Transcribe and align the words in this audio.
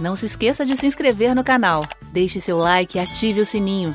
Não 0.00 0.16
se 0.16 0.24
esqueça 0.24 0.64
de 0.64 0.74
se 0.76 0.86
inscrever 0.86 1.34
no 1.34 1.44
canal, 1.44 1.82
deixe 2.10 2.40
seu 2.40 2.56
like 2.56 2.96
e 2.96 2.98
ative 2.98 3.42
o 3.42 3.44
sininho. 3.44 3.94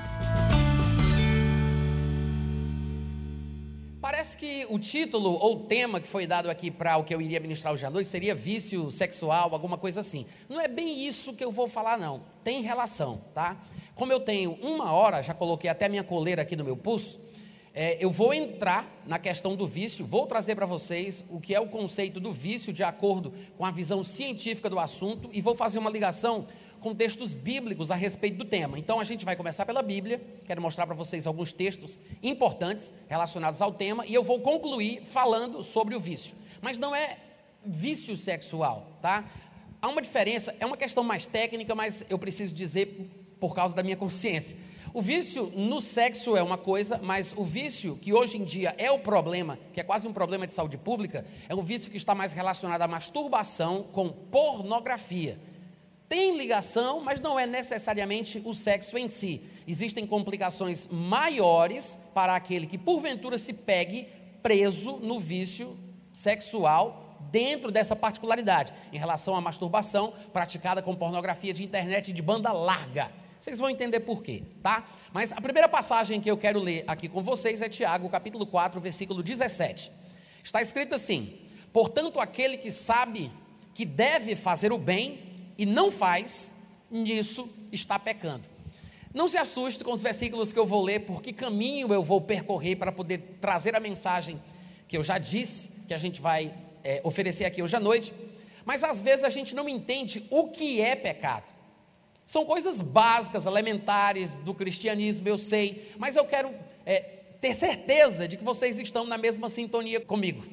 Parece 4.00 4.38
que 4.38 4.68
o 4.70 4.78
título 4.78 5.31
ou 5.31 5.62
tema 5.62 5.99
que 5.99 6.07
foi 6.07 6.28
dado 6.28 6.47
aqui 6.47 6.70
para 6.70 6.96
o 6.97 7.04
que 7.04 7.15
eu 7.15 7.20
iria 7.20 7.39
ministrar 7.39 7.73
hoje 7.73 7.88
à 7.88 7.89
noite 7.89 8.07
seria 8.07 8.36
vício 8.36 8.91
sexual, 8.91 9.52
alguma 9.52 9.80
coisa 9.80 10.02
assim. 10.02 10.28
Não 10.48 10.62
é 10.62 10.68
bem 10.68 11.07
isso 11.07 11.34
que 11.34 11.44
eu 11.44 11.52
vou 11.52 11.68
falar, 11.68 11.98
não. 11.98 12.22
Tem 12.44 12.62
relação, 12.62 13.22
tá? 13.34 13.58
Como 13.96 14.14
eu 14.14 14.20
tenho 14.20 14.52
uma 14.62 14.92
hora, 14.92 15.24
já 15.24 15.34
coloquei 15.34 15.72
até 15.72 15.90
minha 15.90 16.04
coleira 16.04 16.44
aqui 16.44 16.56
no 16.56 16.64
meu 16.64 16.78
pulso, 16.78 17.20
é, 17.76 17.98
eu 18.00 18.10
vou 18.10 18.34
entrar 18.34 18.89
na 19.05 19.20
questão 19.20 19.54
do 19.54 19.68
vício, 19.68 20.05
vou 20.05 20.26
trazer 20.26 20.55
para 20.55 20.66
vocês 20.66 21.26
o 21.30 21.41
que 21.41 21.54
é 21.54 21.60
o 21.60 21.68
conceito 21.68 22.21
do 22.21 22.32
vício 22.32 22.71
de 22.71 22.84
acordo 22.84 23.34
com 23.58 23.66
a 23.66 23.70
visão 23.70 24.02
científica 24.02 24.70
do 24.70 24.80
assunto 24.80 25.30
e 25.34 25.41
vou 25.41 25.54
fazer 25.54 25.77
uma 25.77 25.90
ligação 25.90 26.48
com 26.80 26.96
textos 26.96 27.34
bíblicos 27.34 27.91
a 27.91 27.96
respeito 27.96 28.38
do 28.38 28.46
tema. 28.46 28.80
Então 28.80 28.98
a 28.98 29.04
gente 29.04 29.26
vai 29.26 29.35
começar 29.35 29.66
pela 29.66 29.84
Bíblia, 29.84 30.22
quero 30.46 30.62
mostrar 30.62 30.88
para 30.88 30.96
vocês 30.96 31.27
alguns 31.27 31.52
textos 31.52 31.99
importantes 32.23 32.94
relacionados 33.09 33.62
ao 33.62 33.73
tema 33.73 34.05
e 34.05 34.13
eu 34.13 34.23
vou 34.23 34.40
concluir 34.40 35.02
falando 35.04 35.62
sobre 35.62 35.96
o 35.96 35.99
vício. 35.99 36.34
Mas 36.62 36.77
não 36.77 36.96
é 36.96 37.18
vício 37.66 38.16
sexual, 38.16 38.88
tá? 39.02 39.26
Há 39.82 39.90
uma 39.90 40.02
diferença, 40.02 40.55
é 40.62 40.66
uma 40.66 40.77
questão 40.77 41.04
mais 41.04 41.26
técnica, 41.26 41.76
mas 41.76 42.05
eu 42.10 42.18
preciso 42.18 42.55
dizer 42.55 43.12
por 43.38 43.54
causa 43.54 43.76
da 43.76 43.84
minha 43.84 43.98
consciência. 43.98 44.55
O 44.95 45.02
vício 45.02 45.52
no 45.54 45.81
sexo 45.81 46.38
é 46.38 46.41
uma 46.41 46.58
coisa, 46.58 47.02
mas 47.04 47.34
o 47.35 47.44
vício 47.44 47.98
que 47.98 48.13
hoje 48.13 48.38
em 48.38 48.45
dia 48.45 48.73
é 48.77 48.90
o 48.90 48.98
problema, 48.98 49.59
que 49.73 49.81
é 49.81 49.84
quase 49.84 50.08
um 50.08 50.13
problema 50.13 50.48
de 50.48 50.54
saúde 50.54 50.77
pública, 50.77 51.26
é 51.49 51.54
um 51.54 51.62
vício 51.62 51.91
que 51.91 51.98
está 51.98 52.16
mais 52.16 52.31
relacionado 52.31 52.81
à 52.81 52.88
masturbação 52.88 53.84
com 53.91 54.08
pornografia. 54.08 55.38
Tem 56.08 56.38
ligação, 56.38 57.02
mas 57.02 57.20
não 57.20 57.38
é 57.38 57.46
necessariamente 57.46 58.41
o 58.46 58.54
sexo 58.54 58.98
em 58.98 59.10
si. 59.10 59.41
Existem 59.68 60.07
complicações 60.07 60.88
maiores 60.88 61.99
para 62.13 62.34
aquele 62.34 62.66
que 62.66 62.77
porventura 62.77 63.38
se 63.38 63.51
pegue 63.51 64.07
preso 64.41 64.96
no 65.00 65.19
vício 65.19 65.78
sexual 66.13 67.18
dentro 67.29 67.69
dessa 67.69 67.97
particularidade, 67.97 68.72
em 68.94 68.97
relação 68.97 69.35
à 69.35 69.41
masturbação 69.41 70.13
praticada 70.31 70.81
com 70.81 70.96
pornografia 70.96 71.53
de 71.53 71.66
internet 71.66 72.13
de 72.13 72.22
banda 72.22 72.53
larga. 72.53 73.25
Vocês 73.40 73.59
vão 73.59 73.69
entender 73.69 74.00
por 74.02 74.24
quê, 74.24 74.44
tá? 74.64 74.88
Mas 75.14 75.31
a 75.31 75.41
primeira 75.41 75.69
passagem 75.69 76.19
que 76.19 76.30
eu 76.30 76.38
quero 76.38 76.59
ler 76.59 76.84
aqui 76.88 77.08
com 77.08 77.22
vocês 77.22 77.62
é 77.62 77.69
Tiago, 77.69 78.09
capítulo 78.09 78.46
4, 78.46 78.80
versículo 78.81 79.22
17. 79.22 79.91
Está 80.44 80.62
escrito 80.62 80.96
assim: 80.96 81.38
Portanto, 81.72 82.19
aquele 82.19 82.58
que 82.58 82.72
sabe 82.72 83.31
que 83.74 83.86
deve 83.86 84.36
fazer 84.36 84.72
o 84.72 84.78
bem 84.78 85.19
e 85.58 85.66
não 85.66 85.91
faz, 85.91 86.53
nisso 86.90 87.50
está 87.72 88.00
pecando. 88.00 88.47
Não 89.13 89.28
se 89.28 89.38
assuste 89.38 89.84
com 89.84 89.94
os 89.94 90.02
versículos 90.02 90.52
que 90.52 90.59
eu 90.59 90.66
vou 90.66 90.84
ler, 90.84 91.02
por 91.02 91.22
que 91.22 91.31
caminho 91.31 91.94
eu 91.94 92.03
vou 92.03 92.19
percorrer 92.19 92.75
para 92.75 92.91
poder 92.91 93.38
trazer 93.40 93.75
a 93.75 93.80
mensagem 93.80 94.41
que 94.88 94.97
eu 94.97 95.03
já 95.03 95.18
disse, 95.18 95.72
que 95.88 95.94
a 95.94 95.97
gente 95.97 96.22
vai 96.22 96.53
é, 96.84 97.02
oferecer 97.03 97.46
aqui 97.46 97.62
hoje 97.62 97.75
à 97.75 97.80
noite. 97.80 98.13
Mas 98.66 98.84
às 98.84 99.02
vezes 99.02 99.24
a 99.24 99.30
gente 99.30 99.56
não 99.56 99.69
entende 99.69 100.25
o 100.30 100.50
que 100.50 100.81
é 100.81 100.96
pecado. 100.96 101.53
São 102.25 102.45
coisas 102.45 102.81
básicas, 102.81 103.45
elementares 103.45 104.34
do 104.38 104.53
cristianismo, 104.53 105.28
eu 105.28 105.38
sei, 105.38 105.91
mas 105.97 106.16
eu 106.16 106.25
quero 106.25 106.51
é, 106.85 107.00
ter 107.40 107.53
certeza 107.53 108.28
de 108.28 108.35
que 108.35 108.44
vocês 108.44 108.79
estão 108.79 109.06
na 109.06 109.17
mesma 109.17 109.47
sintonia 109.47 110.01
comigo, 110.01 110.44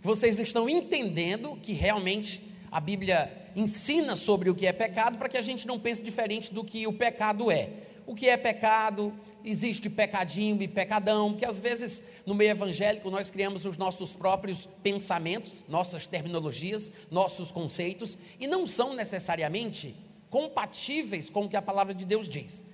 que 0.00 0.06
vocês 0.06 0.38
estão 0.40 0.68
entendendo 0.68 1.56
que 1.62 1.72
realmente 1.72 2.42
a 2.70 2.80
Bíblia 2.80 3.30
ensina 3.54 4.16
sobre 4.16 4.50
o 4.50 4.54
que 4.54 4.66
é 4.66 4.72
pecado, 4.72 5.16
para 5.16 5.28
que 5.28 5.36
a 5.36 5.42
gente 5.42 5.66
não 5.66 5.78
pense 5.78 6.02
diferente 6.02 6.52
do 6.52 6.64
que 6.64 6.86
o 6.86 6.92
pecado 6.92 7.50
é. 7.52 7.70
O 8.04 8.14
que 8.16 8.28
é 8.28 8.36
pecado? 8.36 9.12
Existe 9.44 9.88
pecadinho 9.88 10.60
e 10.60 10.66
pecadão, 10.66 11.34
que 11.34 11.44
às 11.44 11.58
vezes 11.58 12.02
no 12.26 12.34
meio 12.34 12.50
evangélico 12.50 13.10
nós 13.10 13.30
criamos 13.30 13.64
os 13.64 13.76
nossos 13.76 14.12
próprios 14.14 14.68
pensamentos, 14.82 15.64
nossas 15.68 16.06
terminologias, 16.06 16.90
nossos 17.10 17.52
conceitos, 17.52 18.18
e 18.40 18.46
não 18.46 18.66
são 18.66 18.94
necessariamente 18.94 19.94
compatíveis 20.32 21.28
com 21.28 21.44
o 21.44 21.48
que 21.48 21.58
a 21.58 21.62
palavra 21.62 21.92
de 21.92 22.06
Deus 22.06 22.26
diz. 22.26 22.64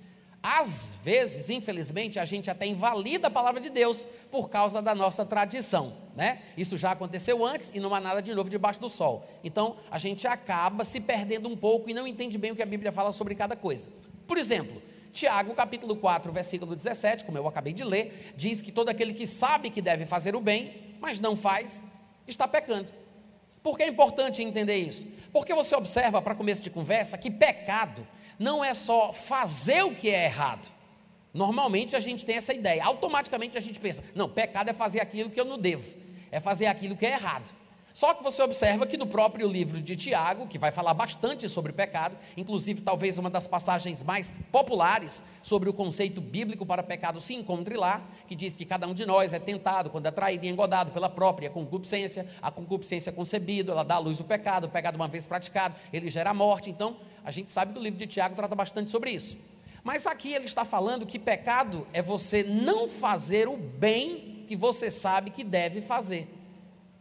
Às 0.41 0.97
vezes, 1.03 1.49
infelizmente, 1.49 2.17
a 2.17 2.23
gente 2.23 2.49
até 2.49 2.65
invalida 2.65 3.27
a 3.27 3.29
palavra 3.29 3.59
de 3.59 3.69
Deus 3.69 4.05
por 4.31 4.49
causa 4.49 4.81
da 4.81 4.95
nossa 4.95 5.25
tradição, 5.25 5.93
né? 6.15 6.41
Isso 6.55 6.77
já 6.77 6.91
aconteceu 6.91 7.45
antes 7.45 7.69
e 7.73 7.79
não 7.81 7.93
há 7.93 7.99
nada 7.99 8.21
de 8.21 8.33
novo 8.33 8.49
debaixo 8.49 8.79
do 8.79 8.89
sol. 8.89 9.27
Então, 9.43 9.75
a 9.91 9.97
gente 9.97 10.25
acaba 10.25 10.85
se 10.85 11.01
perdendo 11.01 11.49
um 11.49 11.57
pouco 11.57 11.89
e 11.89 11.93
não 11.93 12.07
entende 12.07 12.37
bem 12.37 12.51
o 12.51 12.55
que 12.55 12.63
a 12.63 12.65
Bíblia 12.65 12.93
fala 12.93 13.11
sobre 13.11 13.35
cada 13.35 13.57
coisa. 13.57 13.89
Por 14.25 14.37
exemplo, 14.37 14.81
Tiago, 15.11 15.53
capítulo 15.53 15.97
4, 15.97 16.31
versículo 16.31 16.77
17, 16.77 17.25
como 17.25 17.37
eu 17.37 17.45
acabei 17.45 17.73
de 17.73 17.83
ler, 17.83 18.33
diz 18.37 18.61
que 18.61 18.71
todo 18.71 18.87
aquele 18.87 19.13
que 19.13 19.27
sabe 19.27 19.69
que 19.69 19.81
deve 19.81 20.05
fazer 20.05 20.33
o 20.33 20.39
bem, 20.39 20.95
mas 21.01 21.19
não 21.19 21.35
faz, 21.35 21.83
está 22.25 22.47
pecando. 22.47 22.93
Por 23.61 23.77
que 23.77 23.83
é 23.83 23.87
importante 23.87 24.41
entender 24.41 24.77
isso? 24.77 25.07
Porque 25.31 25.53
você 25.53 25.75
observa, 25.75 26.21
para 26.21 26.35
começo 26.35 26.61
de 26.61 26.69
conversa, 26.69 27.17
que 27.17 27.29
pecado 27.29 28.07
não 28.37 28.63
é 28.63 28.73
só 28.73 29.11
fazer 29.11 29.83
o 29.83 29.93
que 29.93 30.09
é 30.09 30.25
errado. 30.25 30.69
Normalmente 31.33 31.95
a 31.95 31.99
gente 31.99 32.25
tem 32.25 32.37
essa 32.37 32.53
ideia, 32.53 32.83
automaticamente 32.83 33.57
a 33.57 33.61
gente 33.61 33.79
pensa: 33.79 34.03
não, 34.15 34.29
pecado 34.29 34.69
é 34.69 34.73
fazer 34.73 35.01
aquilo 35.01 35.29
que 35.29 35.39
eu 35.39 35.45
não 35.45 35.57
devo, 35.57 35.95
é 36.31 36.39
fazer 36.39 36.65
aquilo 36.65 36.95
que 36.95 37.05
é 37.05 37.11
errado. 37.11 37.53
Só 37.93 38.13
que 38.13 38.23
você 38.23 38.41
observa 38.41 38.85
que 38.85 38.97
no 38.97 39.07
próprio 39.07 39.47
livro 39.47 39.81
de 39.81 39.95
Tiago, 39.95 40.47
que 40.47 40.57
vai 40.57 40.71
falar 40.71 40.93
bastante 40.93 41.49
sobre 41.49 41.73
pecado, 41.73 42.15
inclusive 42.37 42.81
talvez 42.81 43.17
uma 43.17 43.29
das 43.29 43.47
passagens 43.47 44.03
mais 44.03 44.31
populares 44.51 45.23
sobre 45.41 45.69
o 45.69 45.73
conceito 45.73 46.21
bíblico 46.21 46.65
para 46.65 46.83
pecado 46.83 47.19
se 47.19 47.33
encontre 47.33 47.75
lá, 47.75 48.01
que 48.27 48.35
diz 48.35 48.55
que 48.55 48.65
cada 48.65 48.87
um 48.87 48.93
de 48.93 49.05
nós 49.05 49.33
é 49.33 49.39
tentado 49.39 49.89
quando 49.89 50.05
é 50.05 50.11
traído 50.11 50.45
e 50.45 50.49
engodado 50.49 50.91
pela 50.91 51.09
própria 51.09 51.49
concupiscência, 51.49 52.27
a 52.41 52.51
concupiscência 52.51 53.11
concebida, 53.11 53.71
ela 53.71 53.83
dá 53.83 53.95
à 53.95 53.99
luz 53.99 54.17
do 54.17 54.23
pecado, 54.23 54.65
o 54.65 54.69
pecado 54.69 54.95
uma 54.95 55.07
vez 55.07 55.25
praticado, 55.25 55.75
ele 55.91 56.09
gera 56.09 56.29
a 56.29 56.33
morte. 56.33 56.69
Então, 56.69 56.97
a 57.23 57.31
gente 57.31 57.51
sabe 57.51 57.73
que 57.73 57.79
o 57.79 57.81
livro 57.81 57.99
de 57.99 58.07
Tiago 58.07 58.35
trata 58.35 58.55
bastante 58.55 58.89
sobre 58.89 59.11
isso. 59.11 59.37
Mas 59.83 60.05
aqui 60.05 60.33
ele 60.33 60.45
está 60.45 60.65
falando 60.65 61.05
que 61.05 61.17
pecado 61.17 61.87
é 61.93 62.01
você 62.01 62.43
não 62.43 62.87
fazer 62.87 63.47
o 63.47 63.57
bem 63.57 64.45
que 64.47 64.55
você 64.55 64.91
sabe 64.91 65.29
que 65.29 65.43
deve 65.43 65.81
fazer. 65.81 66.38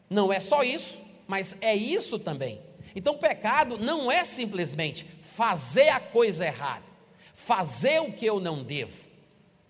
Não 0.08 0.32
é 0.32 0.40
só 0.40 0.62
isso, 0.62 1.00
mas 1.26 1.56
é 1.60 1.74
isso 1.74 2.18
também. 2.18 2.60
Então, 2.94 3.16
pecado 3.18 3.78
não 3.78 4.10
é 4.10 4.24
simplesmente 4.24 5.04
fazer 5.20 5.88
a 5.90 6.00
coisa 6.00 6.46
errada, 6.46 6.84
fazer 7.32 8.00
o 8.00 8.12
que 8.12 8.26
eu 8.26 8.40
não 8.40 8.62
devo. 8.62 9.06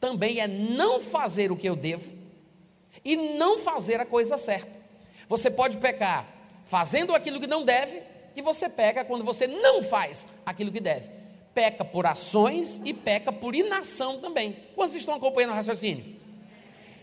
Também 0.01 0.41
é 0.41 0.47
não 0.47 1.01
fazer 1.01 1.51
o 1.51 1.57
que 1.57 1.69
eu 1.69 1.75
devo 1.75 2.13
e 3.05 3.17
não 3.17 3.59
fazer 3.59 4.01
a 4.01 4.07
coisa 4.07 4.39
certa. 4.39 4.71
Você 5.29 5.51
pode 5.51 5.77
pecar 5.79 6.27
fazendo 6.65 7.15
aquilo 7.15 7.41
que 7.41 7.47
não 7.47 7.65
deve, 7.65 8.03
e 8.37 8.43
você 8.43 8.69
peca 8.69 9.05
quando 9.05 9.25
você 9.25 9.47
não 9.47 9.83
faz 9.83 10.27
aquilo 10.47 10.71
que 10.71 10.81
deve. 10.81 11.11
Peca 11.55 11.85
por 11.85 12.07
ações 12.07 12.81
e 12.85 12.95
peca 12.95 13.33
por 13.33 13.55
inação 13.55 14.21
também. 14.21 14.57
Quantos 14.77 14.95
estão 14.95 15.15
acompanhando 15.15 15.51
o 15.51 15.55
raciocínio? 15.55 16.18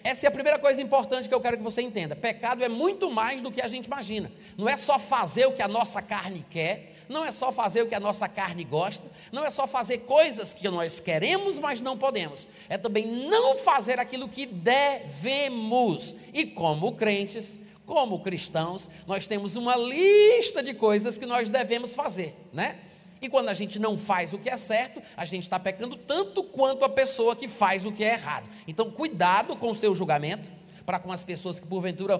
Essa 0.05 0.27
é 0.27 0.29
a 0.29 0.31
primeira 0.31 0.59
coisa 0.59 0.79
importante 0.79 1.27
que 1.27 1.33
eu 1.33 1.41
quero 1.41 1.57
que 1.57 1.63
você 1.63 1.81
entenda. 1.81 2.15
Pecado 2.15 2.63
é 2.63 2.69
muito 2.69 3.09
mais 3.09 3.41
do 3.41 3.51
que 3.51 3.59
a 3.59 3.67
gente 3.67 3.87
imagina. 3.87 4.31
Não 4.55 4.69
é 4.69 4.77
só 4.77 4.99
fazer 4.99 5.47
o 5.47 5.53
que 5.53 5.63
a 5.63 5.67
nossa 5.67 5.99
carne 5.99 6.45
quer, 6.47 6.93
não 7.09 7.25
é 7.25 7.31
só 7.31 7.51
fazer 7.51 7.81
o 7.81 7.87
que 7.87 7.95
a 7.95 7.99
nossa 7.99 8.29
carne 8.29 8.63
gosta, 8.63 9.03
não 9.31 9.43
é 9.43 9.49
só 9.49 9.65
fazer 9.65 9.99
coisas 10.01 10.53
que 10.53 10.69
nós 10.69 10.99
queremos, 10.99 11.57
mas 11.57 11.81
não 11.81 11.97
podemos. 11.97 12.47
É 12.69 12.77
também 12.77 13.07
não 13.07 13.57
fazer 13.57 13.99
aquilo 13.99 14.29
que 14.29 14.45
devemos. 14.45 16.15
E 16.31 16.45
como 16.45 16.91
crentes, 16.91 17.59
como 17.83 18.19
cristãos, 18.19 18.87
nós 19.07 19.25
temos 19.25 19.55
uma 19.55 19.75
lista 19.75 20.61
de 20.61 20.75
coisas 20.75 21.17
que 21.17 21.25
nós 21.25 21.49
devemos 21.49 21.95
fazer, 21.95 22.35
né? 22.53 22.77
E 23.21 23.29
quando 23.29 23.49
a 23.49 23.53
gente 23.53 23.79
não 23.79 23.97
faz 23.97 24.33
o 24.33 24.37
que 24.37 24.49
é 24.49 24.57
certo, 24.57 25.01
a 25.15 25.25
gente 25.25 25.43
está 25.43 25.59
pecando 25.59 25.95
tanto 25.95 26.43
quanto 26.43 26.83
a 26.83 26.89
pessoa 26.89 27.35
que 27.35 27.47
faz 27.47 27.85
o 27.85 27.91
que 27.91 28.03
é 28.03 28.13
errado. 28.13 28.49
Então, 28.67 28.91
cuidado 28.91 29.55
com 29.55 29.71
o 29.71 29.75
seu 29.75 29.95
julgamento 29.95 30.51
para 30.85 30.99
com 30.99 31.11
as 31.11 31.23
pessoas 31.23 31.59
que 31.59 31.65
porventura 31.65 32.19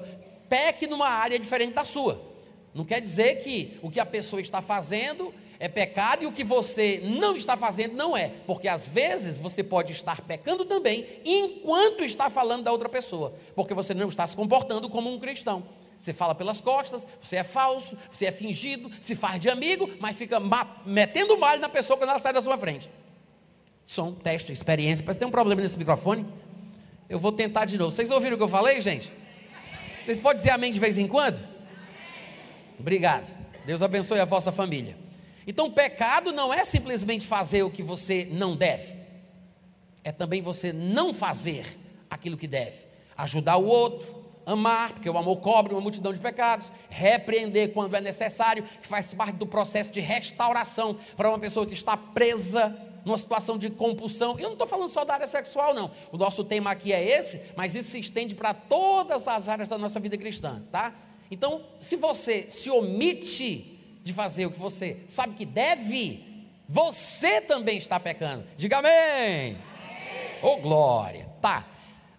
pequem 0.50 0.88
numa 0.88 1.08
área 1.08 1.38
diferente 1.38 1.74
da 1.74 1.86
sua. 1.86 2.22
Não 2.74 2.84
quer 2.84 3.00
dizer 3.00 3.44
que 3.44 3.78
o 3.82 3.90
que 3.90 4.00
a 4.00 4.06
pessoa 4.06 4.42
está 4.42 4.62
fazendo 4.62 5.34
é 5.60 5.68
pecado 5.68 6.24
e 6.24 6.28
o 6.28 6.32
que 6.32 6.44
você 6.44 7.02
não 7.04 7.36
está 7.36 7.56
fazendo 7.56 7.96
não 7.96 8.16
é, 8.16 8.30
porque 8.46 8.68
às 8.68 8.90
vezes 8.90 9.40
você 9.40 9.64
pode 9.64 9.94
estar 9.94 10.22
pecando 10.22 10.66
também 10.66 11.06
enquanto 11.24 12.04
está 12.04 12.30
falando 12.30 12.64
da 12.64 12.72
outra 12.72 12.90
pessoa, 12.90 13.34
porque 13.56 13.74
você 13.74 13.94
não 13.94 14.10
está 14.10 14.28
se 14.28 14.36
comportando 14.36 14.90
como 14.90 15.10
um 15.12 15.20
cristão. 15.20 15.64
Você 16.00 16.14
fala 16.14 16.36
pelas 16.36 16.62
costas, 16.62 17.08
você 17.20 17.38
é 17.38 17.44
falso, 17.44 17.98
você 18.12 18.26
é 18.26 18.32
fingido, 18.32 18.92
se 19.02 19.16
faz 19.16 19.40
de 19.40 19.50
amigo, 19.50 19.90
mas 20.00 20.16
fica 20.16 20.40
metendo 20.86 21.38
malho 21.38 21.62
na 21.62 21.70
pessoa 21.70 21.98
quando 21.98 22.10
ela 22.10 22.20
sai 22.20 22.34
da 22.34 22.42
sua 22.42 22.58
frente. 22.58 22.90
Som, 23.86 24.14
teste, 24.14 24.52
experiência. 24.52 25.04
Parece 25.04 25.18
que 25.18 25.22
tem 25.22 25.28
um 25.28 25.32
problema 25.32 25.62
nesse 25.62 25.78
microfone. 25.78 26.26
Eu 27.08 27.20
vou 27.20 27.32
tentar 27.32 27.66
de 27.66 27.78
novo. 27.78 27.92
Vocês 27.92 28.10
ouviram 28.10 28.36
o 28.36 28.38
que 28.38 28.44
eu 28.44 28.48
falei, 28.48 28.82
gente? 28.82 29.12
Vocês 30.02 30.20
podem 30.20 30.38
dizer 30.38 30.52
amém 30.52 30.72
de 30.72 30.80
vez 30.80 30.98
em 30.98 31.08
quando? 31.08 31.44
Obrigado. 32.80 33.34
Deus 33.66 33.82
abençoe 33.82 34.20
a 34.20 34.26
vossa 34.26 34.52
família. 34.52 34.98
Então, 35.48 35.70
pecado 35.72 36.32
não 36.32 36.54
é 36.54 36.64
simplesmente 36.64 37.26
fazer 37.26 37.64
o 37.64 37.70
que 37.70 37.84
você 37.84 38.28
não 38.32 38.56
deve, 38.56 38.96
é 40.04 40.12
também 40.12 40.42
você 40.42 40.74
não 40.74 41.14
fazer 41.14 41.66
aquilo 42.10 42.38
que 42.38 42.48
deve, 42.48 42.80
ajudar 43.16 43.58
o 43.58 43.66
outro, 43.66 44.25
amar, 44.46 44.94
porque 44.94 45.10
o 45.10 45.18
amor 45.18 45.38
cobre 45.38 45.74
uma 45.74 45.82
multidão 45.82 46.14
de 46.14 46.20
pecados, 46.20 46.72
repreender 46.90 47.74
quando 47.74 47.96
é 47.96 48.02
necessário, 48.02 48.64
que 48.64 48.88
faz 48.88 49.14
parte 49.14 49.36
do 49.36 49.48
processo 49.48 49.92
de 49.92 50.00
restauração 50.00 50.98
para 51.18 51.30
uma 51.30 51.40
pessoa 51.40 51.66
que 51.66 51.74
está 51.74 51.98
presa 51.98 52.76
numa 53.06 53.18
situação 53.18 53.58
de 53.58 53.70
compulsão. 53.70 54.38
Eu 54.40 54.46
não 54.46 54.54
estou 54.54 54.68
falando 54.68 54.90
só 54.90 55.06
da 55.06 55.14
área 55.14 55.28
sexual, 55.28 55.74
não. 55.74 55.92
O 56.12 56.18
nosso 56.18 56.44
tema 56.44 56.72
aqui 56.72 56.92
é 56.92 57.04
esse, 57.04 57.42
mas 57.56 57.76
isso 57.76 57.92
se 57.92 58.00
estende 58.00 58.34
para 58.36 58.54
todas 58.54 59.28
as 59.28 59.48
áreas 59.48 59.68
da 59.68 59.78
nossa 59.78 60.00
vida 60.00 60.18
cristã, 60.18 60.64
tá? 60.72 60.94
Então, 61.30 61.64
se 61.80 61.96
você 61.96 62.50
se 62.50 62.70
omite 62.70 64.00
de 64.04 64.14
fazer 64.14 64.46
o 64.46 64.52
que 64.52 64.60
você 64.60 65.04
sabe 65.08 65.36
que 65.36 65.46
deve, 65.46 66.24
você 66.68 67.42
também 67.42 67.78
está 67.78 68.00
pecando. 68.00 68.44
Diga 68.58 68.80
amém. 68.80 69.58
Ô 70.42 70.50
oh, 70.50 70.58
glória. 70.58 71.28
Tá. 71.42 71.66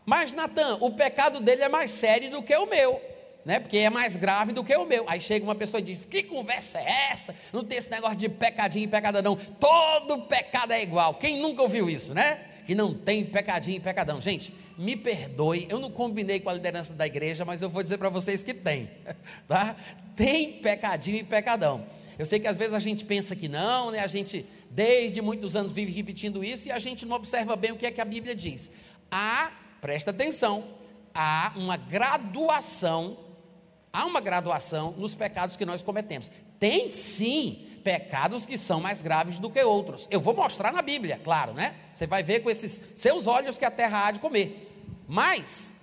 Mas 0.06 0.32
Natan, 0.32 0.78
o 0.80 0.90
pecado 0.92 1.40
dele 1.40 1.62
é 1.62 1.68
mais 1.68 1.90
sério 1.90 2.30
do 2.30 2.42
que 2.42 2.56
o 2.56 2.64
meu 2.64 2.98
né? 3.46 3.60
Porque 3.60 3.78
é 3.78 3.88
mais 3.88 4.16
grave 4.16 4.52
do 4.52 4.64
que 4.64 4.74
o 4.74 4.84
meu. 4.84 5.04
Aí 5.08 5.20
chega 5.20 5.44
uma 5.44 5.54
pessoa 5.54 5.80
e 5.80 5.84
diz: 5.84 6.04
Que 6.04 6.24
conversa 6.24 6.80
é 6.80 7.12
essa? 7.12 7.32
Não 7.52 7.62
tem 7.62 7.78
esse 7.78 7.88
negócio 7.88 8.16
de 8.16 8.28
pecadinho 8.28 8.82
e 8.82 8.88
pecadão, 8.88 9.22
não. 9.22 9.36
Todo 9.36 10.22
pecado 10.22 10.72
é 10.72 10.82
igual. 10.82 11.14
Quem 11.14 11.40
nunca 11.40 11.62
ouviu 11.62 11.88
isso, 11.88 12.12
né? 12.12 12.40
Que 12.66 12.74
não 12.74 12.92
tem 12.92 13.24
pecadinho 13.24 13.76
e 13.76 13.80
pecadão. 13.80 14.20
Gente, 14.20 14.52
me 14.76 14.96
perdoe, 14.96 15.64
eu 15.70 15.78
não 15.78 15.92
combinei 15.92 16.40
com 16.40 16.50
a 16.50 16.54
liderança 16.54 16.92
da 16.92 17.06
igreja, 17.06 17.44
mas 17.44 17.62
eu 17.62 17.70
vou 17.70 17.84
dizer 17.84 17.98
para 17.98 18.08
vocês 18.08 18.42
que 18.42 18.52
tem, 18.52 18.90
tá? 19.46 19.76
Tem 20.16 20.54
pecadinho 20.54 21.18
e 21.18 21.22
pecadão. 21.22 21.86
Eu 22.18 22.26
sei 22.26 22.40
que 22.40 22.48
às 22.48 22.56
vezes 22.56 22.74
a 22.74 22.80
gente 22.80 23.04
pensa 23.04 23.36
que 23.36 23.46
não, 23.46 23.92
né? 23.92 24.00
A 24.00 24.08
gente 24.08 24.44
desde 24.72 25.22
muitos 25.22 25.54
anos 25.54 25.70
vive 25.70 25.92
repetindo 25.92 26.42
isso 26.42 26.66
e 26.66 26.72
a 26.72 26.80
gente 26.80 27.06
não 27.06 27.14
observa 27.14 27.54
bem 27.54 27.70
o 27.70 27.76
que 27.76 27.86
é 27.86 27.92
que 27.92 28.00
a 28.00 28.04
Bíblia 28.04 28.34
diz. 28.34 28.72
Há, 29.08 29.52
presta 29.86 30.10
atenção, 30.10 30.64
há 31.14 31.52
uma 31.54 31.76
graduação 31.76 33.16
Há 33.96 34.04
uma 34.04 34.20
graduação 34.20 34.92
nos 34.98 35.14
pecados 35.14 35.56
que 35.56 35.64
nós 35.64 35.80
cometemos. 35.80 36.30
Tem 36.60 36.86
sim 36.86 37.66
pecados 37.82 38.44
que 38.44 38.58
são 38.58 38.78
mais 38.78 39.00
graves 39.00 39.38
do 39.38 39.48
que 39.48 39.62
outros. 39.62 40.06
Eu 40.10 40.20
vou 40.20 40.36
mostrar 40.36 40.70
na 40.70 40.82
Bíblia, 40.82 41.18
claro, 41.24 41.54
né? 41.54 41.74
Você 41.94 42.06
vai 42.06 42.22
ver 42.22 42.40
com 42.40 42.50
esses 42.50 42.78
seus 42.94 43.26
olhos 43.26 43.56
que 43.56 43.64
a 43.64 43.70
terra 43.70 44.06
há 44.06 44.10
de 44.10 44.20
comer. 44.20 44.70
Mas 45.08 45.80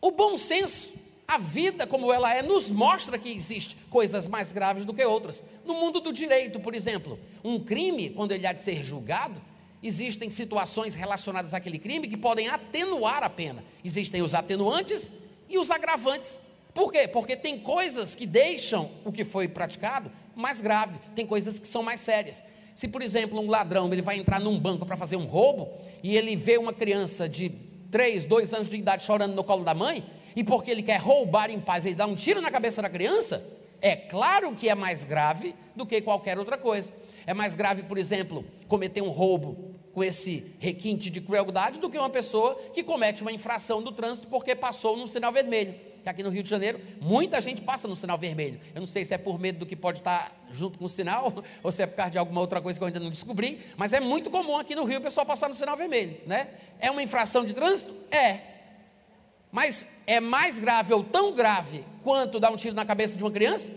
o 0.00 0.10
bom 0.10 0.36
senso, 0.36 0.94
a 1.28 1.38
vida 1.38 1.86
como 1.86 2.12
ela 2.12 2.34
é, 2.34 2.42
nos 2.42 2.68
mostra 2.68 3.16
que 3.16 3.30
existe 3.30 3.76
coisas 3.88 4.26
mais 4.26 4.50
graves 4.50 4.84
do 4.84 4.92
que 4.92 5.04
outras. 5.04 5.44
No 5.64 5.74
mundo 5.74 6.00
do 6.00 6.12
direito, 6.12 6.58
por 6.58 6.74
exemplo, 6.74 7.20
um 7.44 7.60
crime, 7.60 8.10
quando 8.10 8.32
ele 8.32 8.48
há 8.48 8.52
de 8.52 8.62
ser 8.62 8.82
julgado, 8.82 9.40
existem 9.82 10.30
situações 10.30 10.94
relacionadas 10.94 11.52
àquele 11.54 11.78
crime 11.78 12.08
que 12.08 12.16
podem 12.16 12.48
atenuar 12.48 13.22
a 13.22 13.30
pena. 13.30 13.64
Existem 13.84 14.22
os 14.22 14.34
atenuantes 14.34 15.10
e 15.48 15.58
os 15.58 15.70
agravantes. 15.70 16.40
Por 16.72 16.92
quê? 16.92 17.06
Porque 17.06 17.36
tem 17.36 17.58
coisas 17.58 18.14
que 18.14 18.26
deixam 18.26 18.90
o 19.04 19.12
que 19.12 19.24
foi 19.24 19.48
praticado 19.48 20.10
mais 20.34 20.60
grave, 20.60 20.98
tem 21.14 21.26
coisas 21.26 21.58
que 21.58 21.66
são 21.66 21.82
mais 21.82 22.00
sérias. 22.00 22.42
Se, 22.74 22.88
por 22.88 23.02
exemplo, 23.02 23.38
um 23.38 23.50
ladrão 23.50 23.92
ele 23.92 24.00
vai 24.00 24.18
entrar 24.18 24.40
num 24.40 24.58
banco 24.58 24.86
para 24.86 24.96
fazer 24.96 25.16
um 25.16 25.26
roubo 25.26 25.68
e 26.02 26.16
ele 26.16 26.34
vê 26.36 26.56
uma 26.56 26.72
criança 26.72 27.28
de 27.28 27.50
3, 27.90 28.24
2 28.24 28.54
anos 28.54 28.68
de 28.68 28.76
idade 28.76 29.04
chorando 29.04 29.34
no 29.34 29.44
colo 29.44 29.62
da 29.62 29.74
mãe, 29.74 30.02
e 30.34 30.42
porque 30.42 30.70
ele 30.70 30.82
quer 30.82 30.96
roubar 30.96 31.50
em 31.50 31.60
paz, 31.60 31.84
ele 31.84 31.94
dá 31.94 32.06
um 32.06 32.14
tiro 32.14 32.40
na 32.40 32.50
cabeça 32.50 32.80
da 32.80 32.88
criança, 32.88 33.46
é 33.82 33.94
claro 33.94 34.54
que 34.54 34.68
é 34.68 34.74
mais 34.74 35.04
grave 35.04 35.54
do 35.76 35.84
que 35.84 36.00
qualquer 36.00 36.38
outra 36.38 36.56
coisa. 36.56 36.92
É 37.26 37.34
mais 37.34 37.54
grave, 37.54 37.82
por 37.82 37.98
exemplo, 37.98 38.44
cometer 38.66 39.02
um 39.02 39.10
roubo 39.10 39.71
com 39.92 40.02
esse 40.02 40.54
requinte 40.58 41.10
de 41.10 41.20
crueldade 41.20 41.78
do 41.78 41.90
que 41.90 41.98
uma 41.98 42.10
pessoa 42.10 42.54
que 42.72 42.82
comete 42.82 43.22
uma 43.22 43.32
infração 43.32 43.82
do 43.82 43.92
trânsito 43.92 44.26
porque 44.28 44.54
passou 44.54 44.96
num 44.96 45.06
sinal 45.06 45.32
vermelho 45.32 45.92
que 46.02 46.08
aqui 46.08 46.22
no 46.22 46.30
Rio 46.30 46.42
de 46.42 46.50
Janeiro 46.50 46.80
muita 47.00 47.40
gente 47.40 47.62
passa 47.62 47.86
no 47.86 47.96
sinal 47.96 48.18
vermelho. 48.18 48.60
Eu 48.74 48.80
não 48.80 48.86
sei 48.86 49.04
se 49.04 49.14
é 49.14 49.18
por 49.18 49.38
medo 49.38 49.60
do 49.60 49.66
que 49.66 49.76
pode 49.76 50.00
estar 50.00 50.32
junto 50.50 50.78
com 50.78 50.84
o 50.84 50.88
sinal, 50.88 51.32
ou 51.62 51.70
se 51.72 51.82
é 51.82 51.86
por 51.86 51.96
causa 51.96 52.10
de 52.10 52.18
alguma 52.18 52.40
outra 52.40 52.60
coisa 52.60 52.78
que 52.78 52.82
eu 52.82 52.86
ainda 52.86 53.00
não 53.00 53.10
descobri, 53.10 53.60
mas 53.76 53.92
é 53.92 54.00
muito 54.00 54.30
comum 54.30 54.56
aqui 54.56 54.74
no 54.74 54.84
Rio 54.84 54.98
o 54.98 55.02
pessoal 55.02 55.24
passar 55.24 55.48
no 55.48 55.54
sinal 55.54 55.76
vermelho, 55.76 56.20
né? 56.26 56.48
É 56.78 56.90
uma 56.90 57.02
infração 57.02 57.44
de 57.44 57.54
trânsito? 57.54 57.94
É. 58.10 58.40
Mas 59.50 59.86
é 60.06 60.18
mais 60.18 60.58
grave 60.58 60.92
ou 60.92 61.04
tão 61.04 61.32
grave 61.32 61.84
quanto 62.02 62.40
dar 62.40 62.50
um 62.50 62.56
tiro 62.56 62.74
na 62.74 62.84
cabeça 62.84 63.16
de 63.16 63.22
uma 63.22 63.30
criança? 63.30 63.72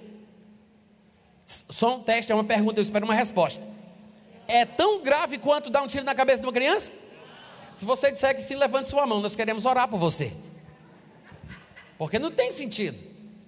Só 1.46 1.98
um 1.98 2.00
teste, 2.02 2.32
é 2.32 2.36
uma 2.36 2.44
pergunta, 2.44 2.80
eu 2.80 2.82
espero 2.82 3.06
uma 3.06 3.14
resposta. 3.14 3.75
É 4.48 4.66
tão 4.66 5.02
grave 5.02 5.38
quanto 5.38 5.70
dar 5.70 5.82
um 5.82 5.88
tiro 5.88 6.04
na 6.04 6.16
cabeça 6.16 6.42
de 6.42 6.48
uma 6.48 6.54
criança? 6.54 6.92
Se 7.74 7.84
você 7.84 8.12
disser 8.12 8.36
que 8.36 8.42
sim, 8.42 8.56
levante 8.56 8.88
sua 8.88 9.06
mão, 9.06 9.20
nós 9.20 9.36
queremos 9.36 9.66
orar 9.66 9.88
por 9.88 9.98
você. 9.98 10.32
Porque 11.98 12.20
não 12.20 12.32
tem 12.32 12.52
sentido. 12.52 12.98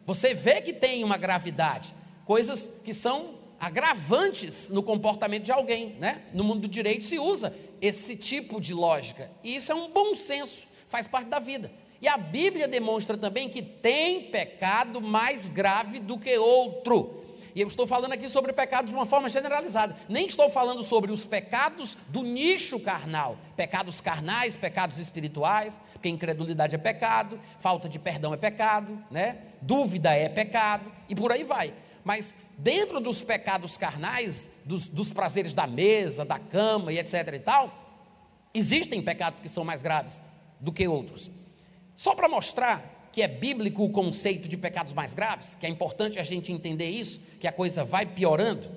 Você 0.05 0.33
vê 0.33 0.61
que 0.61 0.73
tem 0.73 1.03
uma 1.03 1.17
gravidade, 1.17 1.93
coisas 2.25 2.81
que 2.83 2.93
são 2.93 3.35
agravantes 3.59 4.69
no 4.69 4.83
comportamento 4.83 5.43
de 5.43 5.51
alguém, 5.51 5.95
né? 5.99 6.23
No 6.33 6.43
mundo 6.43 6.61
do 6.61 6.67
direito 6.67 7.05
se 7.05 7.19
usa 7.19 7.53
esse 7.81 8.15
tipo 8.15 8.61
de 8.61 8.73
lógica. 8.73 9.31
E 9.43 9.55
isso 9.55 9.71
é 9.71 9.75
um 9.75 9.89
bom 9.89 10.15
senso, 10.15 10.67
faz 10.89 11.07
parte 11.07 11.27
da 11.27 11.39
vida. 11.39 11.71
E 12.01 12.07
a 12.07 12.17
Bíblia 12.17 12.67
demonstra 12.67 13.17
também 13.17 13.49
que 13.49 13.61
tem 13.61 14.23
pecado 14.23 15.01
mais 15.01 15.49
grave 15.49 15.99
do 15.99 16.17
que 16.17 16.37
outro. 16.37 17.23
E 17.57 17.61
eu 17.61 17.67
estou 17.67 17.87
falando 17.87 18.13
aqui 18.13 18.29
sobre 18.29 18.53
pecados 18.53 18.91
de 18.91 18.95
uma 18.95 19.07
forma 19.07 19.27
generalizada. 19.27 19.95
Nem 20.07 20.27
estou 20.27 20.47
falando 20.47 20.83
sobre 20.83 21.11
os 21.11 21.25
pecados 21.25 21.97
do 22.07 22.21
nicho 22.21 22.79
carnal. 22.79 23.35
Pecados 23.55 23.99
carnais, 23.99 24.55
pecados 24.55 24.99
espirituais, 24.99 25.79
porque 25.91 26.07
incredulidade 26.07 26.75
é 26.75 26.77
pecado, 26.77 27.39
falta 27.59 27.89
de 27.89 27.97
perdão 27.97 28.31
é 28.31 28.37
pecado, 28.37 29.03
né? 29.09 29.39
Dúvida 29.59 30.13
é 30.13 30.29
pecado, 30.29 30.91
e 31.09 31.15
por 31.15 31.31
aí 31.31 31.43
vai. 31.43 31.73
Mas 32.03 32.35
dentro 32.59 32.99
dos 32.99 33.23
pecados 33.23 33.75
carnais, 33.75 34.51
dos, 34.63 34.87
dos 34.87 35.09
prazeres 35.11 35.51
da 35.51 35.65
mesa, 35.65 36.23
da 36.23 36.37
cama 36.37 36.93
e 36.93 36.99
etc 36.99 37.27
e 37.33 37.39
tal, 37.39 37.73
existem 38.53 39.01
pecados 39.01 39.39
que 39.39 39.49
são 39.49 39.65
mais 39.65 39.81
graves 39.81 40.21
do 40.59 40.71
que 40.71 40.87
outros. 40.87 41.27
Só 41.95 42.13
para 42.13 42.29
mostrar 42.29 42.96
que 43.17 43.23
é 43.23 43.27
bíblico 43.27 43.83
o 43.83 43.89
conceito 43.89 44.47
de 44.47 44.55
pecados 44.55 44.93
mais 44.93 45.15
graves, 45.15 45.55
que 45.55 45.65
é 45.65 45.69
importante 45.69 46.19
a 46.19 46.23
gente 46.23 46.51
entender 46.51 46.87
isso, 46.87 47.19
que 47.39 47.47
a 47.47 47.51
coisa 47.51 47.83
vai 47.83 48.05
piorando. 48.05 48.69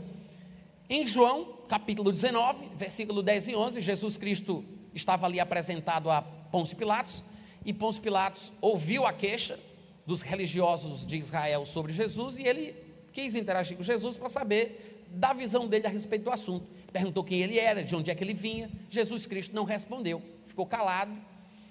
Em 0.88 1.06
João, 1.06 1.58
capítulo 1.68 2.10
19, 2.10 2.70
versículo 2.74 3.22
10 3.22 3.48
e 3.48 3.54
11, 3.54 3.82
Jesus 3.82 4.16
Cristo 4.16 4.64
estava 4.94 5.26
ali 5.26 5.38
apresentado 5.38 6.10
a 6.10 6.22
Pôncio 6.22 6.74
Pilatos, 6.74 7.22
e 7.66 7.74
Pôncio 7.74 8.00
Pilatos 8.00 8.50
ouviu 8.62 9.04
a 9.04 9.12
queixa 9.12 9.60
dos 10.06 10.22
religiosos 10.22 11.06
de 11.06 11.18
Israel 11.18 11.66
sobre 11.66 11.92
Jesus 11.92 12.38
e 12.38 12.44
ele 12.46 12.74
quis 13.12 13.34
interagir 13.34 13.76
com 13.76 13.82
Jesus 13.82 14.16
para 14.16 14.30
saber 14.30 15.04
da 15.10 15.34
visão 15.34 15.68
dele 15.68 15.86
a 15.86 15.90
respeito 15.90 16.22
do 16.22 16.30
assunto. 16.30 16.66
Perguntou 16.90 17.22
quem 17.22 17.42
ele 17.42 17.58
era, 17.58 17.84
de 17.84 17.94
onde 17.94 18.10
é 18.10 18.14
que 18.14 18.24
ele 18.24 18.32
vinha. 18.32 18.70
Jesus 18.88 19.26
Cristo 19.26 19.54
não 19.54 19.64
respondeu, 19.64 20.22
ficou 20.46 20.64
calado. 20.64 21.12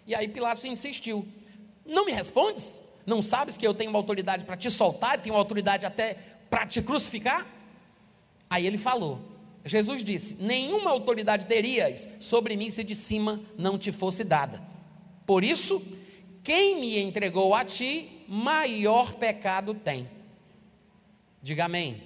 E 0.05 0.13
aí 0.13 0.27
Pilatos 0.27 0.63
insistiu: 0.65 1.27
não 1.89 2.05
me 2.05 2.11
respondes? 2.11 2.83
Não 3.05 3.21
sabes 3.21 3.57
que 3.57 3.65
eu 3.65 3.73
tenho 3.73 3.89
uma 3.89 3.99
autoridade 3.99 4.45
para 4.45 4.55
te 4.55 4.69
soltar, 4.69 5.19
tenho 5.19 5.35
uma 5.35 5.41
autoridade 5.41 5.85
até 5.85 6.15
para 6.49 6.65
te 6.65 6.81
crucificar? 6.81 7.45
Aí 8.49 8.65
ele 8.65 8.77
falou. 8.77 9.19
Jesus 9.65 10.03
disse: 10.03 10.35
Nenhuma 10.35 10.89
autoridade 10.91 11.45
terias 11.45 12.07
sobre 12.19 12.55
mim 12.55 12.69
se 12.69 12.83
de 12.83 12.95
cima 12.95 13.41
não 13.57 13.77
te 13.77 13.91
fosse 13.91 14.23
dada. 14.23 14.61
Por 15.25 15.43
isso, 15.43 15.81
quem 16.43 16.79
me 16.79 16.99
entregou 16.99 17.53
a 17.53 17.65
ti, 17.65 18.23
maior 18.27 19.13
pecado 19.13 19.73
tem. 19.73 20.09
Diga 21.41 21.65
amém. 21.65 21.91
amém. 21.93 22.03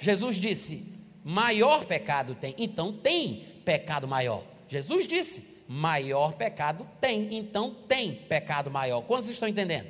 Jesus 0.00 0.36
disse: 0.36 0.98
maior 1.24 1.84
pecado 1.84 2.34
tem. 2.34 2.54
Então 2.56 2.92
tem 2.92 3.44
pecado 3.64 4.08
maior. 4.08 4.44
Jesus 4.68 5.06
disse: 5.06 5.57
maior 5.68 6.32
pecado 6.32 6.88
tem. 6.98 7.28
Então 7.36 7.76
tem 7.86 8.14
pecado 8.14 8.70
maior. 8.70 9.02
Quantos 9.02 9.28
estão 9.28 9.46
entendendo? 9.46 9.86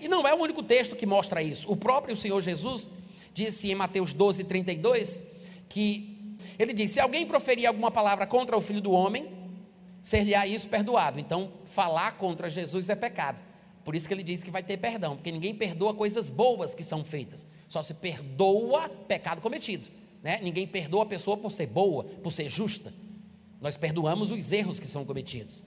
E 0.00 0.08
não 0.08 0.26
é 0.26 0.34
o 0.34 0.38
único 0.38 0.62
texto 0.62 0.96
que 0.96 1.06
mostra 1.06 1.40
isso. 1.40 1.70
O 1.70 1.76
próprio 1.76 2.16
Senhor 2.16 2.40
Jesus 2.40 2.90
disse 3.32 3.70
em 3.70 3.74
Mateus 3.74 4.12
12, 4.12 4.44
32, 4.44 5.22
que 5.68 6.36
ele 6.58 6.72
disse: 6.72 6.94
Se 6.94 7.00
alguém 7.00 7.24
proferir 7.24 7.66
alguma 7.66 7.90
palavra 7.90 8.26
contra 8.26 8.56
o 8.56 8.60
filho 8.60 8.80
do 8.80 8.90
homem, 8.90 9.28
ser-lhe-á 10.02 10.46
isso 10.46 10.68
perdoado. 10.68 11.20
Então, 11.20 11.52
falar 11.64 12.12
contra 12.18 12.50
Jesus 12.50 12.88
é 12.90 12.96
pecado. 12.96 13.40
Por 13.84 13.94
isso 13.94 14.08
que 14.08 14.14
ele 14.14 14.22
diz 14.22 14.42
que 14.42 14.50
vai 14.50 14.62
ter 14.62 14.78
perdão, 14.78 15.14
porque 15.14 15.30
ninguém 15.30 15.54
perdoa 15.54 15.94
coisas 15.94 16.28
boas 16.30 16.74
que 16.74 16.82
são 16.82 17.04
feitas, 17.04 17.46
só 17.68 17.82
se 17.82 17.94
perdoa 17.94 18.88
pecado 18.88 19.42
cometido. 19.42 19.88
Né? 20.22 20.40
Ninguém 20.42 20.66
perdoa 20.66 21.02
a 21.02 21.06
pessoa 21.06 21.36
por 21.36 21.52
ser 21.52 21.66
boa, 21.66 22.04
por 22.04 22.32
ser 22.32 22.48
justa. 22.48 22.92
Nós 23.64 23.78
perdoamos 23.78 24.30
os 24.30 24.52
erros 24.52 24.78
que 24.78 24.86
são 24.86 25.06
cometidos. 25.06 25.62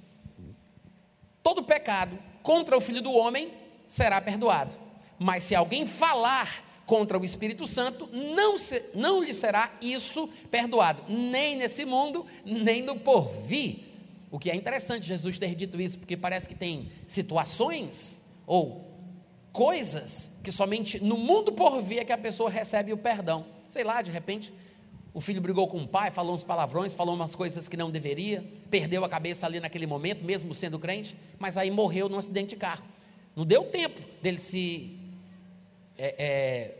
Todo 1.41 1.63
pecado 1.63 2.15
contra 2.43 2.77
o 2.77 2.79
filho 2.79 3.01
do 3.01 3.11
homem 3.11 3.51
será 3.87 4.21
perdoado. 4.21 4.75
Mas 5.17 5.45
se 5.45 5.55
alguém 5.55 5.83
falar 5.83 6.63
contra 6.85 7.17
o 7.17 7.25
Espírito 7.25 7.65
Santo, 7.65 8.07
não, 8.13 8.55
se, 8.55 8.83
não 8.93 9.23
lhe 9.23 9.33
será 9.33 9.75
isso 9.81 10.29
perdoado, 10.51 11.05
nem 11.09 11.57
nesse 11.57 11.85
mundo, 11.85 12.23
nem 12.45 12.83
no 12.83 12.99
porvir. 12.99 13.79
O 14.29 14.37
que 14.37 14.51
é 14.51 14.55
interessante 14.55 15.07
Jesus 15.07 15.39
ter 15.39 15.55
dito 15.55 15.81
isso, 15.81 15.97
porque 15.97 16.15
parece 16.15 16.47
que 16.47 16.53
tem 16.53 16.91
situações 17.07 18.21
ou 18.45 18.85
coisas 19.51 20.39
que 20.43 20.51
somente 20.51 21.03
no 21.03 21.17
mundo 21.17 21.51
por 21.51 21.81
vir 21.81 21.97
é 21.97 22.05
que 22.05 22.13
a 22.13 22.17
pessoa 22.17 22.47
recebe 22.47 22.93
o 22.93 22.97
perdão. 22.97 23.47
Sei 23.67 23.83
lá, 23.83 24.03
de 24.03 24.11
repente, 24.11 24.53
o 25.17 25.19
filho 25.19 25.41
brigou 25.41 25.67
com 25.67 25.81
o 25.81 25.87
pai, 25.87 26.11
falou 26.11 26.35
uns 26.35 26.43
palavrões, 26.43 26.93
falou 26.93 27.15
umas 27.15 27.33
coisas 27.33 27.67
que 27.67 27.75
não 27.75 27.89
deveria, 27.89 28.45
perdeu 28.69 29.03
a 29.03 29.09
cabeça 29.09 29.47
ali 29.47 29.59
naquele 29.59 29.87
momento, 29.87 30.23
mesmo 30.23 30.53
sendo 30.53 30.77
crente, 30.77 31.17
mas 31.39 31.57
aí 31.57 31.71
morreu 31.71 32.07
num 32.07 32.19
acidente 32.19 32.49
de 32.49 32.55
carro. 32.55 32.83
Não 33.35 33.43
deu 33.43 33.63
tempo 33.63 33.99
dele 34.21 34.37
se 34.37 34.95
é, 35.97 36.13
é, 36.19 36.75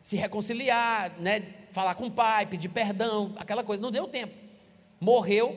se 0.00 0.16
reconciliar, 0.16 1.12
né, 1.20 1.42
falar 1.72 1.94
com 1.94 2.06
o 2.06 2.10
pai, 2.10 2.46
pedir 2.46 2.70
perdão, 2.70 3.34
aquela 3.36 3.62
coisa. 3.62 3.82
Não 3.82 3.90
deu 3.90 4.08
tempo. 4.08 4.32
Morreu 4.98 5.54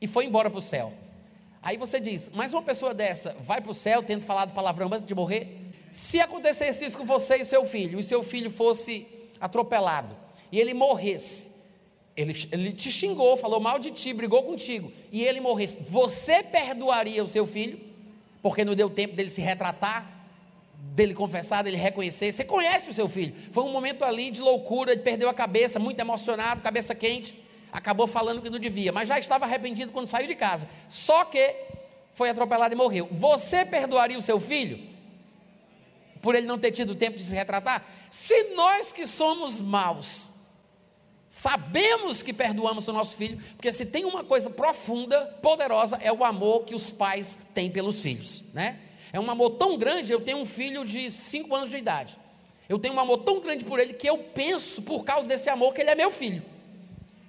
e 0.00 0.06
foi 0.06 0.24
embora 0.24 0.48
para 0.48 0.60
o 0.60 0.62
céu. 0.62 0.94
Aí 1.60 1.76
você 1.76 2.00
diz, 2.00 2.30
mas 2.32 2.54
uma 2.54 2.62
pessoa 2.62 2.94
dessa 2.94 3.36
vai 3.38 3.60
para 3.60 3.70
o 3.70 3.74
céu 3.74 4.02
tendo 4.02 4.22
falado 4.22 4.54
palavrão 4.54 4.86
antes 4.86 5.04
de 5.04 5.14
morrer? 5.14 5.72
Se 5.92 6.22
acontecesse 6.22 6.86
isso 6.86 6.96
com 6.96 7.04
você 7.04 7.36
e 7.36 7.44
seu 7.44 7.66
filho, 7.66 8.00
e 8.00 8.02
seu 8.02 8.22
filho 8.22 8.50
fosse 8.50 9.06
atropelado, 9.38 10.23
e 10.54 10.60
ele 10.60 10.72
morresse, 10.72 11.50
ele, 12.16 12.32
ele 12.52 12.72
te 12.72 12.92
xingou, 12.92 13.36
falou 13.36 13.58
mal 13.58 13.78
de 13.78 13.90
ti, 13.90 14.12
brigou 14.12 14.42
contigo, 14.44 14.92
e 15.10 15.24
ele 15.24 15.40
morresse, 15.40 15.80
você 15.80 16.42
perdoaria 16.42 17.24
o 17.24 17.26
seu 17.26 17.44
filho? 17.46 17.80
Porque 18.40 18.64
não 18.64 18.74
deu 18.74 18.88
tempo 18.88 19.16
dele 19.16 19.30
se 19.30 19.40
retratar, 19.40 20.28
dele 20.94 21.12
confessar, 21.14 21.64
dele 21.64 21.76
reconhecer. 21.76 22.30
Você 22.30 22.44
conhece 22.44 22.88
o 22.88 22.94
seu 22.94 23.08
filho. 23.08 23.34
Foi 23.50 23.64
um 23.64 23.72
momento 23.72 24.04
ali 24.04 24.30
de 24.30 24.40
loucura, 24.40 24.92
ele 24.92 25.02
perdeu 25.02 25.28
a 25.28 25.34
cabeça, 25.34 25.78
muito 25.80 25.98
emocionado, 25.98 26.60
cabeça 26.60 26.94
quente 26.94 27.34
acabou 27.72 28.06
falando 28.06 28.40
que 28.40 28.48
não 28.48 28.60
devia, 28.60 28.92
mas 28.92 29.08
já 29.08 29.18
estava 29.18 29.44
arrependido 29.46 29.90
quando 29.90 30.06
saiu 30.06 30.28
de 30.28 30.36
casa. 30.36 30.68
Só 30.88 31.24
que 31.24 31.56
foi 32.12 32.30
atropelado 32.30 32.72
e 32.72 32.76
morreu. 32.76 33.08
Você 33.10 33.64
perdoaria 33.64 34.16
o 34.16 34.22
seu 34.22 34.38
filho? 34.38 34.78
Por 36.22 36.36
ele 36.36 36.46
não 36.46 36.56
ter 36.56 36.70
tido 36.70 36.94
tempo 36.94 37.16
de 37.16 37.24
se 37.24 37.34
retratar? 37.34 37.84
Se 38.08 38.54
nós 38.54 38.92
que 38.92 39.08
somos 39.08 39.60
maus, 39.60 40.28
sabemos 41.34 42.22
que 42.22 42.32
perdoamos 42.32 42.86
o 42.86 42.92
nosso 42.92 43.16
filho, 43.16 43.42
porque 43.56 43.72
se 43.72 43.84
tem 43.84 44.04
uma 44.04 44.22
coisa 44.22 44.48
profunda, 44.48 45.20
poderosa, 45.42 45.98
é 46.00 46.12
o 46.12 46.24
amor 46.24 46.64
que 46.64 46.76
os 46.76 46.92
pais 46.92 47.36
têm 47.52 47.68
pelos 47.68 48.00
filhos, 48.00 48.44
né? 48.54 48.78
É 49.12 49.18
um 49.18 49.28
amor 49.28 49.50
tão 49.50 49.76
grande, 49.76 50.12
eu 50.12 50.20
tenho 50.20 50.38
um 50.38 50.46
filho 50.46 50.84
de 50.84 51.10
5 51.10 51.52
anos 51.52 51.68
de 51.68 51.76
idade. 51.76 52.16
Eu 52.68 52.78
tenho 52.78 52.94
um 52.94 53.00
amor 53.00 53.18
tão 53.18 53.40
grande 53.40 53.64
por 53.64 53.80
ele 53.80 53.94
que 53.94 54.08
eu 54.08 54.16
penso, 54.16 54.80
por 54.82 55.02
causa 55.02 55.26
desse 55.26 55.50
amor, 55.50 55.74
que 55.74 55.80
ele 55.80 55.90
é 55.90 55.96
meu 55.96 56.08
filho. 56.08 56.40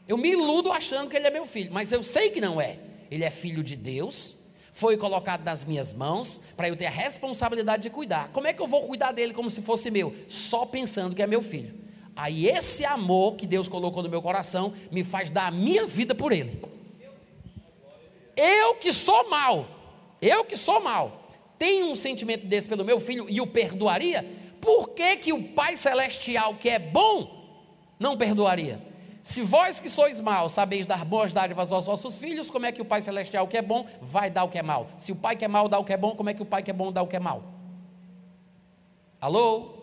Eu 0.07 0.19
me 0.19 0.29
iludo 0.29 0.71
achando 0.71 1.09
que 1.09 1.17
ele 1.17 1.25
é 1.25 1.31
meu 1.31 1.47
filho, 1.47 1.73
mas 1.73 1.91
eu 1.91 2.03
sei 2.03 2.29
que 2.29 2.39
não 2.39 2.61
é. 2.61 2.77
Ele 3.09 3.23
é 3.23 3.31
filho 3.31 3.63
de 3.63 3.75
Deus, 3.75 4.35
foi 4.71 4.97
colocado 4.97 5.43
nas 5.43 5.65
minhas 5.65 5.93
mãos 5.93 6.39
para 6.55 6.69
eu 6.69 6.77
ter 6.77 6.85
a 6.85 6.91
responsabilidade 6.91 7.81
de 7.81 7.89
cuidar. 7.89 8.29
Como 8.31 8.45
é 8.45 8.53
que 8.53 8.61
eu 8.61 8.67
vou 8.67 8.85
cuidar 8.85 9.13
dele 9.13 9.33
como 9.33 9.49
se 9.49 9.63
fosse 9.63 9.89
meu? 9.89 10.15
Só 10.29 10.63
pensando 10.63 11.15
que 11.15 11.23
é 11.23 11.27
meu 11.27 11.41
filho. 11.41 11.84
Aí 12.15 12.47
esse 12.47 12.85
amor 12.85 13.35
que 13.35 13.45
Deus 13.45 13.67
colocou 13.67 14.01
no 14.01 14.09
meu 14.09 14.21
coração 14.21 14.73
me 14.91 15.03
faz 15.03 15.29
dar 15.29 15.47
a 15.47 15.51
minha 15.51 15.85
vida 15.85 16.15
por 16.15 16.31
ele. 16.31 16.61
Eu 18.35 18.75
que 18.75 18.93
sou 18.93 19.29
mal, 19.29 19.67
eu 20.21 20.45
que 20.45 20.55
sou 20.55 20.81
mal, 20.81 21.29
tenho 21.57 21.87
um 21.87 21.95
sentimento 21.95 22.45
desse 22.45 22.67
pelo 22.67 22.85
meu 22.85 22.99
filho 22.99 23.25
e 23.29 23.41
o 23.41 23.47
perdoaria? 23.47 24.25
Por 24.61 24.89
que, 24.89 25.17
que 25.17 25.33
o 25.33 25.43
Pai 25.43 25.77
Celestial, 25.77 26.55
que 26.55 26.69
é 26.69 26.79
bom, 26.79 27.45
não 27.99 28.17
perdoaria? 28.17 28.81
Se 29.21 29.41
vós 29.41 29.79
que 29.79 29.89
sois 29.89 30.19
maus 30.19 30.51
sabeis 30.51 30.85
dar 30.85 31.03
boas 31.03 31.33
dádivas 31.33 31.71
aos 31.71 31.85
vossos 31.87 32.17
filhos, 32.17 32.49
como 32.51 32.65
é 32.65 32.71
que 32.71 32.81
o 32.81 32.85
Pai 32.85 33.01
Celestial 33.01 33.47
que 33.47 33.57
é 33.57 33.61
bom 33.61 33.85
vai 34.01 34.29
dar 34.29 34.43
o 34.43 34.49
que 34.49 34.57
é 34.57 34.63
mal? 34.63 34.87
Se 34.99 35.11
o 35.11 35.15
Pai 35.15 35.35
que 35.35 35.43
é 35.43 35.47
mal 35.47 35.67
dá 35.67 35.79
o 35.79 35.83
que 35.83 35.93
é 35.93 35.97
bom, 35.97 36.15
como 36.15 36.29
é 36.29 36.33
que 36.33 36.41
o 36.41 36.45
Pai 36.45 36.61
que 36.61 36.69
é 36.69 36.73
bom 36.73 36.91
dá 36.91 37.01
o 37.01 37.07
que 37.07 37.15
é 37.15 37.19
mal? 37.19 37.43
Alô? 39.19 39.74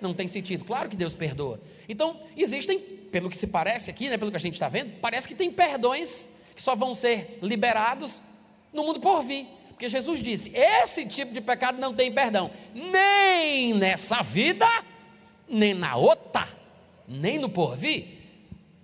Não 0.00 0.14
tem 0.14 0.28
sentido. 0.28 0.64
Claro 0.64 0.88
que 0.88 0.96
Deus 0.96 1.14
perdoa. 1.14 1.60
Então, 1.88 2.20
existem, 2.36 2.78
pelo 2.78 3.30
que 3.30 3.36
se 3.36 3.46
parece 3.46 3.90
aqui, 3.90 4.08
né, 4.08 4.16
pelo 4.16 4.30
que 4.30 4.36
a 4.36 4.40
gente 4.40 4.54
está 4.54 4.68
vendo, 4.68 4.92
parece 5.00 5.26
que 5.26 5.34
tem 5.34 5.50
perdões 5.50 6.28
que 6.54 6.62
só 6.62 6.74
vão 6.74 6.94
ser 6.94 7.38
liberados 7.42 8.22
no 8.72 8.84
mundo 8.84 9.00
por 9.00 9.22
vir. 9.22 9.48
Porque 9.70 9.88
Jesus 9.88 10.22
disse: 10.22 10.52
esse 10.54 11.04
tipo 11.06 11.32
de 11.32 11.40
pecado 11.40 11.80
não 11.80 11.92
tem 11.92 12.10
perdão, 12.12 12.50
nem 12.72 13.74
nessa 13.74 14.22
vida, 14.22 14.66
nem 15.48 15.74
na 15.74 15.96
outra, 15.96 16.48
nem 17.08 17.38
no 17.38 17.48
porvir. 17.48 18.22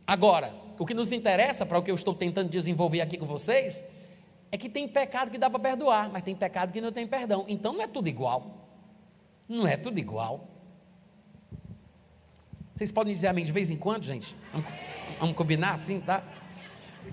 Agora, 0.06 0.52
o 0.78 0.84
que 0.84 0.92
nos 0.92 1.12
interessa 1.12 1.64
para 1.64 1.78
o 1.78 1.82
que 1.82 1.90
eu 1.90 1.94
estou 1.94 2.14
tentando 2.14 2.48
desenvolver 2.48 3.00
aqui 3.00 3.16
com 3.16 3.26
vocês 3.26 3.84
é 4.50 4.58
que 4.58 4.68
tem 4.68 4.88
pecado 4.88 5.30
que 5.30 5.38
dá 5.38 5.48
para 5.48 5.60
perdoar, 5.60 6.10
mas 6.10 6.22
tem 6.22 6.34
pecado 6.34 6.72
que 6.72 6.80
não 6.80 6.90
tem 6.90 7.06
perdão. 7.06 7.44
Então 7.46 7.72
não 7.72 7.82
é 7.82 7.86
tudo 7.86 8.08
igual. 8.08 8.66
Não 9.48 9.66
é 9.66 9.76
tudo 9.76 9.98
igual. 9.98 10.48
Vocês 12.80 12.90
podem 12.90 13.12
dizer 13.12 13.26
amém 13.26 13.44
de 13.44 13.52
vez 13.52 13.68
em 13.68 13.76
quando, 13.76 14.04
gente? 14.04 14.34
Vamos, 14.54 14.66
vamos 15.18 15.36
combinar 15.36 15.74
assim, 15.74 16.00
tá? 16.00 16.24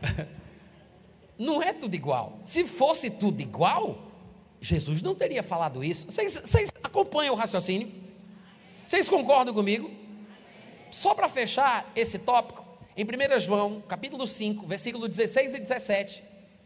Não 1.38 1.62
é 1.62 1.74
tudo 1.74 1.94
igual. 1.94 2.40
Se 2.46 2.64
fosse 2.64 3.10
tudo 3.10 3.42
igual, 3.42 4.02
Jesus 4.62 5.02
não 5.02 5.14
teria 5.14 5.44
falado 5.44 5.84
isso. 5.84 6.10
Vocês, 6.10 6.38
vocês 6.38 6.72
acompanham 6.82 7.34
o 7.34 7.38
raciocínio? 7.38 7.92
Vocês 8.82 9.10
concordam 9.10 9.54
comigo? 9.54 9.92
Só 10.90 11.14
para 11.14 11.28
fechar 11.28 11.92
esse 11.98 12.18
tópico, 12.20 12.66
em 12.96 13.04
1 13.04 13.38
João, 13.42 13.84
capítulo 13.90 14.26
5, 14.26 14.66
versículo 14.66 15.06
16 15.06 15.54
e 15.54 15.60
17, 15.60 16.24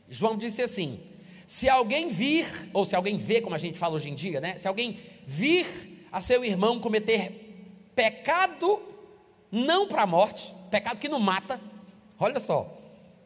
João 0.10 0.38
disse 0.38 0.62
assim: 0.62 1.00
Se 1.48 1.67
alguém 1.67 2.10
vir, 2.10 2.46
ou 2.72 2.86
se 2.86 2.96
alguém 2.96 3.17
vê, 3.17 3.41
como 3.41 3.55
a 3.55 3.58
gente 3.58 3.79
fala 3.79 3.96
hoje 3.96 4.10
em 4.10 4.15
dia, 4.15 4.39
né? 4.39 4.60
Se 4.60 4.67
alguém 4.67 5.00
vir 5.25 5.65
a 6.12 6.22
seu 6.22 6.46
irmão 6.46 6.79
cometer 6.79 7.48
pecado 7.96 8.90
não 9.51 9.88
para 9.88 10.03
a 10.03 10.08
morte, 10.08 10.53
pecado 10.70 11.00
que 11.00 11.10
não 11.10 11.20
mata, 11.20 11.60
olha 12.20 12.39
só, 12.39 12.67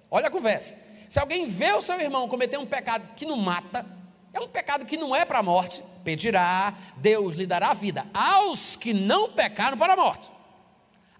olha 0.10 0.27
a 0.27 0.32
conversa. 0.32 0.75
Se 1.10 1.20
alguém 1.20 1.46
vê 1.46 1.72
o 1.74 1.82
seu 1.82 2.00
irmão 2.00 2.27
cometer 2.27 2.58
um 2.58 2.65
pecado 2.65 3.08
que 3.15 3.25
não 3.25 3.38
mata, 3.38 3.86
é 4.34 4.39
um 4.39 4.48
pecado 4.48 4.86
que 4.86 4.98
não 4.98 5.15
é 5.15 5.24
para 5.24 5.39
a 5.39 5.44
morte, 5.44 5.84
pedirá, 6.03 6.74
Deus 6.98 7.36
lhe 7.36 7.46
dará 7.46 7.74
vida 7.74 8.05
aos 8.13 8.75
que 8.75 8.94
não 8.94 9.32
pecaram 9.32 9.77
para 9.77 9.94
a 9.94 9.96
morte 9.96 10.36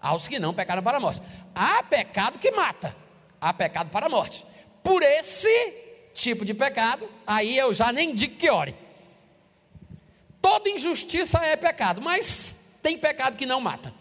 aos 0.06 0.28
que 0.28 0.38
não 0.38 0.54
pecaram 0.54 0.82
para 0.82 0.98
a 0.98 1.00
morte. 1.00 1.20
Há 1.54 1.82
pecado 1.82 2.38
que 2.38 2.50
mata, 2.52 2.94
há 3.40 3.52
pecado 3.52 3.90
para 3.90 4.06
a 4.06 4.08
morte. 4.08 4.46
Por 4.82 5.02
esse 5.02 6.10
tipo 6.14 6.44
de 6.44 6.54
pecado, 6.54 7.08
aí 7.26 7.56
eu 7.56 7.72
já 7.74 7.92
nem 7.92 8.14
digo 8.14 8.36
que 8.36 8.50
ore. 8.50 8.74
Toda 10.40 10.68
injustiça 10.68 11.44
é 11.44 11.56
pecado, 11.56 12.00
mas 12.00 12.78
tem 12.82 12.96
pecado 12.96 13.36
que 13.36 13.46
não 13.46 13.60
mata. 13.60 13.92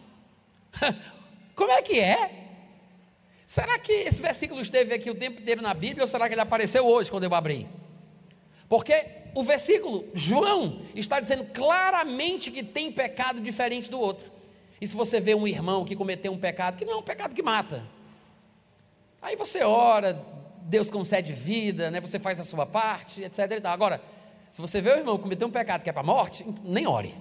Como 1.56 1.72
é 1.72 1.82
que 1.82 2.00
é? 2.00 2.32
Será 3.46 3.78
que 3.78 3.92
esse 3.92 4.22
versículo 4.22 4.62
esteve 4.62 4.94
aqui 4.94 5.10
o 5.10 5.16
tempo 5.16 5.42
inteiro 5.42 5.62
na 5.62 5.74
Bíblia 5.74 6.04
ou 6.04 6.08
será 6.08 6.28
que 6.28 6.34
ele 6.34 6.42
apareceu 6.42 6.86
hoje 6.86 7.12
quando 7.12 7.24
eu 7.24 7.34
abri? 7.34 7.68
Porque 8.68 9.06
o 9.36 9.44
versículo, 9.44 10.06
João, 10.14 10.82
está 10.96 11.20
dizendo 11.20 11.46
claramente 11.46 12.50
que 12.50 12.64
tem 12.64 12.92
pecado 12.92 13.40
diferente 13.40 13.90
do 13.90 14.00
outro. 14.00 14.32
E 14.82 14.88
se 14.88 14.96
você 14.96 15.20
vê 15.20 15.36
um 15.36 15.48
irmão 15.48 15.86
que 15.86 15.96
cometeu 15.96 16.32
um 16.32 16.38
pecado, 16.38 16.78
que 16.78 16.86
não 16.86 16.94
é 16.94 16.96
um 16.98 17.04
pecado 17.04 17.36
que 17.36 17.44
mata, 17.44 17.84
aí 19.22 19.36
você 19.36 19.64
ora, 19.64 20.20
Deus 20.62 20.90
concede 20.90 21.32
vida, 21.32 21.92
né? 21.92 22.02
você 22.02 22.20
faz 22.20 22.40
a 22.40 22.44
sua 22.44 22.66
parte, 22.66 23.24
etc. 23.24 23.64
Agora, 23.66 24.02
se 24.50 24.60
você 24.60 24.82
vê 24.82 24.92
o 24.92 24.98
irmão 24.98 25.18
cometer 25.18 25.46
um 25.46 25.52
pecado 25.52 25.84
que 25.84 25.90
é 25.90 25.94
para 25.94 26.02
a 26.02 26.06
morte, 26.06 26.46
nem 26.64 26.88
ore. 26.88 27.14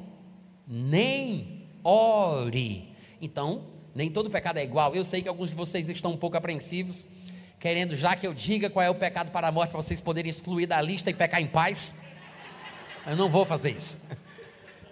Nem 0.66 1.68
ore. 1.82 2.93
Então, 3.21 3.66
nem 3.94 4.11
todo 4.11 4.30
pecado 4.30 4.59
é 4.59 4.64
igual. 4.64 4.94
Eu 4.94 5.04
sei 5.04 5.23
que 5.23 5.28
alguns 5.28 5.50
de 5.50 5.56
vocês 5.56 5.88
estão 5.88 6.12
um 6.12 6.16
pouco 6.16 6.37
apreensivos, 6.37 7.06
querendo 7.59 7.97
já 7.97 8.16
que 8.16 8.26
eu 8.26 8.35
diga 8.35 8.68
qual 8.68 8.85
é 8.85 8.90
o 8.90 8.94
pecado 8.94 9.30
para 9.30 9.49
a 9.49 9.52
morte, 9.52 9.71
para 9.71 9.83
vocês 9.83 10.00
poderem 10.00 10.30
excluir 10.30 10.66
da 10.66 10.80
lista 10.80 11.11
e 11.11 11.14
pecar 11.14 11.40
em 11.40 11.47
paz. 11.47 11.94
Eu 13.06 13.16
não 13.16 13.28
vou 13.28 13.44
fazer 13.44 13.71
isso. 13.71 13.99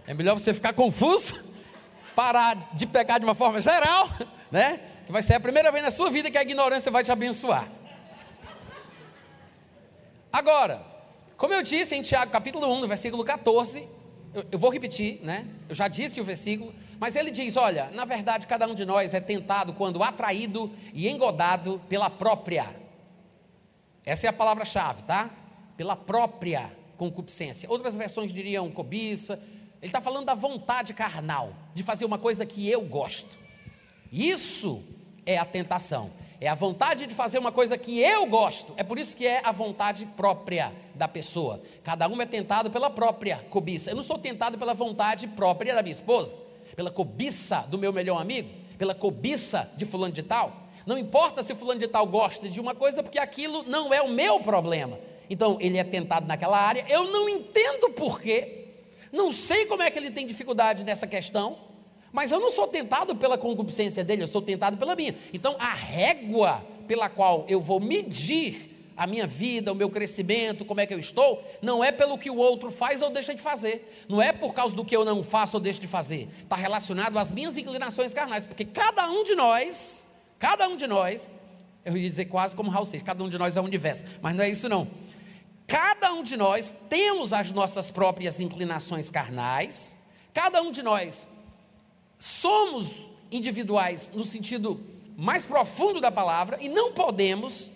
É 0.07 0.13
melhor 0.13 0.35
você 0.35 0.53
ficar 0.53 0.73
confuso 0.73 1.53
parar 2.15 2.71
de 2.75 2.87
pecar 2.87 3.19
de 3.19 3.27
uma 3.27 3.35
forma 3.35 3.61
geral, 3.61 4.09
né? 4.51 4.81
Que 5.07 5.13
vai 5.13 5.23
ser 5.23 5.35
a 5.35 5.41
primeira 5.41 5.71
vez 5.73 5.85
na 5.85 5.91
sua 5.91 6.11
vida 6.11 6.31
que 6.31 6.39
a 6.39 6.43
ignorância 6.43 6.91
vai 6.91 7.03
te 7.03 7.11
abençoar. 7.11 7.69
Agora, 10.33 10.83
como 11.37 11.53
eu 11.53 11.63
disse 11.63 11.95
em 11.95 12.03
Tiago 12.03 12.31
capítulo 12.31 12.67
1, 12.73 12.81
no 12.81 12.89
versículo 12.89 13.25
14, 13.25 13.87
eu, 14.33 14.45
eu 14.53 14.59
vou 14.59 14.71
repetir, 14.71 15.21
né? 15.23 15.47
Eu 15.69 15.75
já 15.75 15.89
disse 15.89 16.21
o 16.21 16.25
versículo, 16.25 16.73
mas 17.03 17.17
ele 17.17 17.33
diz: 17.33 17.57
olha, 17.57 17.91
na 17.91 18.05
verdade, 18.05 18.47
cada 18.47 18.65
um 18.69 18.77
de 18.77 18.85
nós 18.85 19.13
é 19.13 19.19
tentado 19.19 19.73
quando 19.73 20.05
atraído 20.05 20.71
e 20.95 21.09
engodado 21.09 21.83
pela 21.89 22.09
própria. 22.09 22.77
Essa 24.07 24.29
é 24.29 24.31
a 24.31 24.33
palavra-chave, 24.33 25.03
tá? 25.03 25.29
Pela 25.77 25.97
própria 25.97 26.71
concupiscência. 26.97 27.69
Outras 27.69 27.97
versões 27.97 28.33
diriam 28.33 28.71
cobiça, 28.71 29.33
Ele 29.83 29.89
está 29.89 30.01
falando 30.01 30.27
da 30.27 30.35
vontade 30.35 30.95
carnal, 30.95 31.53
de 31.75 31.83
fazer 31.83 32.05
uma 32.05 32.19
coisa 32.19 32.47
que 32.47 32.71
eu 32.71 32.83
gosto. 32.83 33.37
Isso 34.13 34.81
é 35.27 35.37
a 35.37 35.45
tentação. 35.45 36.09
É 36.41 36.47
a 36.47 36.55
vontade 36.55 37.09
de 37.09 37.15
fazer 37.17 37.39
uma 37.39 37.51
coisa 37.51 37.77
que 37.77 37.99
eu 37.99 38.27
gosto. 38.27 38.75
É 38.77 38.85
por 38.85 38.97
isso 38.97 39.17
que 39.17 39.27
é 39.27 39.41
a 39.45 39.51
vontade 39.51 40.07
própria 40.07 40.73
da 40.95 41.09
pessoa. 41.09 41.61
Cada 41.83 42.07
um 42.07 42.23
é 42.23 42.27
tentado 42.27 42.71
pela 42.71 42.89
própria 42.89 43.39
cobiça. 43.51 43.91
Eu 43.91 43.97
não 43.97 44.05
sou 44.05 44.19
tentado 44.19 44.57
pela 44.57 44.73
vontade 44.73 45.27
própria 45.27 45.75
da 45.75 45.83
minha 45.83 45.93
esposa, 45.93 46.39
pela 46.75 46.91
cobiça 46.91 47.67
do 47.69 47.79
meu 47.79 47.93
melhor 47.93 48.21
amigo, 48.21 48.49
pela 48.79 48.95
cobiça 48.95 49.71
de 49.77 49.85
fulano 49.85 50.13
de 50.13 50.23
tal. 50.23 50.69
Não 50.87 50.99
importa 50.99 51.43
se 51.43 51.55
fulano 51.55 51.81
de 51.81 51.87
tal 51.87 52.07
gosta 52.07 52.49
de 52.49 52.61
uma 52.61 52.75
coisa, 52.75 53.03
porque 53.03 53.19
aquilo 53.19 53.63
não 53.65 53.93
é 53.93 54.03
o 54.03 54.09
meu 54.09 54.41
problema. 54.41 54.99
Então, 55.31 55.57
ele 55.61 55.79
é 55.79 55.85
tentado 55.85 56.27
naquela 56.27 56.59
área, 56.59 56.85
eu 56.89 57.05
não 57.05 57.29
entendo 57.29 57.91
porquê, 57.91 58.67
não 59.13 59.33
sei 59.33 59.67
como 59.67 59.83
é 59.83 59.91
que 59.91 59.99
ele 59.99 60.11
tem 60.11 60.27
dificuldade 60.27 60.85
nessa 60.85 61.07
questão, 61.07 61.59
mas 62.13 62.31
eu 62.31 62.41
não 62.41 62.51
sou 62.51 62.67
tentado 62.67 63.17
pela 63.17 63.39
concupiscência 63.39 64.05
dele, 64.05 64.23
eu 64.23 64.29
sou 64.29 64.43
tentado 64.43 64.77
pela 64.77 64.95
minha. 64.95 65.15
Então, 65.33 65.57
a 65.59 65.73
régua 65.73 66.63
pela 66.87 67.09
qual 67.09 67.47
eu 67.49 67.61
vou 67.61 67.81
medir 67.81 68.72
a 68.97 69.07
minha 69.07 69.27
vida, 69.27 69.73
o 69.73 69.75
meu 69.75 69.89
crescimento, 69.89 70.65
como 70.65 70.81
é 70.81 70.87
que 70.87 70.95
eu 70.95 70.99
estou, 70.99 71.43
não 71.61 71.83
é 71.83 71.91
pelo 71.91 72.19
que 72.19 72.31
o 72.31 72.37
outro 72.37 72.71
faz 72.71 73.03
ou 73.03 73.11
deixa 73.11 73.35
de 73.35 73.41
fazer, 73.41 74.05
não 74.09 74.21
é 74.21 74.33
por 74.33 74.53
causa 74.55 74.77
do 74.77 74.85
que 74.85 74.97
eu 74.97 75.05
não 75.05 75.23
faço 75.23 75.57
ou 75.57 75.61
deixo 75.61 75.81
de 75.81 75.87
fazer, 75.87 76.29
está 76.43 76.57
relacionado 76.57 77.19
às 77.19 77.33
minhas 77.33 77.57
inclinações 77.57 78.13
carnais, 78.13 78.47
porque 78.47 78.65
cada 78.65 79.11
um 79.11 79.25
de 79.25 79.35
nós, 79.35 80.07
cada 80.39 80.69
um 80.69 80.77
de 80.77 80.87
nós, 80.87 81.29
eu 81.85 81.97
ia 81.97 82.09
dizer 82.09 82.27
quase 82.27 82.55
como 82.55 82.71
Raul 82.71 82.85
Seixas, 82.85 83.07
cada 83.07 83.25
um 83.25 83.29
de 83.29 83.39
nós 83.39 83.57
é 83.57 83.61
um 83.61 83.65
universo, 83.65 84.05
mas 84.21 84.35
não 84.35 84.45
é 84.45 84.49
isso 84.49 84.69
não. 84.69 84.87
Cada 85.67 86.13
um 86.13 86.23
de 86.23 86.37
nós 86.37 86.73
temos 86.89 87.33
as 87.33 87.51
nossas 87.51 87.91
próprias 87.91 88.39
inclinações 88.41 89.11
carnais, 89.11 89.99
cada 90.35 90.61
um 90.63 90.71
de 90.71 90.83
nós 90.83 91.27
somos 92.19 93.09
individuais 93.33 94.11
no 94.13 94.25
sentido 94.25 94.81
mais 95.17 95.45
profundo 95.45 96.01
da 96.01 96.13
palavra 96.13 96.57
e 96.61 96.69
não 96.69 96.93
podemos 96.93 97.72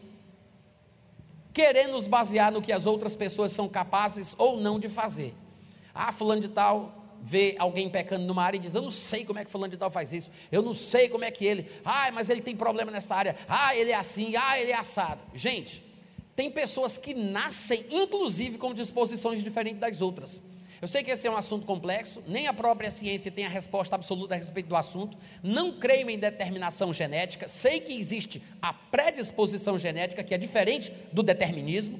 querer 1.57 1.87
nos 1.87 2.07
basear 2.07 2.53
no 2.53 2.61
que 2.61 2.71
as 2.71 2.85
outras 2.85 3.17
pessoas 3.17 3.51
são 3.51 3.67
capazes 3.67 4.35
ou 4.37 4.61
não 4.61 4.79
de 4.79 4.91
fazer. 4.91 5.35
Ah, 5.95 6.13
fulano 6.13 6.43
de 6.43 6.49
tal 6.49 6.93
vê 7.23 7.57
alguém 7.59 7.89
pecando 7.89 8.27
numa 8.27 8.45
área 8.45 8.59
e 8.59 8.61
diz: 8.61 8.75
Eu 8.75 8.83
não 8.83 8.91
sei 8.91 9.25
como 9.25 9.39
é 9.39 9.45
que 9.45 9.51
fulano 9.51 9.71
de 9.71 9.79
tal 9.79 9.91
faz 9.91 10.13
isso, 10.13 10.31
eu 10.53 10.61
não 10.61 10.75
sei 10.75 11.09
como 11.09 11.25
é 11.25 11.31
que 11.31 11.47
ele, 11.47 11.67
ah, 11.83 12.11
mas 12.13 12.29
ele 12.29 12.43
tem 12.43 12.55
problema 12.55 12.93
nessa 12.93 13.17
área, 13.17 13.35
ah, 13.49 13.75
ele 13.75 13.91
é 13.91 13.95
assim, 13.95 14.37
ah, 14.37 14.61
ele 14.61 14.71
é 14.71 14.75
assado. 14.75 15.23
Gente, 15.35 15.83
tem 16.35 16.51
pessoas 16.51 16.99
que 16.99 17.15
nascem, 17.15 17.87
inclusive, 17.91 18.59
com 18.59 18.75
disposições 18.75 19.43
diferentes 19.43 19.81
das 19.81 20.03
outras. 20.03 20.39
Eu 20.87 20.89
sei 20.89 21.03
que 21.03 21.11
esse 21.11 21.27
é 21.27 21.31
um 21.33 21.37
assunto 21.37 21.67
complexo, 21.67 22.23
nem 22.29 22.47
a 22.47 22.55
própria 22.55 22.93
ciência 22.93 23.29
tem 23.29 23.45
a 23.45 23.49
resposta 23.49 23.97
absoluta 23.97 24.35
a 24.35 24.37
respeito 24.37 24.69
do 24.69 24.77
assunto. 24.77 25.19
Não 25.43 25.81
creio 25.81 26.09
em 26.09 26.17
determinação 26.17 26.93
genética. 26.93 27.49
Sei 27.49 27.81
que 27.81 27.93
existe 27.93 28.41
a 28.63 28.73
predisposição 28.73 29.77
genética, 29.81 30.23
que 30.23 30.33
é 30.33 30.39
diferente 30.39 30.93
do 31.13 31.25
determinismo. 31.25 31.99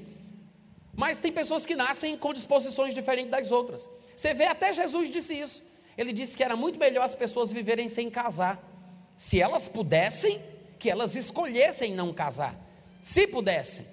Mas 0.95 1.19
tem 1.19 1.33
pessoas 1.33 1.65
que 1.65 1.75
nascem 1.75 2.17
com 2.17 2.31
disposições 2.31 2.95
diferentes 2.95 3.29
das 3.29 3.51
outras. 3.51 3.89
Você 4.15 4.33
vê, 4.33 4.45
até 4.45 4.71
Jesus 4.71 5.11
disse 5.11 5.37
isso. 5.37 5.61
Ele 5.97 6.13
disse 6.13 6.37
que 6.37 6.43
era 6.43 6.55
muito 6.55 6.79
melhor 6.79 7.03
as 7.03 7.13
pessoas 7.13 7.51
viverem 7.51 7.89
sem 7.89 8.09
casar. 8.09 8.57
Se 9.17 9.41
elas 9.41 9.67
pudessem, 9.67 10.41
que 10.79 10.89
elas 10.89 11.13
escolhessem 11.13 11.93
não 11.93 12.13
casar. 12.13 12.55
Se 13.01 13.27
pudessem. 13.27 13.85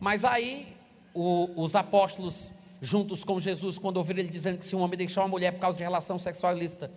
Mas 0.00 0.24
aí 0.24 0.74
o, 1.14 1.48
os 1.54 1.76
apóstolos 1.76 2.50
juntos 2.80 3.24
com 3.24 3.38
Jesus, 3.38 3.78
quando 3.78 3.98
ouviram 3.98 4.20
ele 4.20 4.30
dizendo 4.30 4.58
que 4.58 4.66
se 4.66 4.74
um 4.74 4.80
homem 4.80 4.96
deixar 4.96 5.22
uma 5.22 5.28
mulher 5.28 5.52
por 5.52 5.60
causa 5.60 5.76
de 5.76 5.84
relação 5.84 6.18
sexual 6.18 6.56
ilícita, 6.56 6.90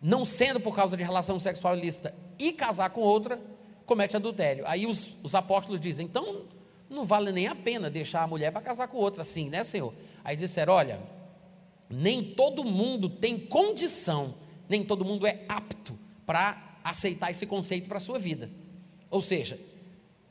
não 0.00 0.24
sendo 0.24 0.60
por 0.60 0.74
causa 0.74 0.96
de 0.96 1.02
relação 1.02 1.38
sexual 1.38 1.76
ilícita, 1.76 2.14
e 2.38 2.52
casar 2.52 2.90
com 2.90 3.00
outra, 3.00 3.40
comete 3.86 4.16
adultério. 4.16 4.64
Aí 4.66 4.86
os, 4.86 5.16
os 5.22 5.34
apóstolos 5.34 5.80
dizem, 5.80 6.06
então 6.06 6.42
não 6.90 7.04
vale 7.04 7.32
nem 7.32 7.46
a 7.46 7.54
pena 7.54 7.88
deixar 7.88 8.22
a 8.22 8.26
mulher 8.26 8.52
para 8.52 8.60
casar 8.60 8.88
com 8.88 8.98
outra 8.98 9.22
assim, 9.22 9.48
né, 9.48 9.64
Senhor? 9.64 9.94
Aí 10.22 10.36
disseram: 10.36 10.74
olha, 10.74 11.00
nem 11.88 12.22
todo 12.22 12.64
mundo 12.64 13.08
tem 13.08 13.38
condição, 13.38 14.34
nem 14.68 14.84
todo 14.84 15.04
mundo 15.04 15.26
é 15.26 15.44
apto 15.48 15.98
para 16.26 16.76
aceitar 16.84 17.30
esse 17.30 17.46
conceito 17.46 17.88
para 17.88 17.98
a 17.98 18.00
sua 18.00 18.18
vida. 18.18 18.50
Ou 19.10 19.22
seja, 19.22 19.58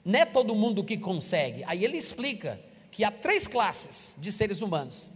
não 0.04 0.20
é 0.20 0.26
todo 0.26 0.56
mundo 0.56 0.84
que 0.84 0.98
consegue. 0.98 1.64
Aí 1.66 1.84
ele 1.84 1.98
explica 1.98 2.60
que 2.92 3.04
há 3.04 3.10
três 3.10 3.48
classes 3.48 4.16
de 4.20 4.32
seres 4.32 4.62
humanos. 4.62 5.10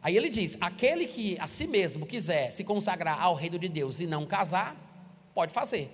Aí 0.00 0.16
ele 0.16 0.28
diz: 0.28 0.56
aquele 0.60 1.06
que 1.06 1.36
a 1.40 1.46
si 1.46 1.66
mesmo 1.66 2.06
quiser 2.06 2.50
se 2.52 2.64
consagrar 2.64 3.20
ao 3.20 3.34
reino 3.34 3.58
de 3.58 3.68
Deus 3.68 4.00
e 4.00 4.06
não 4.06 4.24
casar, 4.24 4.76
pode 5.34 5.52
fazer. 5.52 5.90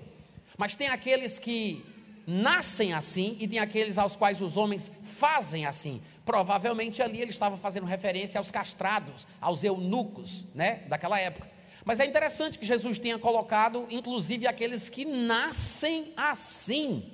Mas 0.56 0.76
tem 0.76 0.88
aqueles 0.88 1.38
que 1.38 1.84
nascem 2.26 2.92
assim 2.92 3.37
e 3.40 3.48
tem 3.48 3.58
aqueles 3.58 3.98
aos 3.98 4.14
quais 4.14 4.40
os 4.40 4.56
homens 4.56 4.92
fazem 5.02 5.66
assim. 5.66 6.02
Provavelmente 6.24 7.02
ali 7.02 7.20
ele 7.20 7.30
estava 7.30 7.56
fazendo 7.56 7.87
referência 7.87 8.38
aos 8.38 8.50
castrados, 8.50 9.26
aos 9.40 9.62
eunucos, 9.62 10.46
né, 10.54 10.84
daquela 10.88 11.18
época. 11.18 11.50
Mas 11.84 12.00
é 12.00 12.06
interessante 12.06 12.58
que 12.58 12.64
Jesus 12.64 12.98
tenha 12.98 13.18
colocado, 13.18 13.87
inclusive, 13.90 14.46
aqueles 14.46 14.88
que 14.88 15.04
nascem 15.04 16.14
assim. 16.16 17.12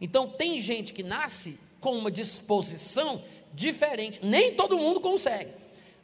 Então, 0.00 0.28
tem 0.28 0.60
gente 0.60 0.92
que 0.92 1.04
nasce 1.04 1.58
com 1.80 1.96
uma 1.96 2.10
disposição 2.10 3.22
diferente. 3.58 4.20
Nem 4.22 4.54
todo 4.54 4.78
mundo 4.78 5.00
consegue. 5.00 5.50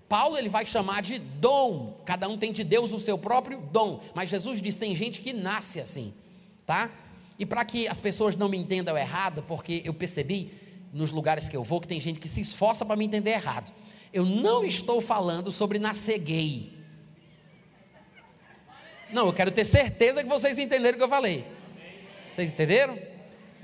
Paulo 0.09 0.37
ele 0.37 0.49
vai 0.49 0.67
chamar 0.67 1.01
de 1.01 1.19
dom. 1.19 2.01
Cada 2.05 2.29
um 2.29 2.37
tem 2.37 2.53
de 2.53 2.63
Deus 2.63 2.93
o 2.93 3.01
seu 3.01 3.17
próprio 3.17 3.61
dom. 3.73 4.01
Mas 4.15 4.29
Jesus 4.29 4.61
diz: 4.61 4.77
tem 4.77 4.95
gente 4.95 5.21
que 5.21 5.33
nasce 5.33 5.81
assim, 5.81 6.13
tá? 6.67 6.91
E 7.39 7.47
para 7.47 7.65
que 7.65 7.89
as 7.89 8.01
pessoas 8.01 8.37
não 8.37 8.49
me 8.49 8.59
entendam 8.59 8.97
errado, 8.97 9.43
porque 9.47 9.83
eu 9.85 9.95
percebi 9.95 10.53
nos 10.93 11.11
lugares 11.11 11.49
que 11.49 11.57
eu 11.57 11.65
vou 11.65 11.81
que 11.81 11.89
tem 11.89 12.01
gente 12.01 12.21
que 12.21 12.29
se 12.29 12.41
esforça 12.41 12.85
para 12.85 12.97
me 12.97 13.05
entender 13.05 13.31
errado. 13.31 13.73
Eu 14.13 14.25
não 14.25 14.65
estou 14.65 15.01
falando 15.01 15.51
sobre 15.51 15.79
nascer 15.79 16.19
gay. 16.19 16.73
Não, 19.13 19.27
eu 19.27 19.33
quero 19.33 19.51
ter 19.51 19.65
certeza 19.65 20.23
que 20.23 20.29
vocês 20.29 20.59
entenderam 20.59 20.95
o 20.95 20.99
que 20.99 21.05
eu 21.05 21.09
falei. 21.09 21.45
Vocês 22.33 22.53
entenderam? 22.53 23.14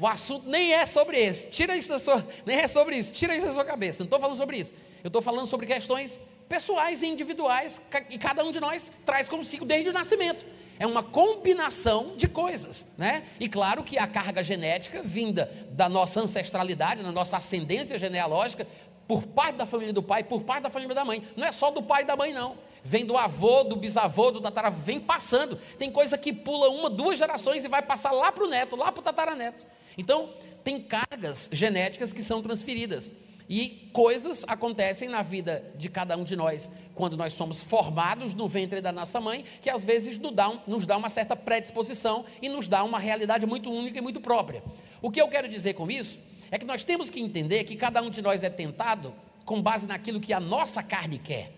O 0.00 0.06
assunto 0.06 0.48
nem 0.48 0.72
é 0.72 0.86
sobre 0.86 1.18
esse. 1.18 1.48
Tira 1.48 1.76
isso 1.76 1.90
da 1.90 1.98
sua, 1.98 2.26
nem 2.46 2.56
é 2.56 2.66
sobre 2.66 2.96
isso. 2.96 3.12
Tira 3.12 3.36
isso 3.36 3.46
da 3.46 3.52
sua 3.52 3.64
cabeça. 3.64 3.98
Não 3.98 4.06
estou 4.06 4.18
falando 4.18 4.36
sobre 4.36 4.58
isso. 4.58 4.72
Eu 5.04 5.08
estou 5.08 5.20
falando 5.20 5.46
sobre 5.46 5.66
questões 5.66 6.18
pessoais 6.48 7.02
e 7.02 7.06
individuais 7.06 7.80
e 8.08 8.18
cada 8.18 8.42
um 8.42 8.50
de 8.50 8.58
nós 8.58 8.90
traz 9.04 9.28
consigo 9.28 9.64
desde 9.64 9.90
o 9.90 9.92
nascimento. 9.92 10.44
É 10.78 10.86
uma 10.86 11.02
combinação 11.02 12.16
de 12.16 12.26
coisas, 12.26 12.94
né? 12.96 13.24
E 13.38 13.46
claro 13.46 13.84
que 13.84 13.98
a 13.98 14.06
carga 14.06 14.42
genética 14.42 15.02
vinda 15.02 15.52
da 15.72 15.86
nossa 15.86 16.20
ancestralidade, 16.20 17.02
da 17.02 17.12
nossa 17.12 17.36
ascendência 17.36 17.98
genealógica, 17.98 18.66
por 19.06 19.26
parte 19.26 19.56
da 19.56 19.66
família 19.66 19.92
do 19.92 20.02
pai, 20.02 20.24
por 20.24 20.42
parte 20.42 20.62
da 20.62 20.70
família 20.70 20.94
da 20.94 21.04
mãe. 21.04 21.22
Não 21.36 21.46
é 21.46 21.52
só 21.52 21.70
do 21.70 21.82
pai 21.82 22.02
e 22.02 22.06
da 22.06 22.16
mãe, 22.16 22.32
não. 22.32 22.56
Vem 22.82 23.04
do 23.04 23.18
avô, 23.18 23.62
do 23.62 23.76
bisavô, 23.76 24.30
do 24.30 24.40
tataravô, 24.40 24.80
vem 24.80 24.98
passando. 24.98 25.56
Tem 25.78 25.90
coisa 25.90 26.16
que 26.16 26.32
pula 26.32 26.70
uma, 26.70 26.88
duas 26.88 27.18
gerações 27.18 27.62
e 27.64 27.68
vai 27.68 27.82
passar 27.82 28.12
lá 28.12 28.32
para 28.32 28.44
o 28.44 28.48
neto, 28.48 28.76
lá 28.76 28.90
para 28.90 29.00
o 29.00 29.04
tataraneto. 29.04 29.66
Então, 30.00 30.30
tem 30.64 30.80
cargas 30.80 31.50
genéticas 31.52 32.10
que 32.10 32.22
são 32.22 32.40
transferidas. 32.40 33.12
E 33.46 33.90
coisas 33.92 34.44
acontecem 34.48 35.10
na 35.10 35.20
vida 35.20 35.62
de 35.76 35.90
cada 35.90 36.16
um 36.16 36.24
de 36.24 36.34
nós 36.34 36.70
quando 36.94 37.18
nós 37.18 37.34
somos 37.34 37.62
formados 37.62 38.32
no 38.32 38.48
ventre 38.48 38.80
da 38.80 38.90
nossa 38.90 39.20
mãe, 39.20 39.44
que 39.60 39.68
às 39.68 39.84
vezes 39.84 40.16
nos 40.18 40.32
dá, 40.32 40.58
nos 40.66 40.86
dá 40.86 40.96
uma 40.96 41.10
certa 41.10 41.36
predisposição 41.36 42.24
e 42.40 42.48
nos 42.48 42.66
dá 42.66 42.82
uma 42.82 42.98
realidade 42.98 43.44
muito 43.44 43.70
única 43.70 43.98
e 43.98 44.00
muito 44.00 44.22
própria. 44.22 44.62
O 45.02 45.10
que 45.10 45.20
eu 45.20 45.28
quero 45.28 45.46
dizer 45.48 45.74
com 45.74 45.90
isso 45.90 46.18
é 46.50 46.58
que 46.58 46.64
nós 46.64 46.82
temos 46.82 47.10
que 47.10 47.20
entender 47.20 47.64
que 47.64 47.76
cada 47.76 48.00
um 48.00 48.08
de 48.08 48.22
nós 48.22 48.42
é 48.42 48.48
tentado 48.48 49.12
com 49.44 49.60
base 49.60 49.86
naquilo 49.86 50.18
que 50.18 50.32
a 50.32 50.40
nossa 50.40 50.82
carne 50.82 51.18
quer, 51.18 51.52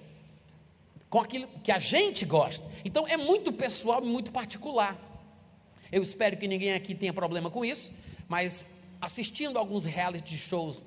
com 1.09 1.21
aquilo 1.21 1.47
que 1.63 1.71
a 1.71 1.79
gente 1.79 2.25
gosta. 2.25 2.67
Então 2.85 3.07
é 3.07 3.17
muito 3.17 3.53
pessoal 3.53 4.03
e 4.03 4.09
muito 4.09 4.33
particular. 4.33 4.99
Eu 5.93 6.03
espero 6.03 6.39
que 6.39 6.49
ninguém 6.49 6.73
aqui 6.73 6.93
tenha 6.93 7.13
problema 7.13 7.49
com 7.51 7.65
isso, 7.65 7.93
mas 8.33 8.65
assistindo 8.99 9.59
alguns 9.59 9.85
reality 9.85 10.39
shows 10.39 10.87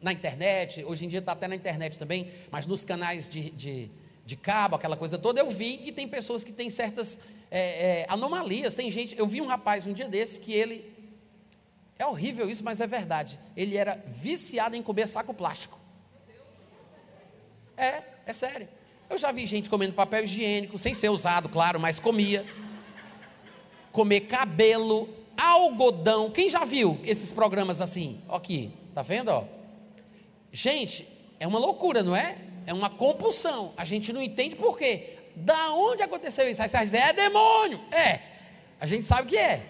na 0.00 0.12
internet, 0.12 0.84
hoje 0.84 1.04
em 1.04 1.08
dia 1.08 1.18
está 1.18 1.32
até 1.32 1.48
na 1.48 1.56
internet 1.56 1.98
também, 1.98 2.30
mas 2.48 2.64
nos 2.64 2.84
canais 2.84 3.28
de, 3.28 3.50
de, 3.50 3.90
de, 4.24 4.36
cabo, 4.36 4.76
aquela 4.76 4.96
coisa 4.96 5.18
toda, 5.18 5.40
eu 5.40 5.50
vi 5.50 5.78
que 5.78 5.90
tem 5.90 6.06
pessoas 6.06 6.44
que 6.44 6.52
têm 6.52 6.70
certas 6.70 7.18
é, 7.50 8.02
é, 8.02 8.06
anomalias. 8.08 8.76
Tem 8.76 8.88
gente, 8.88 9.18
eu 9.18 9.26
vi 9.26 9.40
um 9.40 9.46
rapaz 9.46 9.84
um 9.84 9.92
dia 9.92 10.08
desse 10.08 10.38
que 10.38 10.52
ele. 10.52 10.88
É 11.98 12.06
horrível 12.06 12.48
isso, 12.48 12.62
mas 12.62 12.80
é 12.80 12.86
verdade. 12.86 13.36
Ele 13.56 13.76
era 13.76 14.00
viciado 14.06 14.76
em 14.76 14.82
comer 14.84 15.08
saco 15.08 15.34
plástico. 15.34 15.76
É, 17.76 18.04
é 18.24 18.32
sério. 18.32 18.68
Eu 19.10 19.18
já 19.18 19.32
vi 19.32 19.44
gente 19.44 19.68
comendo 19.68 19.92
papel 19.92 20.22
higiênico, 20.22 20.78
sem 20.78 20.94
ser 20.94 21.08
usado, 21.08 21.48
claro, 21.48 21.80
mas 21.80 21.98
comia. 21.98 22.46
Comer 23.90 24.20
cabelo, 24.20 25.25
algodão. 25.36 26.30
Quem 26.30 26.48
já 26.48 26.64
viu 26.64 26.98
esses 27.04 27.32
programas 27.32 27.80
assim? 27.80 28.20
Aqui, 28.28 28.70
tá 28.94 29.02
vendo? 29.02 29.28
Ó? 29.28 29.44
Gente, 30.52 31.06
é 31.38 31.46
uma 31.46 31.58
loucura, 31.58 32.02
não 32.02 32.14
é? 32.16 32.38
é 32.66 32.74
uma 32.74 32.90
compulsão. 32.90 33.72
A 33.76 33.84
gente 33.84 34.12
não 34.12 34.20
entende 34.20 34.56
por 34.56 34.76
quê. 34.76 35.14
Da 35.36 35.70
onde 35.70 36.02
aconteceu 36.02 36.50
isso? 36.50 36.60
Aí 36.60 36.68
você 36.68 36.78
dizer, 36.78 36.98
é 36.98 37.12
demônio. 37.12 37.80
É, 37.92 38.20
a 38.80 38.86
gente 38.86 39.06
sabe 39.06 39.28
que 39.28 39.36
é. 39.36 39.62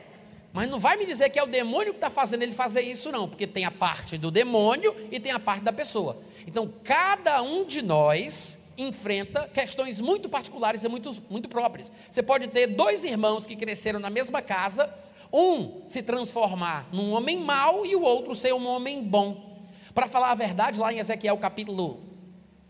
Mas 0.52 0.70
não 0.70 0.80
vai 0.80 0.96
me 0.96 1.04
dizer 1.04 1.28
que 1.28 1.38
é 1.38 1.42
o 1.42 1.46
demônio 1.46 1.92
que 1.92 1.98
está 1.98 2.08
fazendo 2.08 2.42
ele 2.42 2.54
fazer 2.54 2.80
isso, 2.80 3.12
não, 3.12 3.28
porque 3.28 3.46
tem 3.46 3.66
a 3.66 3.70
parte 3.70 4.16
do 4.16 4.30
demônio 4.30 4.96
e 5.10 5.20
tem 5.20 5.30
a 5.30 5.38
parte 5.38 5.62
da 5.62 5.72
pessoa. 5.72 6.22
Então, 6.46 6.72
cada 6.82 7.42
um 7.42 7.64
de 7.66 7.82
nós 7.82 8.64
enfrenta 8.78 9.50
questões 9.52 10.00
muito 10.00 10.30
particulares 10.30 10.82
e 10.82 10.88
muito, 10.88 11.14
muito 11.28 11.48
próprias. 11.48 11.92
Você 12.10 12.22
pode 12.22 12.48
ter 12.48 12.68
dois 12.68 13.04
irmãos 13.04 13.46
que 13.46 13.54
cresceram 13.54 14.00
na 14.00 14.08
mesma 14.08 14.40
casa, 14.40 14.88
um 15.32 15.82
se 15.88 16.02
transformar 16.02 16.88
num 16.92 17.12
homem 17.12 17.38
mau 17.38 17.84
e 17.84 17.94
o 17.96 18.02
outro 18.02 18.34
ser 18.34 18.54
um 18.54 18.66
homem 18.66 19.02
bom. 19.02 19.64
Para 19.94 20.06
falar 20.08 20.30
a 20.30 20.34
verdade, 20.34 20.78
lá 20.78 20.92
em 20.92 20.98
Ezequiel 20.98 21.38
capítulo 21.38 22.02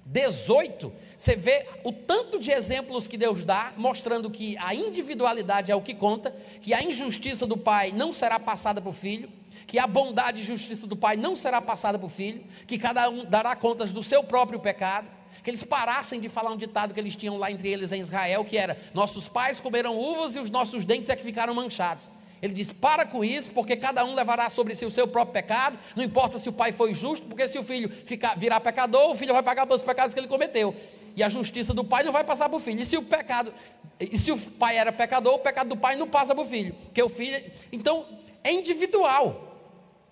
18, 0.05 0.92
você 1.19 1.35
vê 1.35 1.66
o 1.83 1.90
tanto 1.90 2.38
de 2.38 2.51
exemplos 2.51 3.09
que 3.09 3.16
Deus 3.16 3.42
dá, 3.42 3.73
mostrando 3.77 4.31
que 4.31 4.57
a 4.59 4.75
individualidade 4.75 5.73
é 5.73 5.75
o 5.75 5.83
que 5.83 5.95
conta, 5.95 6.31
que 6.61 6.73
a 6.73 6.83
injustiça 6.83 7.47
do 7.47 7.57
pai 7.57 7.90
não 7.92 8.12
será 8.12 8.38
passada 8.38 8.81
para 8.81 8.90
o 8.90 8.92
filho, 8.92 9.29
que 9.66 9.79
a 9.79 9.87
bondade 9.87 10.42
e 10.42 10.45
justiça 10.45 10.87
do 10.87 10.97
pai 10.97 11.16
não 11.16 11.35
será 11.35 11.61
passada 11.61 11.99
para 11.99 12.07
o 12.07 12.11
filho, 12.11 12.45
que 12.66 12.79
cada 12.79 13.09
um 13.09 13.25
dará 13.25 13.57
contas 13.57 13.92
do 13.92 14.03
seu 14.03 14.23
próprio 14.23 14.61
pecado, 14.61 15.11
que 15.42 15.51
eles 15.51 15.64
parassem 15.64 16.21
de 16.21 16.29
falar 16.29 16.51
um 16.51 16.57
ditado 16.57 16.92
que 16.95 17.01
eles 17.01 17.16
tinham 17.16 17.37
lá 17.37 17.51
entre 17.51 17.69
eles 17.69 17.92
em 17.92 18.01
Israel, 18.01 18.45
que 18.45 18.57
era: 18.57 18.79
nossos 18.92 19.29
pais 19.29 19.59
comeram 19.59 19.99
uvas 19.99 20.37
e 20.37 20.38
os 20.38 20.51
nossos 20.51 20.85
dentes 20.85 21.09
é 21.09 21.16
que 21.16 21.23
ficaram 21.23 21.55
manchados. 21.55 22.11
Ele 22.42 22.53
diz: 22.53 22.70
para 22.70 23.07
com 23.07 23.25
isso, 23.25 23.51
porque 23.53 23.77
cada 23.77 24.05
um 24.05 24.14
levará 24.14 24.49
sobre 24.51 24.75
si 24.75 24.85
o 24.85 24.90
seu 24.90 25.09
próprio 25.09 25.33
pecado. 25.33 25.79
Não 25.94 26.05
importa 26.05 26.38
se 26.38 26.49
o 26.49 26.53
pai 26.53 26.72
foi 26.72 26.94
justo, 26.94 27.27
porque 27.27 27.49
se 27.49 27.59
o 27.59 27.64
filho 27.64 27.88
ficar, 27.88 28.37
virar 28.37 28.61
pecador, 28.61 29.11
o 29.11 29.14
filho 29.14 29.33
vai 29.33 29.42
pagar 29.42 29.66
pelos 29.66 29.83
pecados 29.83 30.12
que 30.12 30.20
ele 30.20 30.29
cometeu. 30.29 30.75
E 31.16 31.22
a 31.22 31.29
justiça 31.29 31.72
do 31.72 31.83
pai 31.83 32.05
não 32.05 32.12
vai 32.12 32.25
passar 32.25 32.49
para 32.49 32.57
o 32.57 32.61
filho. 32.61 32.81
E 32.81 32.85
se 32.85 32.96
o 32.96 33.03
pecado, 33.03 33.53
e 33.99 34.18
se 34.18 34.31
o 34.31 34.38
pai 34.38 34.77
era 34.77 34.92
pecador, 34.92 35.35
o 35.35 35.38
pecado 35.38 35.68
do 35.68 35.77
pai 35.77 35.96
não 35.96 36.07
passa 36.07 36.35
para 36.35 36.44
o 36.44 36.46
filho. 36.46 36.75
Porque 36.85 37.03
o 37.03 37.09
filho. 37.09 37.42
Então, 37.72 38.05
é 38.44 38.53
individual. 38.53 39.59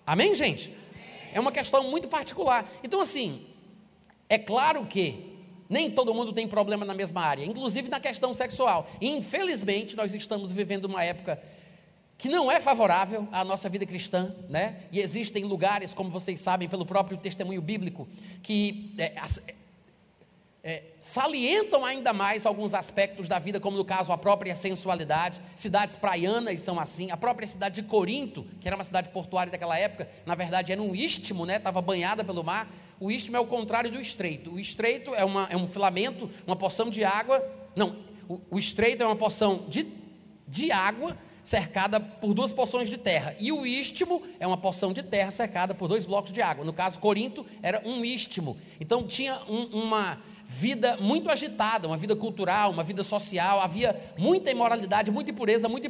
Amém, 0.05 0.33
gente? 0.33 0.75
É 1.31 1.39
uma 1.39 1.51
questão 1.51 1.83
muito 1.89 2.07
particular. 2.07 2.67
Então, 2.83 2.99
assim, 2.99 3.45
é 4.27 4.37
claro 4.39 4.85
que 4.85 5.35
nem 5.69 5.91
todo 5.91 6.13
mundo 6.13 6.33
tem 6.33 6.47
problema 6.47 6.85
na 6.85 6.93
mesma 6.93 7.21
área, 7.21 7.45
inclusive 7.45 7.89
na 7.89 7.99
questão 7.99 8.33
sexual. 8.33 8.87
E, 8.99 9.07
infelizmente, 9.07 9.95
nós 9.95 10.13
estamos 10.13 10.51
vivendo 10.51 10.85
uma 10.85 11.03
época 11.03 11.41
que 12.17 12.29
não 12.29 12.51
é 12.51 12.59
favorável 12.61 13.27
à 13.31 13.43
nossa 13.43 13.67
vida 13.67 13.85
cristã, 13.85 14.33
né? 14.49 14.83
E 14.91 14.99
existem 14.99 15.43
lugares, 15.43 15.93
como 15.93 16.09
vocês 16.09 16.39
sabem, 16.39 16.67
pelo 16.69 16.85
próprio 16.85 17.17
testemunho 17.17 17.61
bíblico, 17.61 18.07
que 18.41 18.93
é, 18.97 19.13
é, 20.63 20.83
salientam 20.99 21.83
ainda 21.83 22.13
mais 22.13 22.45
alguns 22.45 22.73
aspectos 22.73 23.27
da 23.27 23.37
vida, 23.37 23.59
como 23.59 23.77
no 23.77 23.83
caso 23.83 24.13
a 24.13 24.17
própria 24.17 24.55
sensualidade. 24.55 25.41
Cidades 25.55 25.95
praianas 25.95 26.61
são 26.61 26.79
assim. 26.79 27.11
A 27.11 27.17
própria 27.17 27.47
cidade 27.47 27.81
de 27.81 27.87
Corinto, 27.87 28.45
que 28.61 28.67
era 28.67 28.77
uma 28.77 28.83
cidade 28.83 29.09
portuária 29.09 29.51
daquela 29.51 29.77
época, 29.77 30.09
na 30.25 30.35
verdade 30.35 30.71
era 30.71 30.81
um 30.81 30.95
istmo, 30.95 31.45
né? 31.45 31.57
Estava 31.57 31.81
banhada 31.81 32.23
pelo 32.23 32.43
mar. 32.43 32.67
O 32.97 33.11
istmo 33.11 33.35
é 33.35 33.39
o 33.39 33.45
contrário 33.45 33.91
do 33.91 33.99
estreito. 33.99 34.53
O 34.53 34.59
estreito 34.59 35.13
é, 35.13 35.25
uma, 35.25 35.47
é 35.51 35.57
um 35.57 35.67
filamento, 35.67 36.31
uma 36.47 36.55
porção 36.55 36.89
de 36.89 37.03
água. 37.03 37.45
Não, 37.75 37.97
o, 38.27 38.39
o 38.51 38.57
estreito 38.57 39.03
é 39.03 39.05
uma 39.05 39.17
porção 39.17 39.65
de, 39.67 39.85
de 40.47 40.71
água 40.71 41.17
cercada 41.45 41.99
por 41.99 42.33
duas 42.33 42.51
porções 42.51 42.89
de 42.89 42.97
terra. 42.97 43.35
E 43.39 43.51
o 43.51 43.65
istmo 43.65 44.21
é 44.39 44.47
uma 44.47 44.57
porção 44.57 44.91
de 44.91 45.03
terra 45.03 45.29
cercada 45.29 45.75
por 45.75 45.87
dois 45.87 46.05
blocos 46.05 46.31
de 46.31 46.41
água. 46.41 46.65
No 46.65 46.73
caso, 46.73 46.99
Corinto 46.99 47.45
era 47.61 47.81
um 47.85 48.03
istmo. 48.03 48.57
Então 48.81 49.03
tinha 49.03 49.39
um, 49.47 49.83
uma 49.83 50.17
vida 50.43 50.97
muito 50.97 51.29
agitada, 51.29 51.87
uma 51.87 51.97
vida 51.97 52.15
cultural, 52.15 52.71
uma 52.71 52.83
vida 52.83 53.03
social. 53.03 53.61
Havia 53.61 53.95
muita 54.17 54.49
imoralidade, 54.49 55.11
muita 55.11 55.29
impureza, 55.29 55.69
muita, 55.69 55.89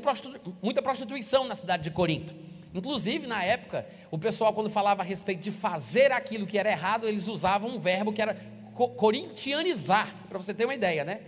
muita 0.61 0.81
prostituição 0.81 1.47
na 1.47 1.55
cidade 1.55 1.83
de 1.83 1.91
Corinto. 1.91 2.35
Inclusive, 2.73 3.25
na 3.25 3.41
época, 3.41 3.87
o 4.11 4.17
pessoal, 4.17 4.53
quando 4.53 4.69
falava 4.69 5.01
a 5.01 5.05
respeito 5.05 5.41
de 5.41 5.51
fazer 5.51 6.11
aquilo 6.11 6.45
que 6.45 6.57
era 6.57 6.69
errado, 6.69 7.07
eles 7.07 7.29
usavam 7.29 7.69
um 7.69 7.79
verbo 7.79 8.11
que 8.11 8.21
era 8.21 8.37
corintianizar, 8.97 10.13
para 10.27 10.37
você 10.37 10.53
ter 10.53 10.65
uma 10.65 10.75
ideia, 10.75 11.05
né? 11.05 11.21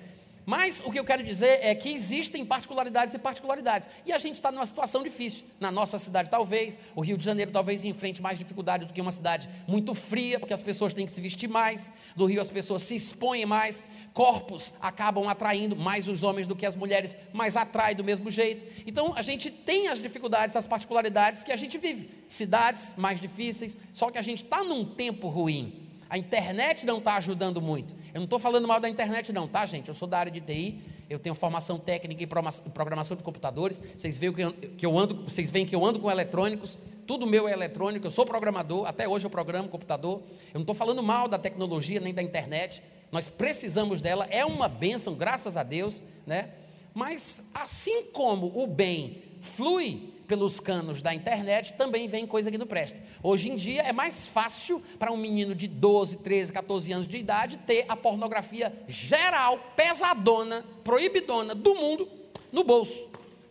Mas 0.48 0.82
o 0.86 0.90
que 0.90 0.98
eu 0.98 1.04
quero 1.04 1.22
dizer 1.24 1.60
é 1.62 1.76
que 1.76 1.90
existem 1.90 2.46
particularidades 2.46 3.14
e 3.14 3.20
particularidades. 3.20 3.90
E 4.06 4.14
a 4.14 4.18
gente 4.18 4.36
está 4.36 4.50
numa 4.50 4.66
situação 4.66 5.04
difícil. 5.04 5.44
Na 5.60 5.70
nossa 5.70 6.00
cidade, 6.00 6.30
talvez, 6.30 6.80
o 6.96 7.02
Rio 7.02 7.18
de 7.18 7.26
Janeiro 7.26 7.52
talvez 7.52 7.84
enfrente 7.84 8.22
mais 8.22 8.40
dificuldade 8.40 8.86
do 8.86 8.94
que 8.94 9.02
uma 9.02 9.12
cidade 9.12 9.50
muito 9.68 9.94
fria, 9.94 10.40
porque 10.40 10.54
as 10.54 10.64
pessoas 10.64 10.94
têm 10.94 11.06
que 11.06 11.12
se 11.12 11.20
vestir 11.20 11.50
mais. 11.50 11.92
No 12.16 12.26
Rio 12.26 12.40
as 12.40 12.50
pessoas 12.50 12.84
se 12.84 12.96
expõem 12.96 13.46
mais, 13.46 13.84
corpos 14.14 14.74
acabam 14.80 15.28
atraindo 15.28 15.76
mais 15.76 16.08
os 16.08 16.24
homens 16.24 16.48
do 16.48 16.56
que 16.56 16.66
as 16.66 16.78
mulheres, 16.78 17.18
mas 17.34 17.58
atrai 17.58 17.94
do 17.94 18.02
mesmo 18.02 18.32
jeito. 18.32 18.84
Então 18.88 19.14
a 19.18 19.22
gente 19.22 19.52
tem 19.52 19.90
as 19.90 20.02
dificuldades, 20.02 20.56
as 20.56 20.66
particularidades 20.66 21.44
que 21.44 21.52
a 21.52 21.58
gente 21.58 21.78
vive. 21.78 22.10
Cidades 22.26 22.94
mais 22.96 23.20
difíceis, 23.20 23.78
só 23.92 24.10
que 24.10 24.18
a 24.18 24.22
gente 24.22 24.46
está 24.46 24.64
num 24.64 24.86
tempo 24.86 25.28
ruim. 25.28 25.87
A 26.10 26.18
internet 26.18 26.86
não 26.86 27.00
está 27.00 27.16
ajudando 27.16 27.62
muito. 27.62 27.96
Eu 28.14 28.20
não 28.20 28.24
estou 28.24 28.40
falando 28.40 28.68
mal 28.68 28.80
da 28.80 28.88
internet, 28.88 29.34
não, 29.34 29.48
tá, 29.48 29.66
gente? 29.66 29.90
Eu 29.90 29.94
sou 29.94 30.08
da 30.08 30.20
área 30.20 30.32
de 30.32 30.40
TI, 30.42 30.80
eu 31.10 31.20
tenho 31.20 31.36
formação 31.36 31.78
técnica 31.78 32.24
em 32.24 32.28
programação 32.28 33.16
de 33.16 33.24
computadores. 33.24 33.82
Vocês 33.96 34.18
veem 34.18 34.34
que 34.34 34.42
eu, 34.42 34.54
que 34.54 34.86
eu 34.86 34.98
ando, 34.98 35.24
vocês 35.24 35.52
veem 35.52 35.66
que 35.66 35.76
eu 35.76 35.86
ando 35.86 36.00
com 36.00 36.10
eletrônicos, 36.10 36.80
tudo 37.06 37.26
meu 37.26 37.48
é 37.48 37.54
eletrônico, 37.54 38.06
eu 38.06 38.12
sou 38.12 38.26
programador, 38.26 38.86
até 38.86 39.08
hoje 39.08 39.26
eu 39.26 39.30
programo 39.30 39.70
computador. 39.70 40.22
Eu 40.54 40.56
não 40.56 40.62
estou 40.62 40.76
falando 40.76 41.02
mal 41.02 41.28
da 41.28 41.38
tecnologia 41.38 42.00
nem 42.00 42.14
da 42.14 42.22
internet. 42.22 42.84
Nós 43.12 43.30
precisamos 43.30 44.02
dela, 44.02 44.28
é 44.30 44.46
uma 44.46 44.68
bênção, 44.68 45.14
graças 45.16 45.56
a 45.56 45.64
Deus, 45.64 46.04
né? 46.26 46.50
Mas 46.94 47.50
assim 47.54 48.06
como 48.12 48.52
o 48.54 48.68
bem 48.68 49.24
flui 49.40 50.17
pelos 50.28 50.60
canos 50.60 51.02
da 51.02 51.14
internet, 51.14 51.74
também 51.74 52.08
vem 52.08 52.28
coisa 52.28 52.52
que 52.52 52.58
não 52.58 52.68
presta. 52.68 53.02
Hoje 53.24 53.50
em 53.50 53.56
dia 53.56 53.82
é 53.82 53.94
mais 53.94 54.28
fácil 54.28 54.84
para 55.00 55.12
um 55.12 55.18
menino 55.18 55.56
de 55.56 55.68
12, 55.68 56.18
13, 56.18 56.52
14 56.52 56.92
anos 56.92 57.08
de 57.08 57.18
idade 57.18 57.58
ter 57.66 57.86
a 57.88 57.96
pornografia 57.96 58.74
geral, 58.88 59.58
pesadona, 59.76 60.66
proibidona 60.84 61.56
do 61.56 61.74
mundo 61.74 62.10
no 62.52 62.64
bolso. 62.64 63.08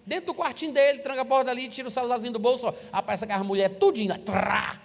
Dentro 0.06 0.26
do 0.26 0.34
quartinho 0.34 0.72
dele, 0.72 1.00
tranca 1.00 1.22
a 1.22 1.24
porta 1.24 1.50
ali, 1.50 1.68
tira 1.68 1.88
o 1.88 1.90
celularzinho 1.90 2.32
do 2.32 2.38
bolso, 2.38 2.72
aparece 2.92 3.24
aquela 3.24 3.42
mulher 3.42 3.70
tudinha, 3.70 4.18
trá, 4.18 4.80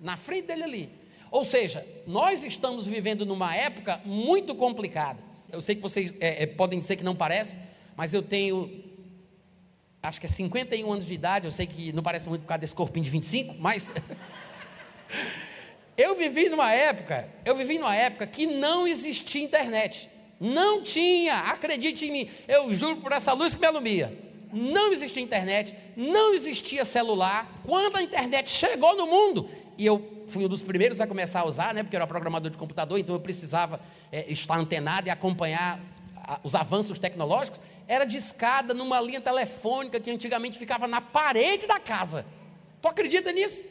na 0.00 0.16
frente 0.16 0.46
dele 0.46 0.64
ali. 0.64 0.90
Ou 1.30 1.44
seja, 1.44 1.86
nós 2.06 2.42
estamos 2.42 2.86
vivendo 2.86 3.24
numa 3.24 3.54
época 3.54 4.00
muito 4.04 4.54
complicada. 4.54 5.18
Eu 5.52 5.60
sei 5.60 5.76
que 5.76 5.82
vocês 5.82 6.16
é, 6.18 6.42
é, 6.42 6.46
podem 6.46 6.78
dizer 6.78 6.96
que 6.96 7.04
não 7.04 7.14
parece, 7.14 7.56
mas 7.96 8.12
eu 8.12 8.22
tenho 8.22 8.89
acho 10.02 10.20
que 10.20 10.26
é 10.26 10.28
51 10.28 10.90
anos 10.90 11.06
de 11.06 11.14
idade, 11.14 11.46
eu 11.46 11.52
sei 11.52 11.66
que 11.66 11.92
não 11.92 12.02
parece 12.02 12.28
muito 12.28 12.42
por 12.42 12.48
causa 12.48 12.60
desse 12.60 12.74
corpinho 12.74 13.04
de 13.04 13.10
25, 13.10 13.56
mas 13.58 13.92
eu 15.96 16.14
vivi 16.14 16.48
numa 16.48 16.72
época, 16.72 17.28
eu 17.44 17.54
vivi 17.54 17.78
numa 17.78 17.94
época 17.94 18.26
que 18.26 18.46
não 18.46 18.86
existia 18.86 19.42
internet. 19.42 20.10
Não 20.38 20.82
tinha, 20.82 21.36
acredite 21.36 22.06
em 22.06 22.10
mim, 22.10 22.30
eu 22.48 22.72
juro 22.72 22.96
por 22.96 23.12
essa 23.12 23.32
luz 23.34 23.54
que 23.54 23.60
me 23.60 23.66
alumia. 23.66 24.16
Não 24.52 24.90
existia 24.90 25.22
internet, 25.22 25.74
não 25.96 26.34
existia 26.34 26.84
celular. 26.84 27.60
Quando 27.62 27.96
a 27.96 28.02
internet 28.02 28.48
chegou 28.48 28.96
no 28.96 29.06
mundo, 29.06 29.48
e 29.76 29.84
eu 29.84 30.24
fui 30.26 30.44
um 30.44 30.48
dos 30.48 30.62
primeiros 30.62 31.00
a 31.00 31.06
começar 31.06 31.40
a 31.40 31.46
usar, 31.46 31.74
né, 31.74 31.82
porque 31.82 31.94
eu 31.94 31.98
era 31.98 32.06
programador 32.06 32.50
de 32.50 32.56
computador, 32.56 32.98
então 32.98 33.14
eu 33.14 33.20
precisava 33.20 33.80
é, 34.10 34.30
estar 34.32 34.58
antenado 34.58 35.08
e 35.08 35.10
acompanhar 35.10 35.78
os 36.44 36.54
avanços 36.54 36.98
tecnológicos, 36.98 37.60
era 37.88 38.04
de 38.04 38.16
escada 38.16 38.72
numa 38.72 39.00
linha 39.00 39.20
telefônica 39.20 39.98
que 39.98 40.10
antigamente 40.10 40.58
ficava 40.58 40.86
na 40.86 41.00
parede 41.00 41.66
da 41.66 41.80
casa. 41.80 42.24
Tu 42.80 42.88
acredita 42.88 43.32
nisso? 43.32 43.62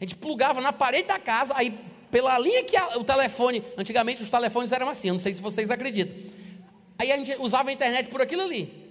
A 0.00 0.04
gente 0.04 0.16
plugava 0.16 0.60
na 0.60 0.72
parede 0.72 1.08
da 1.08 1.18
casa, 1.18 1.54
aí 1.56 1.78
pela 2.10 2.38
linha 2.38 2.64
que 2.64 2.76
a, 2.76 2.98
o 2.98 3.04
telefone, 3.04 3.62
antigamente 3.76 4.22
os 4.22 4.30
telefones 4.30 4.72
eram 4.72 4.88
assim, 4.88 5.08
eu 5.08 5.14
não 5.14 5.20
sei 5.20 5.34
se 5.34 5.40
vocês 5.40 5.70
acreditam. 5.70 6.14
Aí 6.98 7.12
a 7.12 7.16
gente 7.16 7.36
usava 7.38 7.70
a 7.70 7.72
internet 7.72 8.08
por 8.08 8.20
aquilo 8.20 8.42
ali. 8.42 8.86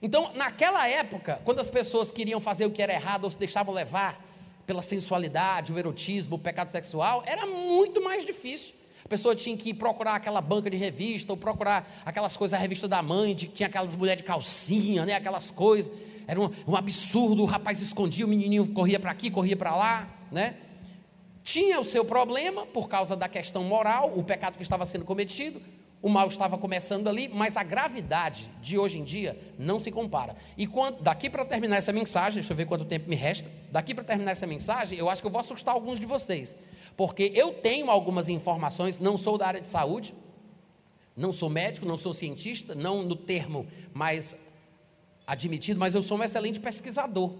Então, 0.00 0.32
naquela 0.34 0.88
época, 0.88 1.40
quando 1.44 1.58
as 1.58 1.68
pessoas 1.68 2.12
queriam 2.12 2.38
fazer 2.38 2.64
o 2.64 2.70
que 2.70 2.80
era 2.80 2.92
errado 2.92 3.24
ou 3.24 3.30
se 3.30 3.38
deixavam 3.38 3.74
levar 3.74 4.24
pela 4.64 4.82
sensualidade, 4.82 5.72
o 5.72 5.78
erotismo, 5.78 6.36
o 6.36 6.38
pecado 6.38 6.70
sexual, 6.70 7.22
era 7.26 7.46
muito 7.46 8.02
mais 8.02 8.24
difícil. 8.24 8.74
A 9.08 9.10
pessoa 9.10 9.34
tinha 9.34 9.56
que 9.56 9.70
ir 9.70 9.74
procurar 9.74 10.16
aquela 10.16 10.42
banca 10.42 10.68
de 10.68 10.76
revista, 10.76 11.32
ou 11.32 11.36
procurar 11.38 11.90
aquelas 12.04 12.36
coisas, 12.36 12.52
a 12.52 12.60
revista 12.60 12.86
da 12.86 13.00
mãe, 13.00 13.34
de, 13.34 13.48
tinha 13.48 13.66
aquelas 13.66 13.94
mulheres 13.94 14.20
de 14.20 14.28
calcinha, 14.28 15.06
né, 15.06 15.14
aquelas 15.14 15.50
coisas. 15.50 15.90
Era 16.26 16.38
um, 16.38 16.50
um 16.66 16.76
absurdo, 16.76 17.42
o 17.42 17.46
rapaz 17.46 17.80
escondia, 17.80 18.26
o 18.26 18.28
menininho 18.28 18.66
corria 18.68 19.00
para 19.00 19.10
aqui, 19.10 19.30
corria 19.30 19.56
para 19.56 19.74
lá, 19.74 20.06
né? 20.30 20.56
Tinha 21.42 21.80
o 21.80 21.84
seu 21.86 22.04
problema 22.04 22.66
por 22.66 22.86
causa 22.86 23.16
da 23.16 23.30
questão 23.30 23.64
moral, 23.64 24.12
o 24.14 24.22
pecado 24.22 24.58
que 24.58 24.62
estava 24.62 24.84
sendo 24.84 25.06
cometido, 25.06 25.58
o 26.02 26.10
mal 26.10 26.28
estava 26.28 26.58
começando 26.58 27.08
ali, 27.08 27.30
mas 27.32 27.56
a 27.56 27.62
gravidade 27.62 28.52
de 28.60 28.76
hoje 28.76 28.98
em 28.98 29.04
dia 29.04 29.38
não 29.58 29.78
se 29.78 29.90
compara. 29.90 30.36
E 30.54 30.66
quando, 30.66 31.00
daqui 31.00 31.30
para 31.30 31.46
terminar 31.46 31.76
essa 31.76 31.94
mensagem, 31.94 32.40
deixa 32.40 32.52
eu 32.52 32.56
ver 32.58 32.66
quanto 32.66 32.84
tempo 32.84 33.08
me 33.08 33.16
resta. 33.16 33.50
Daqui 33.72 33.94
para 33.94 34.04
terminar 34.04 34.32
essa 34.32 34.46
mensagem, 34.46 34.98
eu 34.98 35.08
acho 35.08 35.22
que 35.22 35.26
eu 35.26 35.32
vou 35.32 35.40
assustar 35.40 35.74
alguns 35.74 35.98
de 35.98 36.04
vocês. 36.04 36.54
Porque 36.98 37.30
eu 37.32 37.52
tenho 37.52 37.92
algumas 37.92 38.28
informações, 38.28 38.98
não 38.98 39.16
sou 39.16 39.38
da 39.38 39.46
área 39.46 39.60
de 39.60 39.68
saúde, 39.68 40.12
não 41.16 41.32
sou 41.32 41.48
médico, 41.48 41.86
não 41.86 41.96
sou 41.96 42.12
cientista, 42.12 42.74
não 42.74 43.04
no 43.04 43.14
termo 43.14 43.68
mais 43.94 44.34
admitido, 45.24 45.78
mas 45.78 45.94
eu 45.94 46.02
sou 46.02 46.18
um 46.18 46.24
excelente 46.24 46.58
pesquisador. 46.58 47.30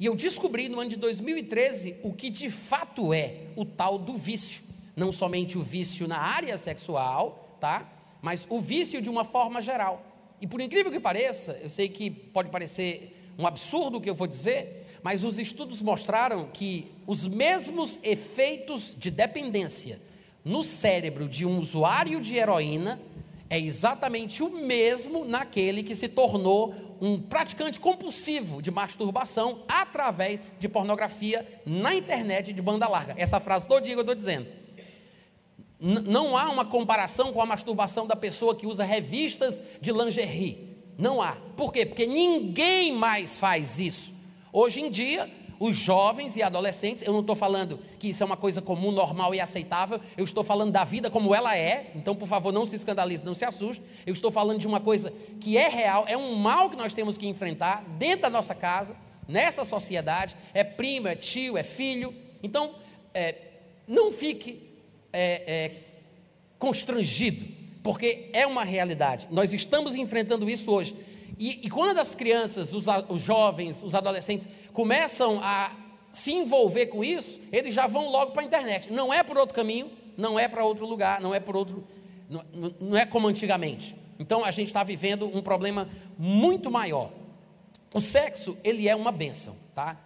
E 0.00 0.06
eu 0.06 0.16
descobri 0.16 0.68
no 0.68 0.80
ano 0.80 0.90
de 0.90 0.96
2013 0.96 1.98
o 2.02 2.12
que 2.12 2.28
de 2.28 2.50
fato 2.50 3.14
é 3.14 3.42
o 3.54 3.64
tal 3.64 3.96
do 3.96 4.16
vício. 4.16 4.64
Não 4.96 5.12
somente 5.12 5.56
o 5.56 5.62
vício 5.62 6.08
na 6.08 6.18
área 6.18 6.58
sexual, 6.58 7.56
tá? 7.60 7.88
Mas 8.20 8.48
o 8.50 8.58
vício 8.58 9.00
de 9.00 9.08
uma 9.08 9.24
forma 9.24 9.62
geral. 9.62 10.04
E 10.40 10.46
por 10.48 10.60
incrível 10.60 10.90
que 10.90 10.98
pareça, 10.98 11.56
eu 11.62 11.70
sei 11.70 11.88
que 11.88 12.10
pode 12.10 12.50
parecer 12.50 13.32
um 13.38 13.46
absurdo 13.46 13.98
o 13.98 14.00
que 14.00 14.10
eu 14.10 14.14
vou 14.16 14.26
dizer, 14.26 14.91
mas 15.02 15.24
os 15.24 15.38
estudos 15.38 15.82
mostraram 15.82 16.48
que 16.52 16.92
os 17.06 17.26
mesmos 17.26 18.00
efeitos 18.02 18.94
de 18.96 19.10
dependência 19.10 20.00
no 20.44 20.62
cérebro 20.62 21.28
de 21.28 21.44
um 21.44 21.58
usuário 21.58 22.20
de 22.20 22.36
heroína 22.36 23.00
é 23.50 23.58
exatamente 23.58 24.42
o 24.42 24.48
mesmo 24.48 25.24
naquele 25.24 25.82
que 25.82 25.94
se 25.94 26.08
tornou 26.08 26.74
um 27.00 27.20
praticante 27.20 27.80
compulsivo 27.80 28.62
de 28.62 28.70
masturbação 28.70 29.62
através 29.68 30.40
de 30.58 30.68
pornografia 30.68 31.46
na 31.66 31.94
internet 31.94 32.52
de 32.52 32.62
banda 32.62 32.88
larga. 32.88 33.14
Essa 33.18 33.40
frase 33.40 33.66
todo 33.66 33.84
dia 33.84 33.94
eu 33.94 34.00
estou 34.00 34.14
dizendo. 34.14 34.46
N 35.80 36.00
não 36.00 36.36
há 36.36 36.48
uma 36.48 36.64
comparação 36.64 37.32
com 37.32 37.42
a 37.42 37.46
masturbação 37.46 38.06
da 38.06 38.14
pessoa 38.14 38.54
que 38.54 38.68
usa 38.68 38.84
revistas 38.84 39.60
de 39.80 39.92
lingerie. 39.92 40.78
Não 40.96 41.20
há. 41.20 41.32
Por 41.56 41.72
quê? 41.72 41.84
Porque 41.84 42.06
ninguém 42.06 42.92
mais 42.92 43.36
faz 43.36 43.80
isso. 43.80 44.11
Hoje 44.52 44.80
em 44.80 44.90
dia, 44.90 45.30
os 45.58 45.76
jovens 45.76 46.36
e 46.36 46.42
adolescentes, 46.42 47.02
eu 47.02 47.12
não 47.12 47.20
estou 47.20 47.34
falando 47.34 47.78
que 47.98 48.08
isso 48.08 48.22
é 48.22 48.26
uma 48.26 48.36
coisa 48.36 48.60
comum, 48.60 48.90
normal 48.90 49.34
e 49.34 49.40
aceitável, 49.40 50.00
eu 50.16 50.24
estou 50.24 50.44
falando 50.44 50.72
da 50.72 50.84
vida 50.84 51.08
como 51.08 51.34
ela 51.34 51.56
é, 51.56 51.90
então 51.94 52.14
por 52.14 52.28
favor 52.28 52.52
não 52.52 52.66
se 52.66 52.76
escandalize, 52.76 53.24
não 53.24 53.32
se 53.32 53.44
assuste, 53.44 53.82
eu 54.04 54.12
estou 54.12 54.30
falando 54.30 54.58
de 54.58 54.66
uma 54.66 54.80
coisa 54.80 55.12
que 55.40 55.56
é 55.56 55.68
real, 55.68 56.04
é 56.06 56.16
um 56.16 56.34
mal 56.34 56.68
que 56.68 56.76
nós 56.76 56.92
temos 56.92 57.16
que 57.16 57.26
enfrentar 57.26 57.84
dentro 57.96 58.22
da 58.22 58.30
nossa 58.30 58.54
casa, 58.54 58.96
nessa 59.26 59.64
sociedade, 59.64 60.36
é 60.52 60.64
primo, 60.64 61.08
é 61.08 61.14
tio, 61.14 61.56
é 61.56 61.62
filho, 61.62 62.12
então 62.42 62.74
é, 63.14 63.36
não 63.86 64.10
fique 64.10 64.68
é, 65.12 65.42
é, 65.46 65.72
constrangido, 66.58 67.46
porque 67.82 68.28
é 68.32 68.46
uma 68.46 68.64
realidade, 68.64 69.28
nós 69.30 69.54
estamos 69.54 69.94
enfrentando 69.94 70.50
isso 70.50 70.70
hoje, 70.70 70.94
e, 71.50 71.66
e 71.66 71.70
quando 71.70 71.98
as 71.98 72.14
crianças, 72.14 72.72
os, 72.72 72.86
os 73.08 73.20
jovens, 73.20 73.82
os 73.82 73.94
adolescentes 73.94 74.46
começam 74.72 75.40
a 75.42 75.72
se 76.12 76.32
envolver 76.32 76.86
com 76.86 77.02
isso, 77.02 77.40
eles 77.50 77.74
já 77.74 77.86
vão 77.86 78.10
logo 78.10 78.32
para 78.32 78.42
a 78.42 78.44
internet. 78.44 78.92
Não 78.92 79.12
é 79.12 79.22
por 79.22 79.36
outro 79.36 79.54
caminho, 79.54 79.90
não 80.16 80.38
é 80.38 80.46
para 80.46 80.64
outro 80.64 80.86
lugar, 80.86 81.20
não 81.20 81.34
é 81.34 81.40
por 81.40 81.56
outro. 81.56 81.84
Não, 82.28 82.44
não 82.80 82.96
é 82.96 83.04
como 83.04 83.26
antigamente. 83.26 83.96
Então 84.18 84.44
a 84.44 84.50
gente 84.50 84.68
está 84.68 84.84
vivendo 84.84 85.26
um 85.36 85.42
problema 85.42 85.88
muito 86.18 86.70
maior. 86.70 87.10
O 87.92 88.00
sexo, 88.00 88.56
ele 88.62 88.88
é 88.88 88.94
uma 88.94 89.10
benção, 89.10 89.56
tá? 89.74 89.98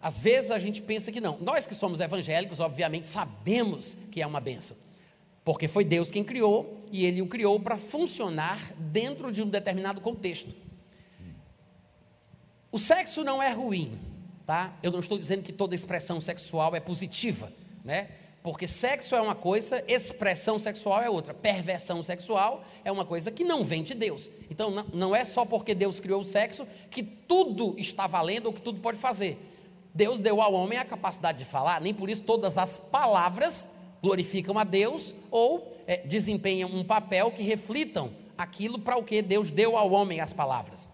Às 0.00 0.18
vezes 0.18 0.50
a 0.50 0.58
gente 0.58 0.82
pensa 0.82 1.10
que 1.10 1.20
não. 1.20 1.38
Nós 1.40 1.64
que 1.66 1.74
somos 1.74 2.00
evangélicos, 2.00 2.60
obviamente, 2.60 3.08
sabemos 3.08 3.96
que 4.10 4.20
é 4.20 4.26
uma 4.26 4.40
benção. 4.40 4.76
Porque 5.44 5.68
foi 5.68 5.84
Deus 5.84 6.10
quem 6.10 6.22
criou 6.22 6.84
e 6.90 7.06
ele 7.06 7.22
o 7.22 7.26
criou 7.26 7.58
para 7.58 7.78
funcionar 7.78 8.58
dentro 8.76 9.32
de 9.32 9.42
um 9.42 9.48
determinado 9.48 10.00
contexto. 10.00 10.52
O 12.72 12.78
sexo 12.78 13.22
não 13.22 13.42
é 13.42 13.52
ruim, 13.52 13.98
tá? 14.46 14.72
Eu 14.82 14.90
não 14.90 15.00
estou 15.00 15.18
dizendo 15.18 15.42
que 15.42 15.52
toda 15.52 15.74
expressão 15.74 16.22
sexual 16.22 16.74
é 16.74 16.80
positiva, 16.80 17.52
né? 17.84 18.08
Porque 18.42 18.66
sexo 18.66 19.14
é 19.14 19.20
uma 19.20 19.34
coisa, 19.34 19.84
expressão 19.86 20.58
sexual 20.58 21.02
é 21.02 21.10
outra. 21.10 21.34
Perversão 21.34 22.02
sexual 22.02 22.64
é 22.82 22.90
uma 22.90 23.04
coisa 23.04 23.30
que 23.30 23.44
não 23.44 23.62
vem 23.62 23.82
de 23.82 23.92
Deus. 23.92 24.30
Então 24.50 24.70
não, 24.90 25.14
é 25.14 25.22
só 25.26 25.44
porque 25.44 25.74
Deus 25.74 26.00
criou 26.00 26.22
o 26.22 26.24
sexo 26.24 26.66
que 26.90 27.02
tudo 27.02 27.74
está 27.76 28.06
valendo 28.06 28.46
ou 28.46 28.54
que 28.54 28.62
tudo 28.62 28.80
pode 28.80 28.96
fazer. 28.96 29.38
Deus 29.94 30.18
deu 30.18 30.40
ao 30.40 30.54
homem 30.54 30.78
a 30.78 30.84
capacidade 30.84 31.38
de 31.38 31.44
falar, 31.44 31.78
nem 31.78 31.92
por 31.92 32.08
isso 32.08 32.22
todas 32.22 32.56
as 32.56 32.78
palavras 32.78 33.68
glorificam 34.02 34.58
a 34.58 34.64
Deus 34.64 35.14
ou 35.30 35.76
é, 35.86 35.98
desempenham 35.98 36.70
um 36.70 36.82
papel 36.82 37.30
que 37.30 37.42
reflitam 37.42 38.10
aquilo 38.36 38.78
para 38.78 38.96
o 38.96 39.04
que 39.04 39.20
Deus 39.20 39.50
deu 39.50 39.76
ao 39.76 39.92
homem 39.92 40.20
as 40.20 40.32
palavras. 40.32 40.88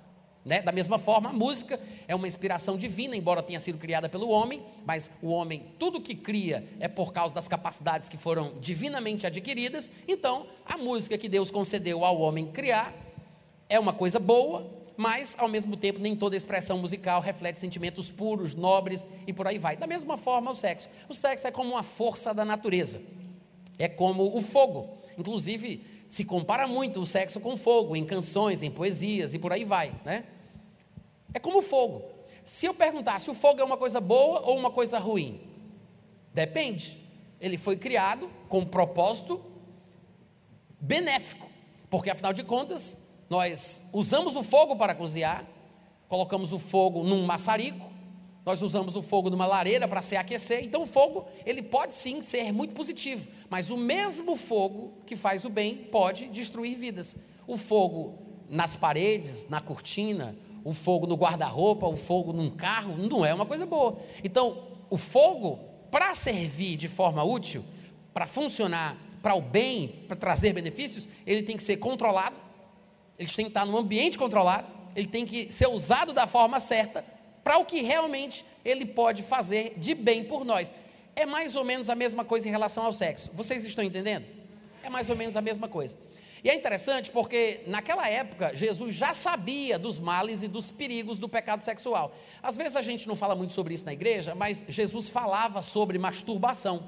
Né? 0.48 0.62
Da 0.62 0.72
mesma 0.72 0.98
forma, 0.98 1.28
a 1.28 1.32
música 1.32 1.78
é 2.08 2.14
uma 2.14 2.26
inspiração 2.26 2.78
divina, 2.78 3.14
embora 3.14 3.42
tenha 3.42 3.60
sido 3.60 3.76
criada 3.76 4.08
pelo 4.08 4.30
homem, 4.30 4.62
mas 4.86 5.10
o 5.20 5.28
homem, 5.28 5.62
tudo 5.78 6.00
que 6.00 6.14
cria 6.14 6.66
é 6.80 6.88
por 6.88 7.12
causa 7.12 7.34
das 7.34 7.46
capacidades 7.46 8.08
que 8.08 8.16
foram 8.16 8.54
divinamente 8.58 9.26
adquiridas. 9.26 9.90
Então, 10.08 10.46
a 10.64 10.78
música 10.78 11.18
que 11.18 11.28
Deus 11.28 11.50
concedeu 11.50 12.02
ao 12.02 12.18
homem 12.18 12.46
criar 12.46 12.94
é 13.68 13.78
uma 13.78 13.92
coisa 13.92 14.18
boa, 14.18 14.66
mas 14.96 15.36
ao 15.38 15.48
mesmo 15.48 15.76
tempo 15.76 16.00
nem 16.00 16.16
toda 16.16 16.34
expressão 16.34 16.78
musical 16.78 17.20
reflete 17.20 17.60
sentimentos 17.60 18.10
puros, 18.10 18.54
nobres 18.54 19.06
e 19.26 19.34
por 19.34 19.46
aí 19.46 19.58
vai. 19.58 19.76
Da 19.76 19.86
mesma 19.86 20.16
forma, 20.16 20.50
o 20.50 20.56
sexo. 20.56 20.88
O 21.10 21.14
sexo 21.14 21.46
é 21.46 21.50
como 21.50 21.72
uma 21.72 21.82
força 21.82 22.32
da 22.32 22.46
natureza, 22.46 23.02
é 23.78 23.86
como 23.86 24.34
o 24.34 24.40
fogo. 24.40 24.96
Inclusive, 25.18 25.84
se 26.08 26.24
compara 26.24 26.66
muito 26.66 27.02
o 27.02 27.06
sexo 27.06 27.38
com 27.38 27.54
fogo, 27.54 27.94
em 27.94 28.06
canções, 28.06 28.62
em 28.62 28.70
poesias 28.70 29.34
e 29.34 29.38
por 29.38 29.52
aí 29.52 29.62
vai, 29.62 29.92
né? 30.06 30.24
É 31.32 31.38
como 31.38 31.58
o 31.58 31.62
fogo. 31.62 32.04
Se 32.44 32.66
eu 32.66 32.72
perguntasse, 32.72 33.30
o 33.30 33.34
fogo 33.34 33.60
é 33.60 33.64
uma 33.64 33.76
coisa 33.76 34.00
boa 34.00 34.40
ou 34.40 34.56
uma 34.56 34.70
coisa 34.70 34.98
ruim? 34.98 35.40
Depende. 36.32 36.98
Ele 37.40 37.58
foi 37.58 37.76
criado 37.76 38.30
com 38.48 38.60
um 38.60 38.66
propósito 38.66 39.40
benéfico, 40.80 41.48
porque 41.90 42.10
afinal 42.10 42.32
de 42.32 42.42
contas, 42.42 42.98
nós 43.28 43.88
usamos 43.92 44.36
o 44.36 44.42
fogo 44.42 44.76
para 44.76 44.94
cozinhar, 44.94 45.44
colocamos 46.08 46.52
o 46.52 46.58
fogo 46.58 47.02
num 47.02 47.24
maçarico, 47.26 47.90
nós 48.44 48.62
usamos 48.62 48.96
o 48.96 49.02
fogo 49.02 49.28
numa 49.28 49.46
lareira 49.46 49.86
para 49.86 50.00
se 50.00 50.16
aquecer. 50.16 50.64
Então 50.64 50.82
o 50.82 50.86
fogo, 50.86 51.26
ele 51.44 51.62
pode 51.62 51.92
sim 51.92 52.22
ser 52.22 52.50
muito 52.50 52.72
positivo, 52.72 53.28
mas 53.50 53.68
o 53.68 53.76
mesmo 53.76 54.36
fogo 54.36 54.94
que 55.04 55.16
faz 55.16 55.44
o 55.44 55.50
bem 55.50 55.76
pode 55.76 56.28
destruir 56.28 56.78
vidas. 56.78 57.14
O 57.46 57.58
fogo 57.58 58.18
nas 58.48 58.74
paredes, 58.74 59.46
na 59.50 59.60
cortina, 59.60 60.34
o 60.68 60.72
fogo 60.74 61.06
no 61.06 61.14
guarda-roupa, 61.14 61.86
o 61.86 61.96
fogo 61.96 62.30
num 62.30 62.50
carro, 62.50 62.94
não 62.94 63.24
é 63.24 63.32
uma 63.32 63.46
coisa 63.46 63.64
boa. 63.64 63.96
Então, 64.22 64.64
o 64.90 64.98
fogo, 64.98 65.58
para 65.90 66.14
servir 66.14 66.76
de 66.76 66.88
forma 66.88 67.24
útil, 67.24 67.64
para 68.12 68.26
funcionar 68.26 68.98
para 69.22 69.34
o 69.34 69.40
bem, 69.40 70.04
para 70.06 70.14
trazer 70.14 70.52
benefícios, 70.52 71.08
ele 71.26 71.42
tem 71.42 71.56
que 71.56 71.62
ser 71.62 71.78
controlado, 71.78 72.38
ele 73.18 73.30
tem 73.30 73.46
que 73.46 73.50
estar 73.50 73.64
num 73.64 73.78
ambiente 73.78 74.18
controlado, 74.18 74.68
ele 74.94 75.06
tem 75.06 75.24
que 75.24 75.50
ser 75.50 75.68
usado 75.68 76.12
da 76.12 76.26
forma 76.26 76.60
certa 76.60 77.02
para 77.42 77.56
o 77.56 77.64
que 77.64 77.80
realmente 77.80 78.44
ele 78.62 78.84
pode 78.84 79.22
fazer 79.22 79.72
de 79.78 79.94
bem 79.94 80.22
por 80.22 80.44
nós. 80.44 80.74
É 81.16 81.24
mais 81.24 81.56
ou 81.56 81.64
menos 81.64 81.88
a 81.88 81.94
mesma 81.94 82.26
coisa 82.26 82.46
em 82.46 82.50
relação 82.50 82.84
ao 82.84 82.92
sexo. 82.92 83.30
Vocês 83.32 83.64
estão 83.64 83.82
entendendo? 83.82 84.26
É 84.82 84.90
mais 84.90 85.08
ou 85.08 85.16
menos 85.16 85.34
a 85.34 85.40
mesma 85.40 85.66
coisa. 85.66 85.96
E 86.42 86.50
é 86.50 86.54
interessante 86.54 87.10
porque 87.10 87.62
naquela 87.66 88.08
época 88.08 88.54
Jesus 88.54 88.94
já 88.94 89.12
sabia 89.14 89.78
dos 89.78 89.98
males 89.98 90.42
e 90.42 90.48
dos 90.48 90.70
perigos 90.70 91.18
do 91.18 91.28
pecado 91.28 91.60
sexual. 91.60 92.14
Às 92.42 92.56
vezes 92.56 92.76
a 92.76 92.82
gente 92.82 93.08
não 93.08 93.16
fala 93.16 93.34
muito 93.34 93.52
sobre 93.52 93.74
isso 93.74 93.84
na 93.84 93.92
igreja, 93.92 94.34
mas 94.34 94.64
Jesus 94.68 95.08
falava 95.08 95.62
sobre 95.62 95.98
masturbação. 95.98 96.86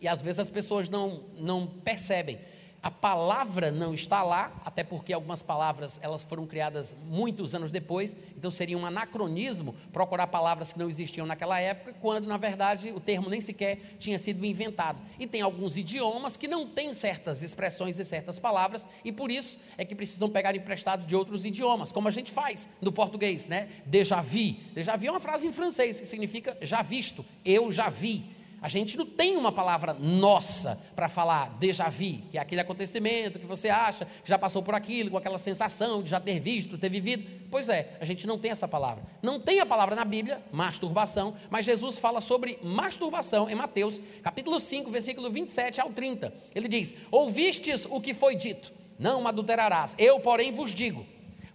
E 0.00 0.06
às 0.06 0.20
vezes 0.20 0.38
as 0.38 0.50
pessoas 0.50 0.88
não, 0.88 1.24
não 1.36 1.66
percebem 1.66 2.38
a 2.84 2.90
palavra 2.90 3.70
não 3.70 3.94
está 3.94 4.22
lá, 4.22 4.52
até 4.62 4.84
porque 4.84 5.14
algumas 5.14 5.42
palavras 5.42 5.98
elas 6.02 6.22
foram 6.22 6.46
criadas 6.46 6.94
muitos 7.06 7.54
anos 7.54 7.70
depois, 7.70 8.14
então 8.36 8.50
seria 8.50 8.76
um 8.76 8.84
anacronismo 8.84 9.74
procurar 9.90 10.26
palavras 10.26 10.70
que 10.70 10.78
não 10.78 10.86
existiam 10.86 11.26
naquela 11.26 11.58
época, 11.58 11.94
quando 11.98 12.26
na 12.26 12.36
verdade 12.36 12.92
o 12.94 13.00
termo 13.00 13.30
nem 13.30 13.40
sequer 13.40 13.96
tinha 13.98 14.18
sido 14.18 14.44
inventado. 14.44 15.00
E 15.18 15.26
tem 15.26 15.40
alguns 15.40 15.78
idiomas 15.78 16.36
que 16.36 16.46
não 16.46 16.68
têm 16.68 16.92
certas 16.92 17.42
expressões 17.42 17.98
e 17.98 18.04
certas 18.04 18.38
palavras, 18.38 18.86
e 19.02 19.10
por 19.10 19.30
isso 19.30 19.58
é 19.78 19.84
que 19.86 19.94
precisam 19.94 20.28
pegar 20.28 20.54
emprestado 20.54 21.06
de 21.06 21.16
outros 21.16 21.46
idiomas, 21.46 21.90
como 21.90 22.06
a 22.06 22.10
gente 22.10 22.30
faz 22.30 22.68
no 22.82 22.92
português, 22.92 23.48
né? 23.48 23.70
Déjà 23.86 24.20
vu. 24.20 24.56
Déjà 24.74 24.94
vu 24.94 25.06
é 25.06 25.10
uma 25.10 25.20
frase 25.20 25.46
em 25.46 25.52
francês 25.52 25.98
que 25.98 26.06
significa 26.06 26.54
já 26.60 26.82
visto, 26.82 27.24
eu 27.46 27.72
já 27.72 27.88
vi. 27.88 28.43
A 28.64 28.68
gente 28.68 28.96
não 28.96 29.04
tem 29.04 29.36
uma 29.36 29.52
palavra 29.52 29.92
nossa 29.92 30.82
para 30.96 31.06
falar 31.06 31.54
déjà 31.60 31.90
vu, 31.90 32.22
que 32.30 32.38
é 32.38 32.40
aquele 32.40 32.62
acontecimento 32.62 33.38
que 33.38 33.44
você 33.44 33.68
acha 33.68 34.06
que 34.06 34.26
já 34.26 34.38
passou 34.38 34.62
por 34.62 34.74
aquilo, 34.74 35.10
com 35.10 35.18
aquela 35.18 35.36
sensação 35.36 36.02
de 36.02 36.08
já 36.08 36.18
ter 36.18 36.40
visto, 36.40 36.78
ter 36.78 36.88
vivido. 36.88 37.30
Pois 37.50 37.68
é, 37.68 37.94
a 38.00 38.06
gente 38.06 38.26
não 38.26 38.38
tem 38.38 38.50
essa 38.50 38.66
palavra. 38.66 39.04
Não 39.20 39.38
tem 39.38 39.60
a 39.60 39.66
palavra 39.66 39.94
na 39.94 40.02
Bíblia, 40.02 40.42
masturbação, 40.50 41.36
mas 41.50 41.66
Jesus 41.66 41.98
fala 41.98 42.22
sobre 42.22 42.58
masturbação 42.62 43.50
em 43.50 43.54
Mateus, 43.54 44.00
capítulo 44.22 44.58
5, 44.58 44.90
versículo 44.90 45.30
27 45.30 45.82
ao 45.82 45.90
30. 45.90 46.32
Ele 46.54 46.66
diz: 46.66 46.94
Ouvistes 47.10 47.84
o 47.84 48.00
que 48.00 48.14
foi 48.14 48.34
dito, 48.34 48.72
não 48.98 49.28
adulterarás. 49.28 49.94
Eu, 49.98 50.20
porém, 50.20 50.52
vos 50.52 50.74
digo: 50.74 51.04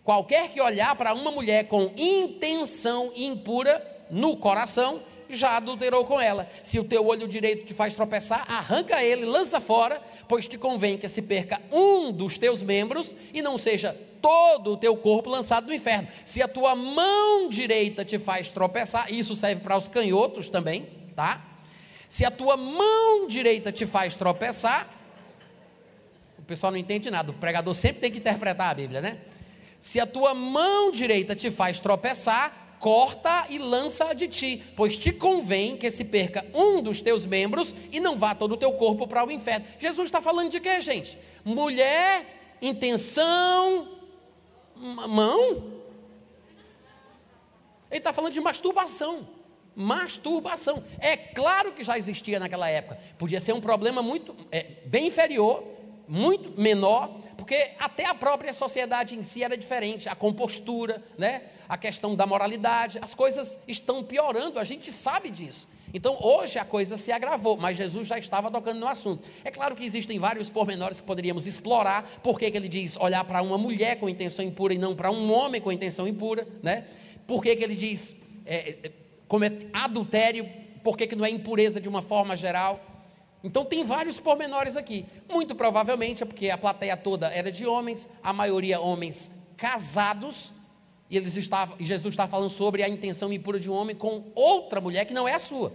qualquer 0.04 0.50
que 0.50 0.62
olhar 0.62 0.96
para 0.96 1.16
uma 1.16 1.32
mulher 1.32 1.68
com 1.68 1.92
intenção 1.98 3.12
impura 3.16 3.84
no 4.12 4.38
coração, 4.38 5.02
já 5.36 5.58
adulterou 5.58 6.06
com 6.06 6.20
ela. 6.20 6.50
Se 6.64 6.80
o 6.80 6.84
teu 6.84 7.06
olho 7.06 7.28
direito 7.28 7.66
te 7.66 7.74
faz 7.74 7.96
tropeçar, 7.96 8.46
arranca 8.50 9.04
ele, 9.04 9.26
lança 9.26 9.60
fora, 9.60 10.02
pois 10.28 10.48
te 10.48 10.58
convém 10.58 10.98
que 10.98 11.08
se 11.08 11.22
perca 11.22 11.62
um 11.72 12.12
dos 12.12 12.38
teus 12.38 12.62
membros 12.62 13.16
e 13.34 13.42
não 13.42 13.58
seja 13.58 13.96
todo 14.22 14.74
o 14.74 14.78
teu 14.78 14.96
corpo 14.96 15.30
lançado 15.30 15.68
no 15.68 15.74
inferno. 15.74 16.08
Se 16.26 16.42
a 16.42 16.48
tua 16.48 16.76
mão 16.76 17.50
direita 17.50 18.04
te 18.04 18.20
faz 18.20 18.52
tropeçar, 18.52 19.12
isso 19.12 19.36
serve 19.36 19.62
para 19.62 19.78
os 19.78 19.88
canhotos 19.88 20.50
também, 20.50 20.88
tá? 21.16 21.42
Se 22.08 22.26
a 22.26 22.32
tua 22.32 22.58
mão 22.58 23.28
direita 23.28 23.72
te 23.72 23.86
faz 23.86 24.16
tropeçar, 24.16 24.90
o 26.38 26.42
pessoal 26.42 26.72
não 26.72 26.80
entende 26.80 27.12
nada, 27.12 27.32
o 27.32 27.36
pregador 27.36 27.76
sempre 27.76 28.02
tem 28.02 28.12
que 28.12 28.18
interpretar 28.18 28.70
a 28.70 28.74
Bíblia, 28.74 29.02
né? 29.02 29.20
Se 29.80 30.00
a 30.00 30.06
tua 30.06 30.34
mão 30.34 30.92
direita 30.92 31.36
te 31.36 31.50
faz 31.50 31.80
tropeçar, 31.80 32.69
corta 32.80 33.46
e 33.50 33.60
lança 33.60 34.14
de 34.14 34.28
ti, 34.28 34.64
pois 34.76 34.98
te 34.98 35.12
convém 35.12 35.78
que 35.78 35.92
se 35.92 36.06
perca 36.06 36.46
um 36.54 36.82
dos 36.82 37.02
teus 37.02 37.26
membros 37.26 37.76
e 37.92 38.00
não 38.00 38.18
vá 38.18 38.34
todo 38.34 38.54
o 38.54 38.58
teu 38.58 38.72
corpo 38.74 39.06
para 39.08 39.26
o 39.26 39.32
inferno. 39.32 39.66
Jesus 39.78 40.08
está 40.08 40.22
falando 40.22 40.50
de 40.50 40.60
quê, 40.60 40.80
gente? 40.82 41.18
Mulher, 41.44 42.58
intenção, 42.62 44.00
mão. 44.76 45.80
Ele 47.92 48.00
está 48.00 48.14
falando 48.14 48.34
de 48.34 48.42
masturbação. 48.42 49.28
Masturbação. 49.76 50.84
É 51.00 51.16
claro 51.16 51.74
que 51.74 51.84
já 51.84 51.98
existia 51.98 52.40
naquela 52.40 52.70
época. 52.70 53.00
Podia 53.18 53.40
ser 53.40 53.54
um 53.54 53.62
problema 53.62 54.02
muito 54.02 54.36
é, 54.52 54.64
bem 54.86 55.08
inferior, 55.08 55.64
muito 56.08 56.60
menor, 56.60 57.20
porque 57.38 57.72
até 57.80 58.06
a 58.06 58.14
própria 58.14 58.54
sociedade 58.54 59.16
em 59.16 59.24
si 59.24 59.44
era 59.44 59.58
diferente, 59.58 60.10
a 60.10 60.16
compostura, 60.16 61.04
né? 61.18 61.44
A 61.70 61.78
questão 61.78 62.16
da 62.16 62.26
moralidade, 62.26 62.98
as 63.00 63.14
coisas 63.14 63.60
estão 63.68 64.04
piorando, 64.04 64.58
a 64.58 64.64
gente 64.64 64.92
sabe 64.92 65.30
disso. 65.30 65.68
Então 65.94 66.18
hoje 66.20 66.58
a 66.58 66.66
coisa 66.66 66.98
se 66.98 67.12
agravou, 67.12 67.56
mas 67.58 67.78
Jesus 67.78 68.08
já 68.08 68.18
estava 68.18 68.50
tocando 68.50 68.80
no 68.80 68.88
assunto. 68.88 69.28
É 69.44 69.52
claro 69.52 69.76
que 69.76 69.86
existem 69.86 70.18
vários 70.18 70.50
pormenores 70.50 71.00
que 71.00 71.06
poderíamos 71.06 71.46
explorar, 71.46 72.04
por 72.24 72.40
que 72.40 72.46
ele 72.46 72.68
diz 72.68 72.98
olhar 72.98 73.24
para 73.24 73.42
uma 73.44 73.58
mulher 73.58 73.98
com 74.00 74.10
intenção 74.10 74.44
impura 74.44 74.74
e 74.74 74.78
não 74.80 74.96
para 74.96 75.12
um 75.12 75.32
homem 75.32 75.62
com 75.62 75.72
intenção 75.72 76.08
impura, 76.08 76.48
né? 76.64 76.86
Por 77.28 77.44
que 77.44 77.50
ele 77.50 77.76
diz 77.76 78.16
é, 78.46 78.76
é 78.84 78.92
adultério, 79.72 80.50
por 80.84 80.98
que 80.98 81.16
não 81.16 81.26
é 81.26 81.30
impureza 81.30 81.80
de 81.80 81.88
uma 81.88 82.02
forma 82.02 82.36
geral? 82.36 82.80
Então 83.44 83.64
tem 83.64 83.84
vários 83.84 84.20
pormenores 84.20 84.76
aqui. 84.76 85.06
Muito 85.30 85.56
provavelmente 85.56 86.24
é 86.24 86.26
porque 86.26 86.50
a 86.50 86.58
plateia 86.58 86.98
toda 86.98 87.28
era 87.28 87.52
de 87.52 87.66
homens, 87.66 88.10
a 88.24 88.34
maioria 88.34 88.82
homens 88.82 89.32
casados, 89.56 90.52
e 91.10 91.18
eles 91.18 91.36
estavam, 91.36 91.76
Jesus 91.80 92.14
está 92.14 92.28
falando 92.28 92.52
sobre 92.52 92.84
a 92.84 92.90
intenção 92.90 93.34
impura 93.34 93.60
de 93.60 93.70
um 93.70 93.74
homem 93.74 93.96
com 93.96 94.26
outra 94.36 94.80
mulher 94.80 95.06
que 95.06 95.14
não 95.14 95.28
é 95.28 95.34
a 95.34 95.40
sua. 95.40 95.74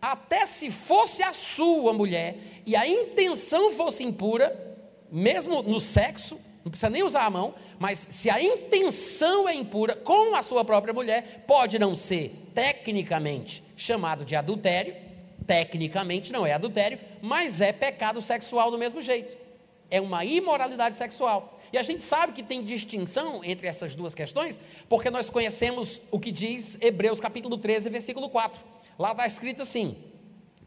Até 0.00 0.44
se 0.44 0.70
fosse 0.70 1.22
a 1.22 1.32
sua 1.32 1.92
mulher 1.92 2.36
e 2.66 2.76
a 2.76 2.86
intenção 2.86 3.70
fosse 3.70 4.04
impura, 4.04 4.76
mesmo 5.10 5.62
no 5.62 5.80
sexo, 5.80 6.38
não 6.62 6.70
precisa 6.70 6.90
nem 6.90 7.02
usar 7.02 7.24
a 7.24 7.30
mão, 7.30 7.54
mas 7.78 8.06
se 8.10 8.28
a 8.28 8.42
intenção 8.42 9.48
é 9.48 9.54
impura 9.54 9.94
com 9.94 10.34
a 10.34 10.42
sua 10.42 10.64
própria 10.64 10.92
mulher, 10.92 11.44
pode 11.46 11.78
não 11.78 11.96
ser 11.96 12.34
tecnicamente 12.54 13.62
chamado 13.76 14.24
de 14.24 14.36
adultério, 14.36 14.94
tecnicamente 15.46 16.32
não 16.32 16.44
é 16.44 16.52
adultério, 16.52 16.98
mas 17.22 17.60
é 17.60 17.72
pecado 17.72 18.20
sexual 18.20 18.70
do 18.70 18.78
mesmo 18.78 19.00
jeito. 19.00 19.36
É 19.90 20.00
uma 20.00 20.24
imoralidade 20.24 20.96
sexual. 20.96 21.55
E 21.72 21.78
a 21.78 21.82
gente 21.82 22.02
sabe 22.02 22.32
que 22.32 22.42
tem 22.42 22.62
distinção 22.62 23.44
entre 23.44 23.66
essas 23.66 23.94
duas 23.94 24.14
questões, 24.14 24.58
porque 24.88 25.10
nós 25.10 25.30
conhecemos 25.30 26.00
o 26.10 26.18
que 26.18 26.30
diz 26.30 26.78
Hebreus 26.80 27.20
capítulo 27.20 27.58
13, 27.58 27.88
versículo 27.90 28.28
4. 28.28 28.62
Lá 28.98 29.12
está 29.12 29.26
escrito 29.26 29.62
assim: 29.62 29.96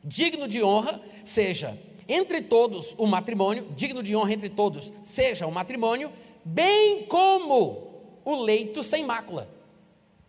digno 0.03 0.47
de 0.47 0.63
honra 0.63 1.01
seja 1.23 1.77
entre 2.07 2.41
todos 2.41 2.95
o 2.97 3.05
matrimônio, 3.05 3.67
digno 3.75 4.01
de 4.01 4.15
honra 4.15 4.33
entre 4.33 4.49
todos 4.49 4.91
seja 5.03 5.45
o 5.45 5.51
matrimônio, 5.51 6.12
bem 6.43 7.05
como 7.05 7.88
o 8.25 8.41
leito 8.41 8.83
sem 8.83 9.05
mácula. 9.05 9.49